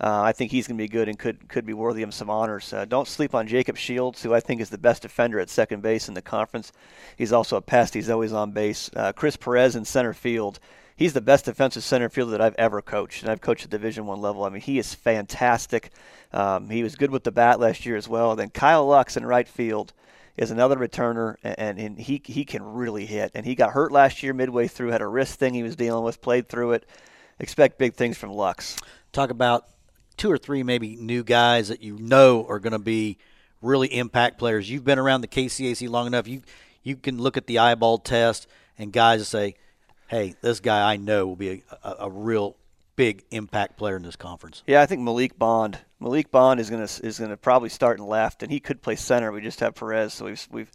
Uh, 0.00 0.22
I 0.22 0.32
think 0.32 0.52
he's 0.52 0.68
going 0.68 0.78
to 0.78 0.84
be 0.84 0.88
good 0.88 1.08
and 1.08 1.18
could 1.18 1.48
could 1.48 1.66
be 1.66 1.72
worthy 1.72 2.02
of 2.02 2.14
some 2.14 2.30
honors. 2.30 2.72
Uh, 2.72 2.84
don't 2.84 3.08
sleep 3.08 3.34
on 3.34 3.48
Jacob 3.48 3.76
Shields, 3.76 4.22
who 4.22 4.32
I 4.32 4.38
think 4.38 4.60
is 4.60 4.70
the 4.70 4.78
best 4.78 5.02
defender 5.02 5.40
at 5.40 5.50
second 5.50 5.82
base 5.82 6.06
in 6.06 6.14
the 6.14 6.22
conference. 6.22 6.72
He's 7.16 7.32
also 7.32 7.56
a 7.56 7.60
pest. 7.60 7.94
He's 7.94 8.10
always 8.10 8.32
on 8.32 8.52
base. 8.52 8.90
Uh, 8.94 9.12
Chris 9.12 9.36
Perez 9.36 9.74
in 9.74 9.84
center 9.84 10.12
field. 10.12 10.60
He's 10.94 11.14
the 11.14 11.20
best 11.20 11.46
defensive 11.46 11.82
center 11.82 12.08
fielder 12.08 12.32
that 12.32 12.40
I've 12.40 12.54
ever 12.56 12.80
coached, 12.80 13.22
and 13.22 13.30
I've 13.30 13.40
coached 13.40 13.64
at 13.64 13.70
Division 13.70 14.06
One 14.06 14.20
level. 14.20 14.44
I 14.44 14.50
mean, 14.50 14.60
he 14.60 14.78
is 14.78 14.94
fantastic. 14.94 15.90
Um, 16.32 16.70
he 16.70 16.82
was 16.84 16.94
good 16.94 17.10
with 17.10 17.24
the 17.24 17.32
bat 17.32 17.58
last 17.58 17.84
year 17.84 17.96
as 17.96 18.08
well. 18.08 18.36
Then 18.36 18.50
Kyle 18.50 18.86
Lux 18.86 19.16
in 19.16 19.26
right 19.26 19.48
field 19.48 19.92
is 20.38 20.52
another 20.52 20.76
returner, 20.76 21.34
and, 21.42 21.78
and 21.78 21.98
he 21.98 22.22
he 22.24 22.44
can 22.44 22.62
really 22.62 23.04
hit. 23.04 23.32
And 23.34 23.44
he 23.44 23.56
got 23.56 23.72
hurt 23.72 23.90
last 23.90 24.22
year 24.22 24.32
midway 24.32 24.68
through, 24.68 24.92
had 24.92 25.02
a 25.02 25.06
wrist 25.06 25.38
thing 25.38 25.52
he 25.52 25.64
was 25.64 25.76
dealing 25.76 26.04
with, 26.04 26.22
played 26.22 26.48
through 26.48 26.72
it. 26.72 26.88
Expect 27.40 27.78
big 27.78 27.94
things 27.94 28.16
from 28.16 28.30
Lux. 28.30 28.76
Talk 29.12 29.30
about 29.30 29.66
two 30.16 30.30
or 30.30 30.38
three 30.38 30.62
maybe 30.62 30.96
new 30.96 31.24
guys 31.24 31.68
that 31.68 31.82
you 31.82 31.98
know 31.98 32.46
are 32.48 32.60
going 32.60 32.72
to 32.72 32.78
be 32.78 33.18
really 33.60 33.88
impact 33.88 34.38
players. 34.38 34.70
You've 34.70 34.84
been 34.84 34.98
around 34.98 35.22
the 35.22 35.28
KCAC 35.28 35.88
long 35.88 36.06
enough. 36.06 36.28
You 36.28 36.42
you 36.84 36.96
can 36.96 37.18
look 37.18 37.36
at 37.36 37.48
the 37.48 37.58
eyeball 37.58 37.98
test 37.98 38.46
and 38.78 38.92
guys 38.92 39.26
say, 39.26 39.56
"Hey, 40.06 40.36
this 40.40 40.60
guy 40.60 40.92
I 40.92 40.96
know 40.96 41.26
will 41.26 41.36
be 41.36 41.64
a, 41.82 41.88
a, 41.88 41.96
a 42.06 42.10
real 42.10 42.56
big 42.98 43.24
impact 43.30 43.78
player 43.78 43.96
in 43.96 44.02
this 44.02 44.16
conference." 44.16 44.62
Yeah, 44.66 44.82
I 44.82 44.86
think 44.86 45.00
Malik 45.00 45.38
Bond 45.38 45.78
Malik 46.00 46.30
Bond 46.30 46.60
is 46.60 46.68
to 46.68 47.06
is 47.06 47.16
to 47.16 47.36
probably 47.36 47.68
start 47.68 47.98
in 47.98 48.06
left, 48.06 48.42
and 48.42 48.52
he 48.52 48.60
could 48.60 48.82
play 48.82 48.96
center. 48.96 49.32
We 49.32 49.40
just 49.40 49.60
have 49.60 49.74
Perez, 49.74 50.14
so 50.14 50.26
we've 50.26 50.48
we've 50.50 50.70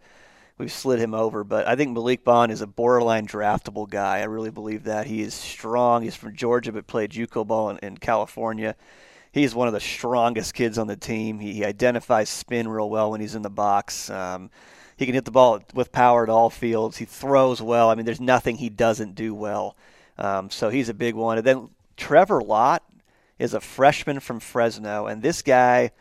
we've 0.58 0.72
slid 0.72 1.00
him 1.00 1.14
over. 1.14 1.44
But 1.44 1.68
I 1.68 1.76
think 1.76 1.92
Malik 1.92 2.24
Bond 2.24 2.52
is 2.52 2.62
a 2.62 2.68
borderline 2.68 3.28
draftable 3.28 3.90
guy. 3.90 4.20
I 4.20 4.26
really 4.26 4.52
believe 4.52 4.84
that 4.84 5.08
he 5.08 5.22
is 5.22 5.34
strong. 5.34 6.04
He's 6.04 6.16
from 6.16 6.36
Georgia, 6.36 6.72
but 6.72 6.88
played 6.88 7.12
JUCO 7.12 7.48
ball 7.48 7.70
in, 7.70 7.78
in 7.80 7.98
California. 7.98 8.76
He's 9.32 9.56
one 9.56 9.68
of 9.68 9.74
the 9.74 9.80
strongest 9.80 10.54
kids 10.54 10.78
on 10.78 10.88
the 10.88 10.96
team. 10.96 11.40
He, 11.40 11.54
he 11.54 11.66
identifies 11.66 12.30
spin 12.30 12.68
real 12.68 12.90
well 12.90 13.12
when 13.12 13.22
he's 13.22 13.34
in 13.34 13.42
the 13.42 13.50
box. 13.50 14.10
Um, 14.10 14.52
he 14.96 15.06
can 15.08 15.16
hit 15.16 15.26
the 15.26 15.32
ball 15.32 15.64
with 15.74 15.92
power 15.92 16.22
at 16.22 16.30
all 16.30 16.52
fields. 16.52 16.98
He 16.98 17.06
throws 17.06 17.60
well. 17.60 17.90
I 17.90 17.96
mean, 17.96 18.06
there's 18.06 18.22
nothing 18.22 18.58
he 18.58 18.70
doesn't 18.70 19.16
do 19.16 19.34
well. 19.34 19.76
Um, 20.20 20.52
so 20.52 20.70
he's 20.70 20.90
a 20.90 20.94
big 20.94 21.16
one. 21.16 21.40
And 21.40 21.48
then 21.48 21.70
Trevor 22.04 22.42
Lott 22.42 22.84
is 23.40 23.54
a 23.54 23.62
freshman 23.62 24.20
from 24.20 24.42
Fresno, 24.42 25.08
and 25.08 25.22
this 25.22 25.42
guy, 25.42 25.92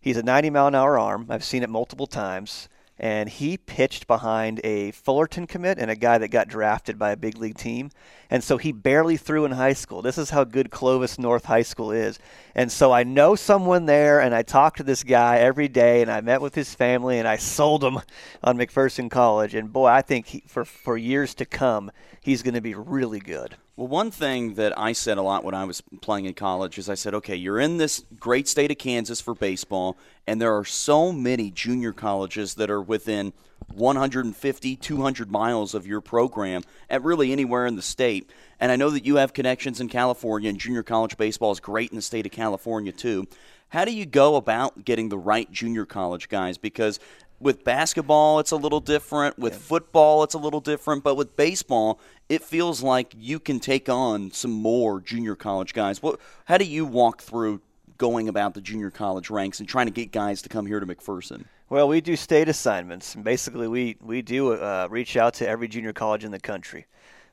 he's 0.00 0.16
a 0.16 0.22
90 0.24 0.50
mile 0.50 0.66
an 0.66 0.74
hour 0.74 0.98
arm. 0.98 1.26
I've 1.28 1.44
seen 1.44 1.62
it 1.62 1.70
multiple 1.70 2.08
times. 2.08 2.68
and 2.98 3.28
he 3.28 3.56
pitched 3.56 4.08
behind 4.08 4.60
a 4.64 4.90
Fullerton 4.90 5.46
commit 5.46 5.78
and 5.78 5.92
a 5.92 5.96
guy 5.96 6.18
that 6.18 6.28
got 6.28 6.48
drafted 6.48 6.98
by 6.98 7.12
a 7.12 7.16
big 7.16 7.38
league 7.38 7.56
team. 7.56 7.90
And 8.30 8.42
so 8.42 8.56
he 8.56 8.72
barely 8.72 9.16
threw 9.16 9.44
in 9.44 9.52
high 9.52 9.74
school. 9.74 10.02
This 10.02 10.18
is 10.18 10.30
how 10.30 10.42
good 10.42 10.72
Clovis 10.72 11.20
North 11.20 11.44
High 11.44 11.62
School 11.62 11.92
is. 11.92 12.18
And 12.56 12.70
so 12.72 12.90
I 12.90 13.04
know 13.04 13.36
someone 13.36 13.86
there, 13.86 14.20
and 14.20 14.34
I 14.34 14.42
talk 14.42 14.74
to 14.76 14.82
this 14.82 15.04
guy 15.04 15.38
every 15.38 15.68
day, 15.68 16.02
and 16.02 16.10
I 16.10 16.20
met 16.20 16.40
with 16.40 16.56
his 16.56 16.74
family, 16.74 17.20
and 17.20 17.28
I 17.28 17.36
sold 17.36 17.84
him 17.84 18.00
on 18.42 18.58
McPherson 18.58 19.08
College. 19.08 19.54
And 19.54 19.72
boy, 19.72 19.86
I 19.86 20.02
think 20.02 20.26
he, 20.26 20.42
for, 20.48 20.64
for 20.64 20.96
years 20.96 21.32
to 21.36 21.44
come, 21.44 21.92
he's 22.20 22.42
going 22.42 22.54
to 22.54 22.60
be 22.60 22.74
really 22.74 23.20
good. 23.20 23.56
Well, 23.76 23.88
one 23.88 24.12
thing 24.12 24.54
that 24.54 24.78
I 24.78 24.92
said 24.92 25.18
a 25.18 25.22
lot 25.22 25.42
when 25.42 25.54
I 25.56 25.64
was 25.64 25.80
playing 26.00 26.26
in 26.26 26.34
college 26.34 26.78
is 26.78 26.88
I 26.88 26.94
said, 26.94 27.12
okay, 27.14 27.34
you're 27.34 27.58
in 27.58 27.76
this 27.76 28.04
great 28.20 28.46
state 28.46 28.70
of 28.70 28.78
Kansas 28.78 29.20
for 29.20 29.34
baseball, 29.34 29.96
and 30.28 30.40
there 30.40 30.56
are 30.56 30.64
so 30.64 31.10
many 31.10 31.50
junior 31.50 31.92
colleges 31.92 32.54
that 32.54 32.70
are 32.70 32.80
within 32.80 33.32
150, 33.74 34.76
200 34.76 35.28
miles 35.28 35.74
of 35.74 35.88
your 35.88 36.00
program 36.00 36.62
at 36.88 37.02
really 37.02 37.32
anywhere 37.32 37.66
in 37.66 37.74
the 37.74 37.82
state. 37.82 38.30
And 38.60 38.70
I 38.70 38.76
know 38.76 38.90
that 38.90 39.04
you 39.04 39.16
have 39.16 39.32
connections 39.32 39.80
in 39.80 39.88
California, 39.88 40.50
and 40.50 40.60
junior 40.60 40.84
college 40.84 41.16
baseball 41.16 41.50
is 41.50 41.58
great 41.58 41.90
in 41.90 41.96
the 41.96 42.02
state 42.02 42.26
of 42.26 42.32
California, 42.32 42.92
too. 42.92 43.26
How 43.70 43.84
do 43.84 43.92
you 43.92 44.06
go 44.06 44.36
about 44.36 44.84
getting 44.84 45.08
the 45.08 45.18
right 45.18 45.50
junior 45.50 45.84
college 45.84 46.28
guys? 46.28 46.58
Because 46.58 47.00
with 47.44 47.62
basketball, 47.62 48.40
it's 48.40 48.50
a 48.50 48.56
little 48.56 48.80
different. 48.80 49.38
With 49.38 49.52
yeah. 49.52 49.58
football, 49.58 50.24
it's 50.24 50.34
a 50.34 50.38
little 50.38 50.60
different. 50.60 51.04
But 51.04 51.16
with 51.16 51.36
baseball, 51.36 52.00
it 52.28 52.42
feels 52.42 52.82
like 52.82 53.14
you 53.16 53.38
can 53.38 53.60
take 53.60 53.88
on 53.88 54.32
some 54.32 54.50
more 54.50 54.98
junior 55.00 55.36
college 55.36 55.74
guys. 55.74 56.02
What? 56.02 56.18
How 56.46 56.56
do 56.56 56.64
you 56.64 56.86
walk 56.86 57.22
through 57.22 57.60
going 57.98 58.28
about 58.28 58.54
the 58.54 58.60
junior 58.60 58.90
college 58.90 59.30
ranks 59.30 59.60
and 59.60 59.68
trying 59.68 59.86
to 59.86 59.92
get 59.92 60.10
guys 60.10 60.42
to 60.42 60.48
come 60.48 60.66
here 60.66 60.80
to 60.80 60.86
McPherson? 60.86 61.44
Well, 61.68 61.86
we 61.86 62.00
do 62.00 62.16
state 62.16 62.48
assignments. 62.48 63.14
Basically, 63.14 63.68
we 63.68 63.96
we 64.00 64.22
do 64.22 64.54
uh, 64.54 64.88
reach 64.90 65.16
out 65.16 65.34
to 65.34 65.48
every 65.48 65.68
junior 65.68 65.92
college 65.92 66.24
in 66.24 66.30
the 66.30 66.40
country. 66.40 66.86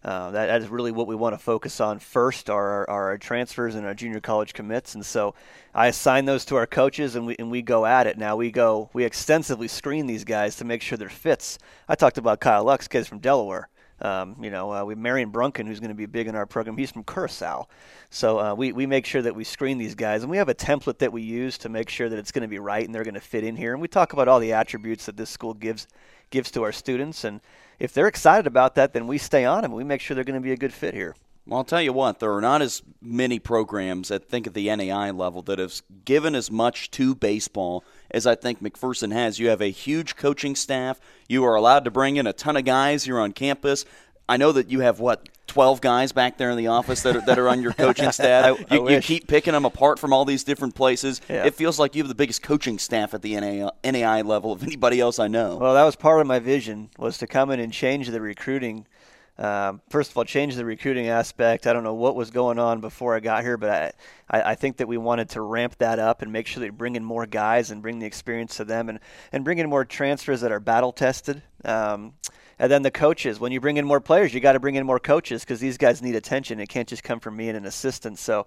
Uh, 0.03 0.31
that, 0.31 0.47
that 0.47 0.61
is 0.61 0.67
really 0.67 0.91
what 0.91 1.05
we 1.05 1.13
want 1.13 1.33
to 1.33 1.37
focus 1.37 1.79
on 1.79 1.99
first 1.99 2.49
are 2.49 2.87
our, 2.87 2.89
our 2.89 3.17
transfers 3.19 3.75
and 3.75 3.85
our 3.85 3.93
junior 3.93 4.19
college 4.19 4.53
commits. 4.53 4.95
And 4.95 5.05
so 5.05 5.35
I 5.75 5.87
assign 5.87 6.25
those 6.25 6.43
to 6.45 6.55
our 6.55 6.65
coaches 6.65 7.15
and 7.15 7.27
we, 7.27 7.35
and 7.37 7.51
we 7.51 7.61
go 7.61 7.85
at 7.85 8.07
it. 8.07 8.17
Now 8.17 8.35
we 8.35 8.51
go, 8.51 8.89
we 8.93 9.03
extensively 9.03 9.67
screen 9.67 10.07
these 10.07 10.23
guys 10.23 10.55
to 10.55 10.65
make 10.65 10.81
sure 10.81 10.97
they're 10.97 11.09
fits. 11.09 11.59
I 11.87 11.93
talked 11.95 12.17
about 12.17 12.39
Kyle 12.39 12.63
Lux, 12.63 12.87
kids 12.87 13.07
from 13.07 13.19
Delaware. 13.19 13.69
Um, 14.01 14.35
you 14.41 14.49
know, 14.49 14.73
uh, 14.73 14.83
we 14.83 14.95
Marion 14.95 15.29
Brunken, 15.29 15.67
who's 15.67 15.79
going 15.79 15.89
to 15.89 15.95
be 15.95 16.07
big 16.07 16.27
in 16.27 16.35
our 16.35 16.47
program. 16.47 16.75
He's 16.75 16.91
from 16.91 17.03
Curacao, 17.03 17.67
so 18.09 18.39
uh, 18.39 18.55
we 18.55 18.71
we 18.71 18.87
make 18.87 19.05
sure 19.05 19.21
that 19.21 19.35
we 19.35 19.43
screen 19.43 19.77
these 19.77 19.93
guys, 19.93 20.23
and 20.23 20.31
we 20.31 20.37
have 20.37 20.49
a 20.49 20.55
template 20.55 20.97
that 20.97 21.13
we 21.13 21.21
use 21.21 21.59
to 21.59 21.69
make 21.69 21.87
sure 21.87 22.09
that 22.09 22.17
it's 22.17 22.31
going 22.31 22.41
to 22.41 22.47
be 22.47 22.57
right 22.57 22.83
and 22.83 22.95
they're 22.95 23.03
going 23.03 23.13
to 23.13 23.19
fit 23.19 23.43
in 23.43 23.55
here. 23.55 23.73
And 23.73 23.81
we 23.81 23.87
talk 23.87 24.13
about 24.13 24.27
all 24.27 24.39
the 24.39 24.53
attributes 24.53 25.05
that 25.05 25.17
this 25.17 25.29
school 25.29 25.53
gives 25.53 25.87
gives 26.31 26.49
to 26.51 26.63
our 26.63 26.71
students, 26.71 27.25
and 27.25 27.41
if 27.81 27.93
they're 27.93 28.07
excited 28.07 28.45
about 28.45 28.75
that, 28.75 28.93
then 28.93 29.07
we 29.07 29.17
stay 29.17 29.43
on 29.43 29.63
them. 29.63 29.71
We 29.71 29.83
make 29.83 30.01
sure 30.01 30.13
they're 30.13 30.23
going 30.23 30.39
to 30.39 30.43
be 30.43 30.51
a 30.51 30.57
good 30.57 30.71
fit 30.71 30.93
here. 30.93 31.15
Well, 31.47 31.57
I'll 31.57 31.63
tell 31.63 31.81
you 31.81 31.91
what, 31.91 32.19
there 32.19 32.31
are 32.31 32.41
not 32.41 32.61
as 32.61 32.83
many 33.01 33.39
programs, 33.39 34.11
I 34.11 34.19
think, 34.19 34.45
at 34.45 34.53
the 34.53 34.67
NAIA 34.67 35.17
level 35.17 35.41
that 35.41 35.57
have 35.57 35.81
given 36.05 36.35
as 36.35 36.51
much 36.51 36.91
to 36.91 37.15
baseball 37.15 37.83
as 38.11 38.27
I 38.27 38.35
think 38.35 38.61
McPherson 38.61 39.11
has. 39.11 39.39
You 39.39 39.49
have 39.49 39.61
a 39.61 39.71
huge 39.71 40.15
coaching 40.15 40.55
staff. 40.55 40.99
You 41.27 41.43
are 41.43 41.55
allowed 41.55 41.83
to 41.85 41.91
bring 41.91 42.17
in 42.17 42.27
a 42.27 42.33
ton 42.33 42.55
of 42.55 42.65
guys. 42.65 43.07
You're 43.07 43.19
on 43.19 43.31
campus. 43.31 43.85
I 44.29 44.37
know 44.37 44.51
that 44.51 44.69
you 44.69 44.81
have, 44.81 44.99
what, 44.99 45.27
12 45.51 45.81
guys 45.81 46.11
back 46.11 46.37
there 46.37 46.49
in 46.49 46.57
the 46.57 46.67
office 46.67 47.03
that 47.03 47.15
are, 47.15 47.21
that 47.21 47.37
are 47.37 47.49
on 47.49 47.61
your 47.61 47.73
coaching 47.85 48.11
staff. 48.11 48.57
I, 48.69 48.75
you, 48.75 48.87
I 48.87 48.91
you, 48.93 49.01
keep 49.01 49.27
picking 49.27 49.53
them 49.53 49.65
apart 49.65 49.99
from 49.99 50.13
all 50.13 50.25
these 50.25 50.43
different 50.43 50.75
places. 50.75 51.21
Yeah. 51.29 51.45
It 51.45 51.55
feels 51.55 51.77
like 51.77 51.95
you 51.95 52.01
have 52.03 52.09
the 52.09 52.15
biggest 52.15 52.41
coaching 52.41 52.79
staff 52.79 53.13
at 53.13 53.21
the 53.21 53.33
NAIA, 53.33 53.71
NAIA 53.83 54.25
level 54.25 54.51
of 54.51 54.63
anybody 54.63 54.99
else 54.99 55.19
I 55.19 55.27
know. 55.27 55.57
Well, 55.57 55.73
that 55.73 55.83
was 55.83 55.95
part 55.95 56.21
of 56.21 56.27
my 56.27 56.39
vision 56.39 56.89
was 56.97 57.17
to 57.17 57.27
come 57.27 57.51
in 57.51 57.59
and 57.59 57.71
change 57.71 58.07
the 58.09 58.21
recruiting– 58.21 58.87
um, 59.41 59.81
first 59.89 60.11
of 60.11 60.17
all, 60.17 60.23
change 60.23 60.55
the 60.55 60.65
recruiting 60.65 61.07
aspect. 61.07 61.65
I 61.65 61.73
don't 61.73 61.83
know 61.83 61.95
what 61.95 62.15
was 62.15 62.29
going 62.29 62.59
on 62.59 62.79
before 62.79 63.15
I 63.15 63.19
got 63.19 63.43
here, 63.43 63.57
but 63.57 63.95
I, 64.29 64.37
I, 64.37 64.51
I, 64.51 64.55
think 64.55 64.77
that 64.77 64.87
we 64.87 64.97
wanted 64.97 65.29
to 65.29 65.41
ramp 65.41 65.77
that 65.79 65.97
up 65.97 66.21
and 66.21 66.31
make 66.31 66.45
sure 66.45 66.61
that 66.61 66.67
we 66.67 66.77
bring 66.77 66.95
in 66.95 67.03
more 67.03 67.25
guys 67.25 67.71
and 67.71 67.81
bring 67.81 67.97
the 67.97 68.05
experience 68.05 68.57
to 68.57 68.65
them 68.65 68.87
and, 68.87 68.99
and 69.31 69.43
bring 69.43 69.57
in 69.57 69.67
more 69.67 69.83
transfers 69.83 70.41
that 70.41 70.51
are 70.51 70.59
battle 70.59 70.91
tested. 70.91 71.41
Um, 71.65 72.13
and 72.61 72.71
then 72.71 72.83
the 72.83 72.91
coaches. 72.91 73.39
When 73.39 73.51
you 73.51 73.59
bring 73.59 73.77
in 73.77 73.85
more 73.85 73.99
players, 73.99 74.35
you 74.35 74.39
got 74.39 74.53
to 74.53 74.59
bring 74.59 74.75
in 74.75 74.85
more 74.85 74.99
coaches 74.99 75.41
because 75.41 75.59
these 75.59 75.79
guys 75.79 75.99
need 76.03 76.13
attention. 76.13 76.59
It 76.59 76.69
can't 76.69 76.87
just 76.87 77.03
come 77.03 77.19
from 77.19 77.35
me 77.35 77.49
and 77.49 77.57
an 77.57 77.65
assistant. 77.65 78.19
So 78.19 78.45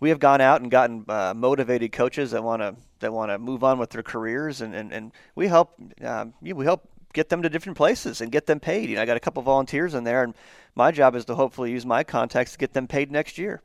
we 0.00 0.10
have 0.10 0.18
gone 0.18 0.42
out 0.42 0.60
and 0.60 0.70
gotten 0.70 1.06
uh, 1.08 1.32
motivated 1.34 1.90
coaches 1.90 2.32
that 2.32 2.44
want 2.44 2.60
to 2.60 2.76
that 3.00 3.10
want 3.10 3.30
to 3.30 3.38
move 3.38 3.64
on 3.64 3.78
with 3.78 3.88
their 3.88 4.02
careers, 4.02 4.60
and, 4.60 4.74
and, 4.74 4.92
and 4.92 5.12
we 5.34 5.48
help 5.48 5.80
um, 6.02 6.34
we 6.42 6.64
help 6.66 6.86
get 7.14 7.30
them 7.30 7.40
to 7.40 7.48
different 7.48 7.78
places 7.78 8.20
and 8.20 8.30
get 8.30 8.44
them 8.44 8.60
paid. 8.60 8.90
You 8.90 8.96
know, 8.96 9.02
I 9.02 9.06
got 9.06 9.16
a 9.16 9.20
couple 9.20 9.42
volunteers 9.42 9.94
in 9.94 10.04
there, 10.04 10.22
and 10.22 10.34
my 10.74 10.90
job 10.90 11.14
is 11.14 11.24
to 11.24 11.34
hopefully 11.34 11.70
use 11.70 11.86
my 11.86 12.04
contacts 12.04 12.52
to 12.52 12.58
get 12.58 12.74
them 12.74 12.86
paid 12.86 13.10
next 13.10 13.38
year. 13.38 13.62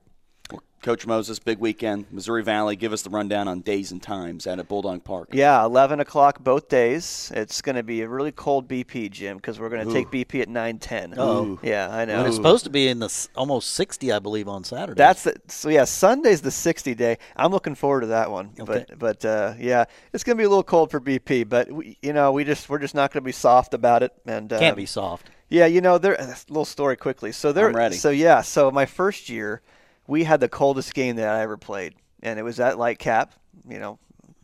Coach 0.82 1.06
Moses, 1.06 1.40
big 1.40 1.60
weekend, 1.60 2.06
Missouri 2.10 2.42
Valley. 2.42 2.78
Give 2.78 2.94
us 2.94 3.02
the 3.02 3.10
rundown 3.10 3.50
on 3.50 3.60
days 3.60 3.92
and 3.92 4.02
times 4.02 4.48
at 4.48 4.66
Bulldog 4.70 5.04
Park. 5.04 5.30
Yeah, 5.34 5.64
11 5.66 6.00
o'clock 6.00 6.42
both 6.42 6.70
days. 6.70 7.32
It's 7.36 7.62
going 7.62 7.76
to 7.76 7.84
be 7.84 8.02
a 8.02 8.08
really 8.08 8.32
cold 8.32 8.70
BP, 8.70 9.12
Jim, 9.12 9.38
because 9.38 9.60
we're 9.60 9.70
going 9.70 9.86
to 9.86 9.94
take 9.94 10.08
BP 10.10 10.42
at 10.42 10.48
9:10. 10.48 11.16
Oh, 11.18 11.60
yeah, 11.62 11.90
I 11.94 12.06
know. 12.06 12.20
And 12.20 12.28
it's 12.28 12.38
supposed 12.38 12.64
to 12.64 12.70
be 12.70 12.88
in 12.88 13.00
the 13.00 13.28
almost 13.36 13.72
60, 13.72 14.12
I 14.12 14.20
believe, 14.20 14.48
on 14.48 14.64
Saturday. 14.64 14.98
That's 14.98 15.24
the, 15.24 15.36
so. 15.48 15.68
Yeah, 15.68 15.84
Sunday's 15.84 16.42
the 16.42 16.52
60 16.52 16.96
day. 16.96 17.18
I'm 17.36 17.52
looking 17.52 17.76
forward 17.76 18.02
to 18.02 18.08
that 18.08 18.32
one. 18.32 18.52
Okay. 18.58 18.86
But 18.88 18.98
but 18.98 19.26
uh, 19.26 19.56
yeah, 19.60 19.84
it's 20.14 20.24
going 20.24 20.38
to 20.38 20.42
be 20.42 20.46
a 20.46 20.50
little 20.50 20.64
cold 20.64 20.92
for 20.92 21.02
BP. 21.02 21.50
But 21.50 21.70
we, 21.70 21.98
you 22.02 22.14
know, 22.14 22.32
we 22.32 22.46
just 22.46 22.70
we're 22.70 22.80
just 22.80 22.96
not 22.96 23.12
going 23.12 23.22
to 23.22 23.26
be 23.26 23.34
soft 23.34 23.74
about 23.74 24.02
it. 24.02 24.14
And 24.26 24.52
uh, 24.54 24.60
can't 24.60 24.78
be 24.78 24.86
soft. 24.86 25.30
Yeah, 25.50 25.66
you 25.66 25.82
know, 25.82 25.98
there. 25.98 26.14
A 26.14 26.36
little 26.48 26.64
story 26.64 26.96
quickly. 26.96 27.34
So 27.34 27.52
there. 27.52 27.68
I'm 27.68 27.76
ready. 27.76 27.96
So 27.98 28.12
yeah, 28.12 28.42
so 28.42 28.72
my 28.72 28.86
first 28.86 29.28
year 29.28 29.62
we 30.10 30.24
had 30.24 30.40
the 30.40 30.50
coldest 30.50 30.94
game 30.94 31.18
that 31.18 31.30
I 31.30 31.42
ever 31.42 31.56
played, 31.56 31.94
and 32.24 32.40
it 32.40 32.44
was 32.44 32.60
at 32.60 32.76
Lightcap, 32.76 33.30
you 33.70 33.80
know, 33.80 34.00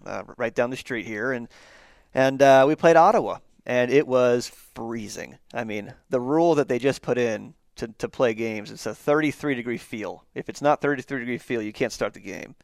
uh, 0.05 0.23
right 0.37 0.53
down 0.53 0.69
the 0.69 0.77
street 0.77 1.05
here, 1.07 1.31
and 1.31 1.47
and 2.13 2.41
uh, 2.41 2.65
we 2.67 2.75
played 2.75 2.95
Ottawa, 2.95 3.39
and 3.65 3.91
it 3.91 4.07
was 4.07 4.47
freezing. 4.47 5.37
I 5.53 5.63
mean, 5.63 5.93
the 6.09 6.21
rule 6.21 6.55
that 6.55 6.69
they 6.69 6.77
just 6.77 7.01
put 7.01 7.17
in 7.17 7.55
to, 7.77 7.87
to 7.97 8.07
play 8.07 8.33
games 8.33 8.71
it's 8.71 8.85
a 8.85 8.95
33 8.95 9.55
degree 9.55 9.77
feel. 9.77 10.23
If 10.35 10.47
it's 10.49 10.61
not 10.61 10.81
33 10.81 11.19
degree 11.19 11.37
feel, 11.39 11.61
you 11.61 11.73
can't 11.73 11.91
start 11.91 12.13
the 12.13 12.19
game. 12.19 12.55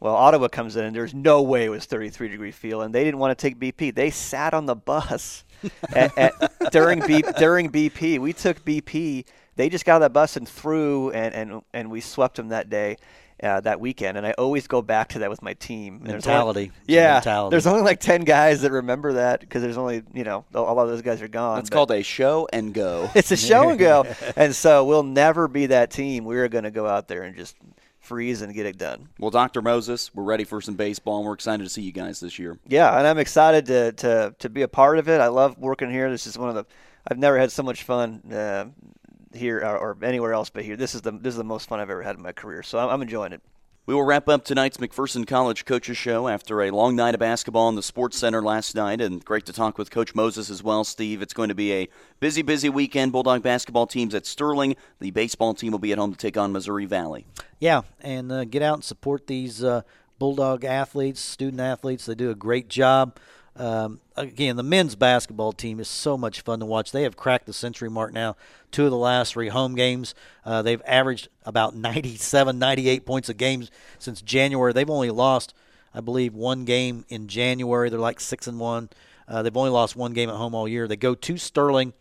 Well, 0.00 0.14
Ottawa 0.14 0.48
comes 0.48 0.76
in, 0.76 0.84
and 0.86 0.96
there's 0.96 1.12
no 1.12 1.42
way 1.42 1.66
it 1.66 1.68
was 1.68 1.84
33 1.84 2.28
degree 2.28 2.52
feel, 2.52 2.80
and 2.80 2.94
they 2.94 3.04
didn't 3.04 3.20
want 3.20 3.38
to 3.38 3.40
take 3.40 3.58
BP. 3.58 3.94
They 3.94 4.08
sat 4.08 4.54
on 4.54 4.64
the 4.64 4.74
bus 4.74 5.44
at, 5.92 6.16
at, 6.16 6.72
during 6.72 7.00
B, 7.06 7.22
during 7.38 7.70
BP. 7.70 8.18
We 8.18 8.32
took 8.32 8.64
BP 8.64 9.26
they 9.56 9.68
just 9.68 9.84
got 9.84 9.96
on 9.96 10.00
that 10.02 10.12
bus 10.12 10.36
and 10.36 10.48
threw, 10.48 11.10
and 11.10 11.34
and 11.34 11.62
and 11.72 11.90
we 11.90 12.00
swept 12.00 12.36
them 12.36 12.48
that 12.48 12.70
day. 12.70 12.96
Uh, 13.42 13.58
that 13.58 13.80
weekend, 13.80 14.18
and 14.18 14.26
I 14.26 14.32
always 14.32 14.66
go 14.66 14.82
back 14.82 15.08
to 15.10 15.20
that 15.20 15.30
with 15.30 15.40
my 15.40 15.54
team. 15.54 16.02
Mentality, 16.02 16.60
only, 16.60 16.72
yeah. 16.86 17.14
Mentality. 17.14 17.54
There's 17.54 17.66
only 17.66 17.80
like 17.80 17.98
ten 17.98 18.20
guys 18.24 18.60
that 18.60 18.70
remember 18.70 19.14
that 19.14 19.40
because 19.40 19.62
there's 19.62 19.78
only 19.78 20.02
you 20.12 20.24
know 20.24 20.44
a 20.52 20.60
lot 20.60 20.82
of 20.82 20.90
those 20.90 21.00
guys 21.00 21.22
are 21.22 21.28
gone. 21.28 21.58
It's 21.58 21.70
called 21.70 21.90
a 21.90 22.02
show 22.02 22.48
and 22.52 22.74
go. 22.74 23.08
It's 23.14 23.30
a 23.30 23.38
show 23.38 23.70
and 23.70 23.78
go, 23.78 24.04
and 24.36 24.54
so 24.54 24.84
we'll 24.84 25.04
never 25.04 25.48
be 25.48 25.66
that 25.66 25.90
team. 25.90 26.26
We're 26.26 26.48
going 26.48 26.64
to 26.64 26.70
go 26.70 26.86
out 26.86 27.08
there 27.08 27.22
and 27.22 27.34
just 27.34 27.56
freeze 27.98 28.42
and 28.42 28.52
get 28.52 28.66
it 28.66 28.76
done. 28.76 29.08
Well, 29.18 29.30
Dr. 29.30 29.62
Moses, 29.62 30.14
we're 30.14 30.24
ready 30.24 30.44
for 30.44 30.60
some 30.60 30.74
baseball, 30.74 31.18
and 31.18 31.26
we're 31.26 31.32
excited 31.32 31.62
to 31.62 31.70
see 31.70 31.80
you 31.80 31.92
guys 31.92 32.20
this 32.20 32.38
year. 32.38 32.58
Yeah, 32.66 32.94
and 32.98 33.06
I'm 33.06 33.16
excited 33.18 33.64
to 33.66 33.92
to 33.92 34.34
to 34.38 34.50
be 34.50 34.60
a 34.60 34.68
part 34.68 34.98
of 34.98 35.08
it. 35.08 35.18
I 35.18 35.28
love 35.28 35.56
working 35.56 35.90
here. 35.90 36.10
This 36.10 36.26
is 36.26 36.36
one 36.36 36.50
of 36.50 36.56
the 36.56 36.66
I've 37.08 37.18
never 37.18 37.38
had 37.38 37.50
so 37.50 37.62
much 37.62 37.84
fun 37.84 38.22
uh, 38.30 38.66
here 39.34 39.58
or, 39.58 39.78
or, 39.78 39.96
anywhere 40.02 40.32
else 40.32 40.50
but 40.50 40.64
here. 40.64 40.76
This 40.76 40.94
is 40.94 41.02
the 41.02 41.12
this 41.12 41.32
is 41.32 41.38
the 41.38 41.44
most 41.44 41.68
fun 41.68 41.80
I've 41.80 41.90
ever 41.90 42.02
had 42.02 42.16
in 42.16 42.22
my 42.22 42.32
career. 42.32 42.62
So 42.62 42.78
I'm, 42.78 42.88
I'm 42.88 43.02
enjoying 43.02 43.32
it. 43.32 43.42
We 43.86 43.94
will 43.94 44.04
wrap 44.04 44.28
up 44.28 44.44
tonight's 44.44 44.76
McPherson 44.76 45.26
College 45.26 45.64
Coaches 45.64 45.96
Show 45.96 46.28
after 46.28 46.62
a 46.62 46.70
long 46.70 46.94
night 46.94 47.14
of 47.14 47.18
basketball 47.18 47.68
in 47.70 47.74
the 47.74 47.82
Sports 47.82 48.18
Center 48.18 48.40
last 48.40 48.76
night, 48.76 49.00
and 49.00 49.24
great 49.24 49.46
to 49.46 49.52
talk 49.52 49.78
with 49.78 49.90
Coach 49.90 50.14
Moses 50.14 50.48
as 50.48 50.62
well, 50.62 50.84
Steve. 50.84 51.22
It's 51.22 51.32
going 51.32 51.48
to 51.48 51.56
be 51.56 51.72
a 51.72 51.88
busy, 52.20 52.42
busy 52.42 52.68
weekend. 52.68 53.10
Bulldog 53.10 53.42
basketball 53.42 53.88
teams 53.88 54.14
at 54.14 54.26
Sterling. 54.26 54.76
The 55.00 55.10
baseball 55.10 55.54
team 55.54 55.72
will 55.72 55.80
be 55.80 55.90
at 55.90 55.98
home 55.98 56.12
to 56.12 56.16
take 56.16 56.36
on 56.36 56.52
Missouri 56.52 56.86
Valley. 56.86 57.26
Yeah, 57.58 57.82
and 58.00 58.30
uh, 58.30 58.44
get 58.44 58.62
out 58.62 58.74
and 58.74 58.84
support 58.84 59.26
these 59.26 59.64
uh, 59.64 59.82
Bulldog 60.20 60.64
athletes, 60.64 61.18
student 61.18 61.60
athletes. 61.60 62.06
They 62.06 62.14
do 62.14 62.30
a 62.30 62.36
great 62.36 62.68
job. 62.68 63.18
Um, 63.60 64.00
again, 64.16 64.56
the 64.56 64.62
men's 64.62 64.94
basketball 64.94 65.52
team 65.52 65.80
is 65.80 65.88
so 65.88 66.16
much 66.16 66.40
fun 66.40 66.60
to 66.60 66.66
watch. 66.66 66.92
They 66.92 67.02
have 67.02 67.14
cracked 67.14 67.44
the 67.44 67.52
century 67.52 67.90
mark 67.90 68.10
now. 68.10 68.36
Two 68.70 68.86
of 68.86 68.90
the 68.90 68.96
last 68.96 69.34
three 69.34 69.48
home 69.48 69.74
games, 69.74 70.14
uh, 70.46 70.62
they've 70.62 70.80
averaged 70.86 71.28
about 71.44 71.76
97, 71.76 72.58
98 72.58 73.04
points 73.04 73.28
a 73.28 73.34
game 73.34 73.68
since 73.98 74.22
January. 74.22 74.72
They've 74.72 74.88
only 74.88 75.10
lost, 75.10 75.52
I 75.92 76.00
believe, 76.00 76.32
one 76.32 76.64
game 76.64 77.04
in 77.10 77.28
January. 77.28 77.90
They're 77.90 77.98
like 77.98 78.18
six 78.18 78.46
and 78.46 78.58
one. 78.58 78.88
Uh, 79.28 79.42
they've 79.42 79.56
only 79.56 79.70
lost 79.70 79.94
one 79.94 80.14
game 80.14 80.30
at 80.30 80.36
home 80.36 80.54
all 80.54 80.66
year. 80.66 80.88
They 80.88 80.96
go 80.96 81.14
to 81.14 81.36
Sterling. 81.36 81.92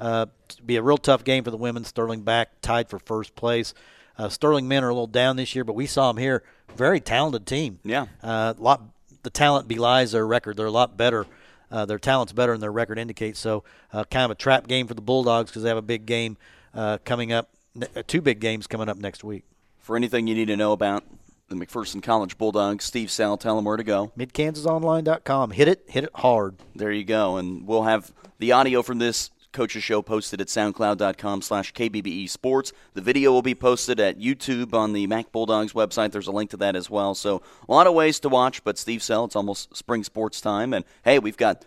Uh, 0.00 0.26
to 0.48 0.62
be 0.64 0.74
a 0.74 0.82
real 0.82 0.98
tough 0.98 1.22
game 1.22 1.44
for 1.44 1.52
the 1.52 1.56
women. 1.56 1.84
Sterling 1.84 2.22
back 2.22 2.60
tied 2.60 2.88
for 2.88 2.98
first 2.98 3.36
place. 3.36 3.72
Uh, 4.18 4.28
Sterling 4.28 4.66
men 4.66 4.82
are 4.82 4.88
a 4.88 4.92
little 4.92 5.06
down 5.06 5.36
this 5.36 5.54
year, 5.54 5.62
but 5.62 5.74
we 5.74 5.86
saw 5.86 6.12
them 6.12 6.20
here. 6.20 6.42
Very 6.76 6.98
talented 6.98 7.46
team. 7.46 7.78
Yeah. 7.84 8.06
Uh, 8.20 8.54
lot 8.58 8.82
the 9.24 9.30
talent 9.30 9.66
belies 9.66 10.12
their 10.12 10.26
record. 10.26 10.56
They're 10.56 10.66
a 10.66 10.70
lot 10.70 10.96
better 10.96 11.26
uh, 11.74 11.84
their 11.84 11.98
talent's 11.98 12.32
better 12.32 12.52
than 12.52 12.60
their 12.60 12.72
record 12.72 12.98
indicates. 12.98 13.40
So, 13.40 13.64
uh, 13.92 14.04
kind 14.04 14.24
of 14.24 14.30
a 14.30 14.36
trap 14.36 14.68
game 14.68 14.86
for 14.86 14.94
the 14.94 15.02
Bulldogs 15.02 15.50
because 15.50 15.64
they 15.64 15.68
have 15.68 15.76
a 15.76 15.82
big 15.82 16.06
game 16.06 16.36
uh, 16.72 16.98
coming 17.04 17.32
up, 17.32 17.50
uh, 17.80 18.02
two 18.06 18.20
big 18.20 18.38
games 18.38 18.68
coming 18.68 18.88
up 18.88 18.96
next 18.96 19.24
week. 19.24 19.42
For 19.80 19.96
anything 19.96 20.28
you 20.28 20.36
need 20.36 20.46
to 20.46 20.56
know 20.56 20.72
about 20.72 21.04
the 21.48 21.56
McPherson 21.56 22.00
College 22.00 22.38
Bulldogs, 22.38 22.84
Steve 22.84 23.10
Sell, 23.10 23.36
tell 23.36 23.56
them 23.56 23.64
where 23.64 23.76
to 23.76 23.82
go. 23.82 24.12
MidKansasOnline.com. 24.16 25.50
Hit 25.50 25.66
it, 25.66 25.84
hit 25.88 26.04
it 26.04 26.10
hard. 26.14 26.56
There 26.76 26.92
you 26.92 27.04
go. 27.04 27.36
And 27.36 27.66
we'll 27.66 27.82
have 27.82 28.12
the 28.38 28.52
audio 28.52 28.82
from 28.82 28.98
this 28.98 29.30
coaches 29.54 29.82
show 29.82 30.02
posted 30.02 30.40
at 30.40 30.48
soundcloud.com 30.48 31.40
slash 31.40 31.72
kbbe 31.72 32.28
sports. 32.28 32.72
The 32.92 33.00
video 33.00 33.32
will 33.32 33.40
be 33.40 33.54
posted 33.54 33.98
at 34.00 34.18
youtube 34.18 34.74
on 34.74 34.92
the 34.92 35.06
mac 35.06 35.32
bulldogs 35.32 35.72
website. 35.72 36.12
There's 36.12 36.26
a 36.26 36.32
link 36.32 36.50
to 36.50 36.58
that 36.58 36.76
as 36.76 36.90
well. 36.90 37.14
So 37.14 37.40
a 37.66 37.72
lot 37.72 37.86
of 37.86 37.94
ways 37.94 38.20
to 38.20 38.28
watch 38.28 38.62
but 38.64 38.76
steve 38.76 39.02
sell 39.02 39.24
it's 39.24 39.36
almost 39.36 39.74
spring 39.74 40.04
sports 40.04 40.40
time. 40.42 40.74
And 40.74 40.84
hey 41.04 41.18
we've 41.18 41.38
got 41.38 41.64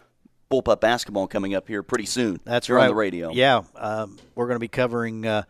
bullpup 0.52 0.80
basketball 0.80 1.28
coming 1.28 1.56
up 1.56 1.68
here 1.68 1.82
pretty 1.82 2.06
soon. 2.06 2.40
That's 2.44 2.68
here 2.68 2.76
right. 2.76 2.84
on 2.84 2.90
the 2.90 2.96
radio. 2.96 3.32
Yeah 3.32 3.64
um, 3.76 4.18
we're 4.36 4.46
going 4.46 4.56
to 4.56 4.60
be 4.60 4.68
covering 4.68 5.26
uh, 5.26 5.44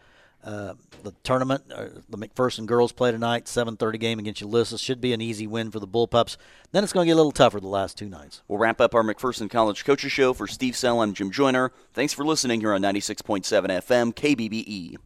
uh, 0.47 0.73
the 1.03 1.13
tournament. 1.23 1.63
Uh, 1.73 1.87
the 2.09 2.17
McPherson 2.17 2.65
girls 2.65 2.91
play 2.91 3.11
tonight, 3.11 3.45
7:30 3.45 3.99
game 3.99 4.19
against 4.19 4.41
Ulysses. 4.41 4.79
Should 4.79 5.01
be 5.01 5.13
an 5.13 5.21
easy 5.21 5.45
win 5.45 5.71
for 5.71 5.79
the 5.79 5.87
Bullpups. 5.87 6.37
Then 6.71 6.83
it's 6.83 6.93
going 6.93 7.05
to 7.05 7.09
get 7.09 7.13
a 7.13 7.17
little 7.17 7.31
tougher 7.33 7.59
the 7.59 7.67
last 7.67 7.97
two 7.97 8.07
nights. 8.07 8.41
We'll 8.47 8.57
wrap 8.57 8.79
up 8.79 8.95
our 8.95 9.03
McPherson 9.03 9.49
College 9.49 9.83
Coaches 9.83 10.11
Show 10.11 10.33
for 10.33 10.47
Steve 10.47 10.75
Sell. 10.75 11.01
I'm 11.01 11.13
Jim 11.13 11.31
Joyner. 11.31 11.71
Thanks 11.93 12.13
for 12.13 12.25
listening 12.25 12.61
here 12.61 12.73
on 12.73 12.81
96.7 12.81 13.43
FM 13.43 14.13
KBBE. 14.13 14.97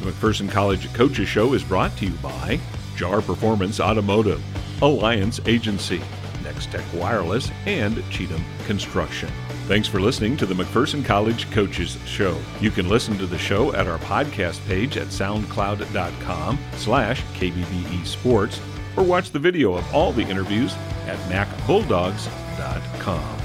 The 0.00 0.10
McPherson 0.10 0.50
College 0.50 0.92
Coaches 0.94 1.28
Show 1.28 1.54
is 1.54 1.62
brought 1.62 1.96
to 1.98 2.06
you 2.06 2.12
by 2.14 2.58
JAR 2.96 3.22
Performance 3.22 3.78
Automotive, 3.78 4.42
Alliance 4.82 5.40
Agency, 5.46 6.00
Next 6.42 6.72
Tech 6.72 6.84
Wireless, 6.92 7.50
and 7.66 8.02
Cheatham 8.10 8.44
Construction. 8.66 9.30
Thanks 9.72 9.88
for 9.88 10.02
listening 10.02 10.36
to 10.36 10.44
the 10.44 10.52
McPherson 10.52 11.02
College 11.02 11.50
Coaches 11.50 11.96
Show. 12.04 12.38
You 12.60 12.70
can 12.70 12.90
listen 12.90 13.16
to 13.16 13.24
the 13.24 13.38
show 13.38 13.74
at 13.74 13.86
our 13.86 13.96
podcast 14.00 14.62
page 14.66 14.98
at 14.98 15.06
soundcloud.com 15.06 16.58
slash 16.76 17.22
KBBE 17.22 18.04
Sports 18.04 18.60
or 18.98 19.02
watch 19.02 19.30
the 19.30 19.38
video 19.38 19.72
of 19.72 19.94
all 19.94 20.12
the 20.12 20.28
interviews 20.28 20.74
at 21.06 21.16
macbulldogs.com. 21.30 23.41